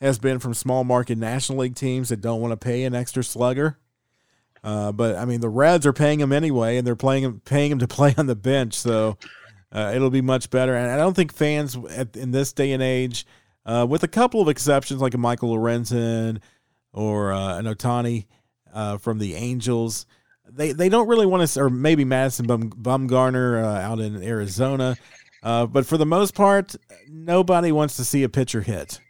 has 0.00 0.18
been 0.18 0.38
from 0.38 0.54
small 0.54 0.82
market 0.82 1.18
National 1.18 1.58
League 1.58 1.76
teams 1.76 2.08
that 2.08 2.20
don't 2.20 2.40
want 2.40 2.52
to 2.52 2.56
pay 2.56 2.84
an 2.84 2.94
extra 2.94 3.22
slugger. 3.22 3.78
Uh, 4.62 4.92
but 4.92 5.16
I 5.16 5.26
mean, 5.26 5.40
the 5.40 5.48
Reds 5.48 5.84
are 5.84 5.92
paying 5.92 6.20
him 6.20 6.32
anyway, 6.32 6.78
and 6.78 6.86
they're 6.86 6.96
playing 6.96 7.40
paying 7.40 7.70
him 7.70 7.78
to 7.80 7.88
play 7.88 8.14
on 8.16 8.26
the 8.26 8.34
bench, 8.34 8.74
so 8.74 9.18
uh, 9.70 9.92
it'll 9.94 10.10
be 10.10 10.22
much 10.22 10.50
better. 10.50 10.74
And 10.74 10.90
I 10.90 10.96
don't 10.96 11.14
think 11.14 11.32
fans 11.32 11.76
at, 11.90 12.16
in 12.16 12.30
this 12.30 12.52
day 12.52 12.72
and 12.72 12.82
age, 12.82 13.26
uh, 13.66 13.86
with 13.88 14.02
a 14.02 14.08
couple 14.08 14.40
of 14.40 14.48
exceptions 14.48 15.02
like 15.02 15.14
a 15.14 15.18
Michael 15.18 15.54
Lorenzen 15.54 16.40
or 16.94 17.32
uh, 17.32 17.58
an 17.58 17.66
Ohtani 17.66 18.26
uh, 18.72 18.96
from 18.96 19.18
the 19.18 19.34
Angels, 19.34 20.06
they 20.50 20.72
they 20.72 20.88
don't 20.88 21.08
really 21.08 21.26
want 21.26 21.48
to, 21.48 21.60
or 21.60 21.70
maybe 21.70 22.04
Madison 22.04 22.46
Bum, 22.46 22.70
Bumgarner 22.70 23.62
uh, 23.62 23.80
out 23.80 24.00
in 24.00 24.22
Arizona. 24.22 24.96
Uh, 25.42 25.66
but 25.66 25.86
for 25.86 25.98
the 25.98 26.06
most 26.06 26.34
part, 26.34 26.74
nobody 27.08 27.70
wants 27.70 27.96
to 27.96 28.04
see 28.04 28.22
a 28.22 28.28
pitcher 28.28 28.62
hit. 28.62 29.00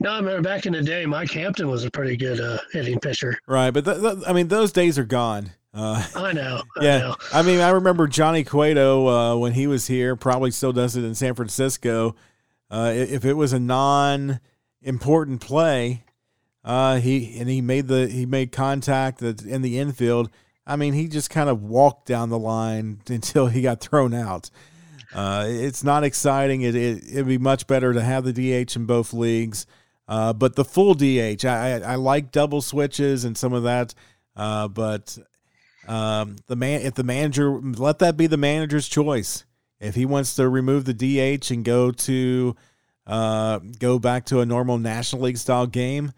No, 0.00 0.10
I 0.10 0.16
remember 0.18 0.42
back 0.42 0.66
in 0.66 0.72
the 0.72 0.82
day, 0.82 1.06
Mike 1.06 1.30
Hampton 1.30 1.68
was 1.68 1.84
a 1.84 1.90
pretty 1.90 2.16
good 2.16 2.40
uh, 2.40 2.58
hitting 2.72 2.98
pitcher. 2.98 3.38
Right, 3.46 3.70
but 3.70 3.84
th- 3.84 4.00
th- 4.00 4.18
I 4.26 4.32
mean, 4.32 4.48
those 4.48 4.72
days 4.72 4.98
are 4.98 5.04
gone. 5.04 5.52
Uh, 5.72 6.04
I 6.16 6.32
know. 6.32 6.62
I 6.76 6.80
yeah, 6.84 6.98
know. 6.98 7.16
I 7.32 7.42
mean, 7.42 7.60
I 7.60 7.70
remember 7.70 8.06
Johnny 8.08 8.44
Cueto 8.44 9.08
uh, 9.08 9.36
when 9.36 9.52
he 9.52 9.66
was 9.66 9.86
here. 9.86 10.16
Probably 10.16 10.50
still 10.50 10.72
does 10.72 10.96
it 10.96 11.04
in 11.04 11.14
San 11.14 11.34
Francisco. 11.34 12.16
Uh, 12.70 12.92
if 12.94 13.24
it 13.24 13.34
was 13.34 13.52
a 13.52 13.60
non-important 13.60 15.40
play, 15.40 16.03
uh, 16.64 16.96
he 16.96 17.38
and 17.38 17.48
he 17.48 17.60
made 17.60 17.88
the 17.88 18.08
he 18.08 18.26
made 18.26 18.52
contact 18.52 19.20
in 19.22 19.62
the 19.62 19.78
infield. 19.78 20.30
I 20.66 20.76
mean, 20.76 20.94
he 20.94 21.08
just 21.08 21.28
kind 21.28 21.50
of 21.50 21.62
walked 21.62 22.06
down 22.06 22.30
the 22.30 22.38
line 22.38 23.00
until 23.08 23.46
he 23.46 23.62
got 23.62 23.80
thrown 23.80 24.14
out. 24.14 24.50
Uh, 25.14 25.44
it's 25.46 25.84
not 25.84 26.02
exciting. 26.02 26.62
It, 26.62 26.74
it 26.74 27.04
it'd 27.12 27.26
be 27.26 27.38
much 27.38 27.66
better 27.66 27.92
to 27.92 28.00
have 28.00 28.24
the 28.24 28.32
DH 28.32 28.76
in 28.76 28.86
both 28.86 29.12
leagues. 29.12 29.66
Uh, 30.06 30.32
but 30.32 30.54
the 30.54 30.64
full 30.64 30.94
DH, 30.94 31.44
I, 31.44 31.74
I 31.74 31.78
I 31.80 31.94
like 31.96 32.32
double 32.32 32.62
switches 32.62 33.24
and 33.24 33.36
some 33.36 33.52
of 33.52 33.64
that. 33.64 33.94
Uh, 34.36 34.68
but 34.68 35.16
um, 35.86 36.36
the 36.46 36.56
man, 36.56 36.80
if 36.82 36.94
the 36.94 37.04
manager 37.04 37.50
let 37.60 37.98
that 38.00 38.16
be 38.16 38.26
the 38.26 38.36
manager's 38.36 38.88
choice. 38.88 39.44
If 39.80 39.94
he 39.96 40.06
wants 40.06 40.36
to 40.36 40.48
remove 40.48 40.86
the 40.86 40.94
DH 40.94 41.50
and 41.50 41.62
go 41.62 41.90
to 41.90 42.56
uh, 43.06 43.58
go 43.78 43.98
back 43.98 44.24
to 44.26 44.40
a 44.40 44.46
normal 44.46 44.78
National 44.78 45.22
League 45.22 45.36
style 45.36 45.66
game, 45.66 46.12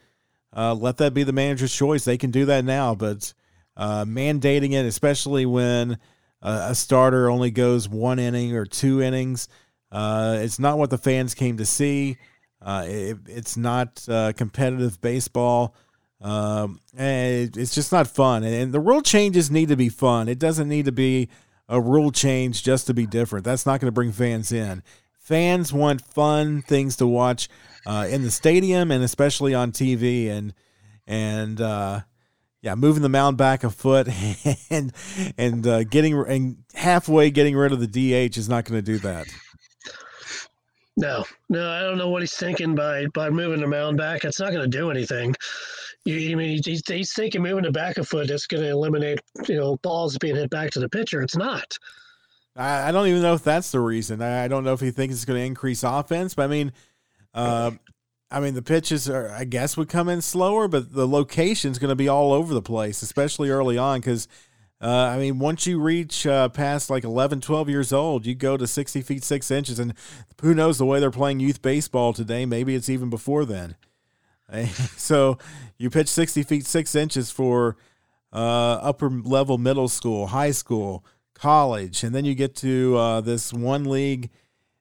uh, 0.55 0.75
let 0.75 0.99
that 0.99 1.15
be 1.15 1.23
the 1.23 1.33
manager's 1.33 1.75
choice. 1.75 2.05
They 2.05 2.19
can 2.19 2.31
do 2.31 2.45
that 2.47 2.65
now, 2.65 2.95
but 2.95 3.33
uh, 3.77 4.05
mandating 4.05 4.73
it, 4.73 4.87
especially 4.87 5.47
when 5.47 5.99
uh, 6.43 6.69
a 6.71 6.75
starter 6.75 7.31
only 7.31 7.51
goes 7.51 7.89
one 7.89 8.19
inning 8.19 8.55
or 8.55 8.65
two 8.65 9.03
innings, 9.03 9.49
uh, 9.93 10.39
it's 10.41 10.59
not 10.59 10.79
what 10.79 10.91
the 10.91 10.99
fans 10.99 11.35
came 11.35 11.57
to 11.59 11.67
see. 11.67 12.17
Uh, 12.61 12.85
it, 12.87 13.19
it's 13.27 13.57
not 13.57 14.03
competitive 14.37 15.01
baseball. 15.01 15.75
Um, 16.21 16.81
it's 16.95 17.75
just 17.75 17.93
not 17.93 18.09
fun. 18.09 18.43
And 18.43 18.73
the 18.73 18.81
rule 18.81 19.03
changes 19.03 19.51
need 19.51 19.69
to 19.69 19.77
be 19.77 19.89
fun. 19.91 20.29
It 20.29 20.39
doesn't 20.39 20.69
need 20.69 20.87
to 20.87 20.93
be 20.93 21.29
a 21.69 21.81
rule 21.81 22.11
change 22.11 22.63
just 22.63 22.87
to 22.87 22.95
be 22.95 23.07
different. 23.07 23.45
That's 23.45 23.67
not 23.67 23.81
going 23.81 23.89
to 23.89 23.93
bring 23.93 24.13
fans 24.13 24.53
in. 24.53 24.83
Fans 25.19 25.73
want 25.73 26.01
fun 26.01 26.63
things 26.63 26.97
to 26.97 27.07
watch 27.07 27.49
uh, 27.87 28.07
in 28.11 28.23
the 28.23 28.31
stadium 28.31 28.91
and 28.91 29.03
especially 29.03 29.55
on 29.55 29.73
TV. 29.73 30.29
And 30.29 30.53
and 31.07 31.61
uh, 31.61 32.01
yeah, 32.63 32.75
moving 32.75 33.03
the 33.03 33.09
mound 33.09 33.37
back 33.37 33.65
a 33.65 33.71
foot 33.71 34.09
and 34.71 34.93
and 35.39 35.67
uh, 35.67 35.85
getting 35.85 36.15
and 36.27 36.59
halfway 36.75 37.31
getting 37.31 37.57
rid 37.57 37.73
of 37.73 37.81
the 37.81 37.87
DH 37.87 38.37
is 38.37 38.49
not 38.49 38.65
going 38.65 38.79
to 38.79 38.85
do 38.85 38.99
that. 38.99 39.27
No, 40.99 41.25
no, 41.51 41.71
I 41.71 41.83
don't 41.83 41.99
know 41.99 42.09
what 42.09 42.23
he's 42.23 42.35
thinking 42.35 42.75
by 42.75 43.07
by 43.15 43.31
moving 43.31 43.61
the 43.61 43.67
mound 43.67 43.99
back. 43.99 44.25
It's 44.25 44.41
not 44.41 44.53
going 44.53 44.69
to 44.69 44.79
do 44.79 44.91
anything. 44.91 45.35
You, 46.07 46.33
I 46.33 46.35
mean, 46.37 46.61
he's, 46.65 46.83
he's 46.87 47.13
thinking 47.13 47.43
moving 47.43 47.65
it 47.65 47.73
back 47.73 47.99
a 47.99 48.05
foot 48.05 48.31
is 48.31 48.47
going 48.47 48.63
to 48.63 48.71
eliminate 48.71 49.21
you 49.47 49.57
know 49.57 49.77
balls 49.83 50.17
being 50.19 50.37
hit 50.37 50.51
back 50.51 50.71
to 50.73 50.81
the 50.81 50.89
pitcher. 50.89 51.23
It's 51.23 51.37
not. 51.37 51.77
I, 52.57 52.89
I 52.89 52.93
don't 52.93 53.09
even 53.09 53.23
know 53.23 53.35
if 53.35 53.45
that's 53.45 53.71
the 53.71 53.81
reason. 53.81 54.23
I, 54.23 54.45
I 54.45 54.49
don't 54.49 54.65
know 54.65 54.73
if 54.73 54.81
he 54.81 54.91
thinks 54.91 55.15
it's 55.15 55.25
going 55.27 55.39
to 55.39 55.45
increase 55.45 55.83
offense, 55.83 56.35
but 56.35 56.45
I 56.45 56.47
mean, 56.47 56.73
uh, 57.37 57.71
I 58.31 58.41
mean 58.41 58.55
the 58.55 58.63
pitches 58.63 59.09
are, 59.09 59.31
I 59.31 59.45
guess, 59.45 59.77
would 59.77 59.89
come 59.89 60.09
in 60.09 60.21
slower, 60.21 60.69
but 60.69 60.93
the 60.93 61.07
location's 61.07 61.79
going 61.79 61.91
to 61.91 61.97
be 61.97 62.09
all 62.09 62.33
over 62.33 62.53
the 62.53 62.63
place, 62.63 63.03
especially 63.03 63.51
early 63.51 63.79
on, 63.79 64.01
because. 64.01 64.29
Uh, 64.79 64.89
I 64.89 65.17
mean, 65.17 65.39
once 65.39 65.67
you 65.67 65.81
reach 65.81 66.27
uh, 66.27 66.51
past 66.51 66.91
like 66.91 67.03
11, 67.03 67.41
12 67.41 67.71
years 67.71 67.95
old, 67.95 68.27
you 68.27 68.35
go 68.35 68.59
to 68.59 68.67
60 68.67 69.01
feet 69.01 69.25
6 69.25 69.51
inches. 69.51 69.79
And 69.79 69.95
who 70.43 70.53
knows 70.53 70.77
the 70.77 70.85
way 70.85 71.01
they're 71.01 71.11
playing 71.11 71.41
youth 71.41 71.63
baseball 71.63 72.13
today? 72.13 72.45
Maybe 72.45 72.75
it's 72.75 72.91
even 72.91 73.09
before 73.09 73.47
then. 73.47 73.77
so 74.97 75.39
you 75.79 75.91
pitch 75.91 76.09
60 76.09 76.43
feet 76.43 76.67
6 76.67 76.95
inches 76.95 77.31
for 77.31 77.77
uh, 78.33 78.79
upper 78.83 79.09
level 79.09 79.59
middle 79.59 79.89
school, 79.89 80.29
high 80.29 80.51
school, 80.51 81.05
college, 81.35 82.03
and 82.03 82.15
then 82.15 82.25
you 82.25 82.35
get 82.35 82.55
to 82.57 82.97
uh, 82.97 83.21
this 83.21 83.53
one 83.53 83.85
league 83.85 84.31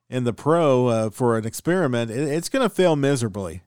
in 0.08 0.24
the 0.24 0.32
pro 0.32 0.86
uh, 0.86 1.10
for 1.10 1.36
an 1.36 1.46
experiment. 1.46 2.10
It, 2.10 2.28
it's 2.28 2.48
going 2.48 2.62
to 2.62 2.74
fail 2.74 2.96
miserably. 2.96 3.62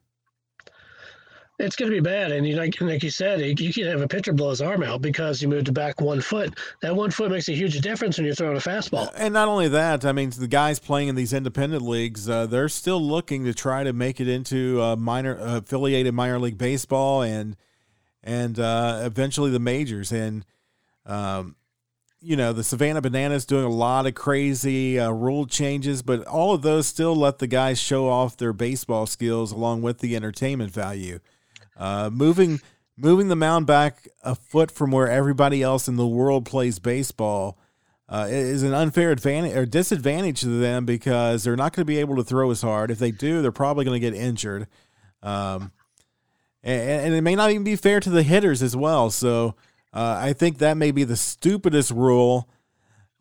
It's 1.60 1.76
going 1.76 1.92
to 1.92 1.98
be 1.98 2.00
bad, 2.02 2.32
and 2.32 2.48
you 2.48 2.56
like 2.56 2.80
like 2.80 3.04
you 3.04 3.10
said, 3.10 3.42
you 3.60 3.74
can 3.74 3.86
have 3.86 4.00
a 4.00 4.08
pitcher 4.08 4.32
blow 4.32 4.50
his 4.50 4.62
arm 4.62 4.82
out 4.82 5.02
because 5.02 5.42
you 5.42 5.50
moved 5.50 5.68
it 5.68 5.74
back 5.74 6.00
one 6.00 6.22
foot. 6.22 6.58
That 6.82 6.96
one 6.96 7.12
foot 7.12 7.32
makes 7.32 7.50
a 7.50 7.54
huge 7.54 7.78
difference 7.82 8.18
when 8.18 8.26
you're 8.26 8.34
throwing 8.34 8.56
a 8.56 8.62
fastball. 8.62 9.12
And 9.14 9.34
not 9.34 9.50
only 9.50 9.68
that, 9.68 10.06
I 10.06 10.14
mean, 10.14 10.30
the 10.30 10.48
guys 10.48 10.80
playing 10.80 11.10
in 11.10 11.16
these 11.16 11.34
independent 11.34 11.82
leagues, 11.82 12.30
uh, 12.30 12.46
they're 12.46 12.70
still 12.70 13.02
looking 13.02 13.44
to 13.44 13.54
try 13.54 13.84
to 13.84 13.92
make 13.92 14.22
it 14.22 14.30
into 14.30 14.82
uh, 14.82 14.96
minor 14.96 15.38
uh, 15.38 15.58
affiliated 15.58 16.14
minor 16.14 16.40
league 16.40 16.58
baseball 16.58 17.24
and 17.24 17.58
and 18.24 18.58
uh, 18.58 19.02
eventually 19.04 19.52
the 19.52 19.60
majors. 19.60 20.14
And 20.14 20.46
um, 21.06 21.58
you 22.22 22.36
know, 22.36 22.52
the 22.52 22.64
Savannah 22.64 23.02
Bananas 23.02 23.46
doing 23.46 23.64
a 23.64 23.70
lot 23.70 24.06
of 24.06 24.14
crazy 24.14 25.00
uh, 25.00 25.10
rule 25.10 25.46
changes, 25.46 26.02
but 26.02 26.26
all 26.26 26.54
of 26.54 26.62
those 26.62 26.88
still 26.88 27.16
let 27.16 27.40
the 27.40 27.48
guys 27.48 27.80
show 27.80 28.10
off 28.10 28.36
their 28.36 28.54
baseball 28.54 29.06
skills 29.06 29.52
along 29.52 29.82
with 29.82 30.00
the 30.00 30.16
entertainment 30.16 30.72
value. 30.72 31.20
Uh, 31.78 32.10
moving 32.12 32.60
moving 32.98 33.30
the 33.30 33.36
mound 33.36 33.66
back 33.66 34.10
a 34.24 34.36
foot 34.36 34.70
from 34.70 34.92
where 34.92 35.10
everybody 35.10 35.64
else 35.64 35.88
in 35.88 35.96
the 35.96 36.08
world 36.08 36.46
plays 36.46 36.80
baseball 36.80 37.58
uh, 38.10 38.28
is 38.30 38.64
an 38.64 38.74
unfair 38.74 39.12
advantage 39.12 39.56
or 39.56 39.66
disadvantage 39.66 40.42
to 40.42 40.48
them 40.60 40.86
because 40.86 41.44
they're 41.44 41.56
not 41.56 41.74
going 41.74 41.82
to 41.82 41.86
be 41.86 42.00
able 42.00 42.18
to 42.18 42.24
throw 42.24 42.52
as 42.52 42.62
hard. 42.62 42.92
If 42.92 43.00
they 43.00 43.12
do, 43.12 43.42
they're 43.42 43.54
probably 43.54 43.86
going 43.86 44.02
to 44.02 44.12
get 44.12 44.20
injured. 44.20 44.68
Um, 45.24 45.72
and, 46.62 47.06
and 47.06 47.14
it 47.14 47.22
may 47.22 47.36
not 47.36 47.52
even 47.52 47.64
be 47.64 47.78
fair 47.78 48.02
to 48.02 48.10
the 48.10 48.24
hitters 48.24 48.62
as 48.62 48.76
well. 48.76 49.10
So 49.10 49.56
uh, 49.94 50.18
I 50.20 50.34
think 50.34 50.58
that 50.58 50.78
may 50.78 50.92
be 50.92 51.04
the 51.04 51.16
stupidest 51.16 51.92
rule 51.92 52.50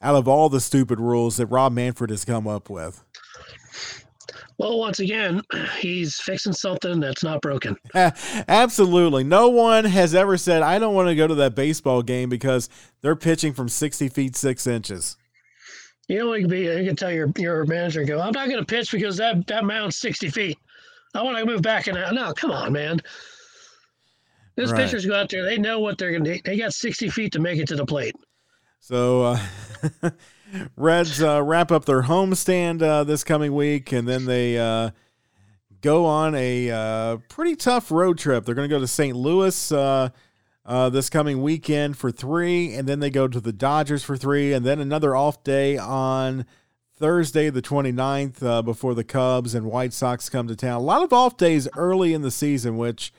out 0.01 0.15
of 0.15 0.29
all 0.29 0.49
the 0.49 0.61
stupid 0.61 1.01
rules 1.01 1.37
that 1.39 1.47
Rob 1.47 1.73
Manfred 1.73 2.11
has 2.11 2.25
come 2.25 2.47
up 2.47 2.71
with. 2.71 3.05
Well, 4.59 4.79
once 4.79 4.99
again, 4.99 5.43
he's 5.79 6.17
fixing 6.21 6.53
something 6.53 7.01
that's 7.01 7.23
not 7.23 7.41
broken. 7.41 7.77
Absolutely. 7.95 9.25
No 9.25 9.49
one 9.49 9.85
has 9.85 10.15
ever 10.15 10.37
said, 10.37 10.63
I 10.63 10.79
don't 10.79 10.95
want 10.95 11.09
to 11.09 11.15
go 11.15 11.27
to 11.27 11.35
that 11.37 11.55
baseball 11.55 12.03
game 12.03 12.29
because 12.29 12.69
they're 13.01 13.17
pitching 13.17 13.53
from 13.53 13.69
60 13.69 14.09
feet 14.09 14.37
6 14.37 14.67
inches. 14.67 15.17
You 16.09 16.19
know, 16.19 16.33
you 16.35 16.43
can 16.43 16.51
be 16.51 16.61
you 16.63 16.87
can 16.87 16.97
tell 16.97 17.13
your 17.13 17.31
your 17.37 17.67
manager, 17.67 18.03
go, 18.03 18.19
I'm 18.19 18.33
not 18.33 18.49
going 18.49 18.59
to 18.59 18.65
pitch 18.65 18.91
because 18.91 19.19
that 19.19 19.47
that 19.47 19.65
mound's 19.67 19.99
60 19.99 20.31
feet. 20.31 20.59
I 21.15 21.23
want 21.23 21.37
to 21.37 21.45
move 21.45 21.61
back 21.61 21.87
and. 21.87 21.99
No, 22.15 22.33
come 22.33 22.51
on, 22.51 22.73
man. 22.73 23.01
Those 24.59 24.73
Right. 24.73 24.85
pitchers 24.85 25.07
go 25.07 25.15
out 25.15 25.31
there. 25.31 25.45
They 25.45 25.57
know 25.57 25.79
what 25.79 25.99
they're 25.99 26.11
going 26.11 26.25
to. 26.25 26.41
They 26.45 26.57
got 26.59 26.75
60 26.75 27.09
feet 27.11 27.33
to 27.33 27.39
make 27.39 27.61
it 27.61 27.69
to 27.69 27.77
the 27.77 27.87
plate. 27.87 28.17
So, 28.81 29.23
uh, 29.23 29.39
Reds 30.77 31.23
uh, 31.23 31.43
wrap 31.45 31.71
up 31.71 31.85
their 31.85 32.03
homestand 32.03 32.83
uh, 32.83 33.05
this 33.05 33.23
coming 33.23 33.55
week, 33.55 33.93
and 33.93 34.09
then 34.09 34.25
they 34.25 34.59
uh, 34.59 34.91
go 35.81 36.07
on 36.07 36.35
a 36.35 36.71
uh, 36.71 37.17
pretty 37.29 37.55
tough 37.55 37.93
road 37.93 38.19
trip. 38.19 38.45
They're 38.45 38.57
going 38.57 38.69
to 38.69 38.75
go 38.75 38.81
to 38.81 38.89
St. 38.89 39.17
Louis 39.17 39.71
uh, 39.71 40.09
uh, 40.67 40.89
this 40.89 41.09
coming 41.09 41.41
weekend 41.41 41.97
for 41.97 42.11
three, 42.11 42.75
and 42.75 42.89
then 42.89 42.99
they 42.99 43.11
go 43.11 43.29
to 43.29 43.41
the 43.41 43.53
Dodgers 43.53 44.03
for 44.03 44.17
three, 44.17 44.53
and 44.53 44.67
then 44.67 44.81
another 44.81 45.15
off 45.15 45.45
day 45.45 45.77
on 45.79 46.47
Thursday, 46.97 47.49
the 47.49 47.63
29th, 47.63 48.43
uh, 48.43 48.63
before 48.63 48.95
the 48.97 49.05
Cubs 49.05 49.55
and 49.55 49.67
White 49.67 49.93
Sox 49.93 50.29
come 50.29 50.49
to 50.49 50.57
town. 50.57 50.81
A 50.81 50.85
lot 50.85 51.05
of 51.05 51.13
off 51.13 51.37
days 51.37 51.69
early 51.77 52.13
in 52.13 52.23
the 52.23 52.31
season, 52.33 52.77
which 52.77 53.13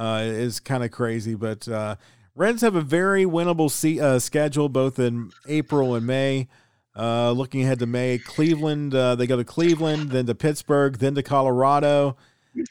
uh, 0.00 0.22
is 0.24 0.60
kind 0.60 0.82
of 0.82 0.90
crazy, 0.90 1.34
but. 1.34 1.68
Uh, 1.68 1.96
Reds 2.36 2.62
have 2.62 2.76
a 2.76 2.80
very 2.80 3.24
winnable 3.24 3.70
se- 3.70 3.98
uh, 3.98 4.18
schedule 4.18 4.68
both 4.68 4.98
in 4.98 5.30
April 5.46 5.94
and 5.94 6.06
May. 6.06 6.48
Uh, 6.96 7.32
looking 7.32 7.62
ahead 7.62 7.78
to 7.80 7.86
May, 7.86 8.18
Cleveland, 8.18 8.94
uh, 8.94 9.14
they 9.14 9.26
go 9.26 9.36
to 9.36 9.44
Cleveland, 9.44 10.10
then 10.10 10.26
to 10.26 10.34
Pittsburgh, 10.34 10.96
then 10.96 11.14
to 11.16 11.22
Colorado. 11.22 12.16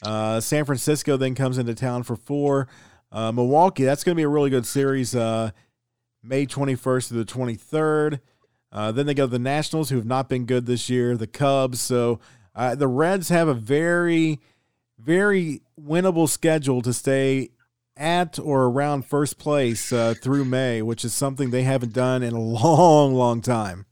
Uh, 0.02 0.40
San 0.40 0.66
Francisco 0.66 1.18
then 1.18 1.36
comes 1.36 1.58
into 1.58 1.76
town 1.76 2.04
for 2.04 2.16
four. 2.16 2.68
Milwaukee, 3.14 3.84
that's 3.84 4.04
going 4.04 4.16
to 4.16 4.20
be 4.20 4.24
a 4.24 4.30
really 4.30 4.50
good 4.50 4.66
series, 4.66 5.14
May 5.14 6.46
21st 6.46 7.08
to 7.10 7.14
the 7.14 7.26
23rd. 7.26 8.20
Uh, 8.72 8.92
then 8.92 9.06
they 9.06 9.14
go 9.14 9.26
to 9.26 9.32
the 9.32 9.40
Nationals, 9.40 9.90
who 9.90 9.96
have 9.96 10.06
not 10.06 10.30
been 10.30 10.46
good 10.46 10.66
this 10.66 10.90
year, 10.90 11.16
the 11.16 11.28
Cubs. 11.28 11.80
So 11.82 12.20
the 12.56 12.88
Reds 12.88 13.30
have 13.30 13.48
a 13.48 13.54
very, 13.54 14.40
very 15.02 15.62
winnable 15.80 16.28
schedule 16.28 16.82
to 16.82 16.94
stay 16.94 17.50
at 17.98 18.40
or 18.40 18.66
around 18.66 19.06
first 19.06 19.38
place 19.38 19.92
uh, 19.92 20.14
through 20.22 20.46
May, 20.46 20.82
which 20.82 21.04
is 21.04 21.14
something 21.14 21.50
they 21.50 21.64
haven't 21.64 21.94
done 21.94 22.24
in 22.24 22.34
a 22.34 22.40
long, 22.42 23.14
long 23.14 23.42
time. 23.42 23.86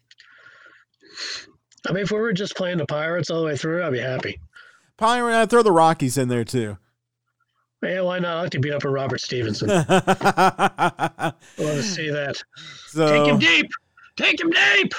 I 1.87 1.93
mean, 1.93 2.03
if 2.03 2.11
we 2.11 2.19
were 2.19 2.33
just 2.33 2.55
playing 2.55 2.77
the 2.77 2.85
Pirates 2.85 3.29
all 3.29 3.41
the 3.41 3.45
way 3.45 3.57
through, 3.57 3.83
I'd 3.83 3.93
be 3.93 3.99
happy. 3.99 4.39
Probably 4.97 5.33
uh, 5.33 5.45
throw 5.45 5.63
the 5.63 5.71
Rockies 5.71 6.17
in 6.17 6.27
there 6.27 6.43
too. 6.43 6.77
Yeah, 7.83 8.01
why 8.01 8.19
not? 8.19 8.37
I 8.37 8.41
like 8.41 8.49
to 8.51 8.59
beat 8.59 8.73
up 8.73 8.83
a 8.83 8.89
Robert 8.89 9.21
Stephenson. 9.21 9.69
I 9.71 11.33
want 11.59 11.75
to 11.75 11.83
see 11.83 12.09
that. 12.09 12.41
Take 12.95 13.27
him 13.27 13.37
deep. 13.37 13.69
Take 14.15 14.41
him 14.41 14.49
deep. 14.49 14.93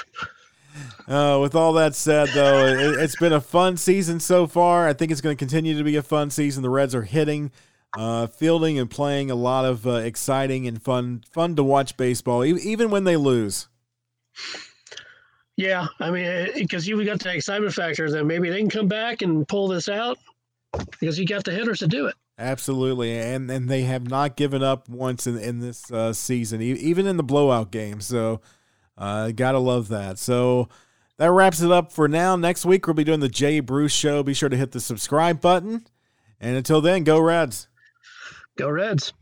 Uh, 1.07 1.39
with 1.41 1.55
all 1.55 1.73
that 1.73 1.95
said, 1.95 2.29
though, 2.33 2.65
it, 2.65 2.99
has 2.99 3.15
been 3.15 3.33
a 3.33 3.41
fun 3.41 3.77
season 3.77 4.19
so 4.19 4.45
far. 4.47 4.87
I 4.87 4.93
think 4.93 5.11
it's 5.11 5.21
going 5.21 5.35
to 5.35 5.39
continue 5.39 5.77
to 5.77 5.83
be 5.83 5.95
a 5.95 6.03
fun 6.03 6.29
season. 6.29 6.61
The 6.61 6.69
Reds 6.69 6.93
are 6.93 7.01
hitting, 7.01 7.51
uh, 7.97 8.27
fielding, 8.27 8.77
and 8.77 8.89
playing 8.89 9.31
a 9.31 9.35
lot 9.35 9.65
of 9.65 9.87
uh, 9.87 9.93
exciting 9.93 10.67
and 10.67 10.81
fun, 10.81 11.23
fun 11.31 11.55
to 11.55 11.63
watch 11.63 11.97
baseball, 11.97 12.45
even 12.45 12.89
when 12.91 13.05
they 13.05 13.17
lose. 13.17 13.67
Yeah, 15.57 15.87
I 15.99 16.09
mean, 16.09 16.47
because 16.55 16.87
you've 16.87 17.05
got 17.05 17.19
the 17.19 17.33
excitement 17.33 17.73
factor 17.73 18.09
that 18.09 18.23
maybe 18.23 18.49
they 18.49 18.59
can 18.59 18.69
come 18.69 18.87
back 18.87 19.21
and 19.21 19.45
pull 19.45 19.67
this 19.67 19.89
out 19.89 20.17
because 20.99 21.19
you 21.19 21.25
got 21.25 21.43
the 21.43 21.51
hitters 21.51 21.79
to 21.79 21.87
do 21.87 22.05
it. 22.07 22.15
Absolutely, 22.37 23.19
and 23.19 23.51
and 23.51 23.67
they 23.67 23.81
have 23.81 24.09
not 24.09 24.37
given 24.37 24.63
up 24.63 24.87
once 24.87 25.27
in 25.27 25.37
in 25.37 25.59
this 25.59 25.91
uh, 25.91 26.13
season, 26.13 26.61
even 26.61 27.05
in 27.05 27.17
the 27.17 27.23
blowout 27.23 27.71
game. 27.71 27.99
So, 27.99 28.39
uh, 28.99 29.31
gotta 29.31 29.57
love 29.57 29.87
that. 29.87 30.19
So 30.19 30.69
that 31.17 31.31
wraps 31.31 31.61
it 31.61 31.71
up 31.71 31.91
for 31.91 32.07
now. 32.07 32.35
Next 32.35 32.65
week 32.65 32.85
we'll 32.85 32.93
be 32.93 33.03
doing 33.03 33.21
the 33.21 33.29
Jay 33.29 33.59
Bruce 33.61 33.93
Show. 33.93 34.21
Be 34.21 34.35
sure 34.35 34.49
to 34.49 34.57
hit 34.57 34.73
the 34.73 34.79
subscribe 34.79 35.41
button, 35.41 35.87
and 36.39 36.55
until 36.55 36.81
then, 36.81 37.03
go 37.03 37.19
Reds. 37.19 37.67
Go 38.57 38.69
Reds. 38.69 39.13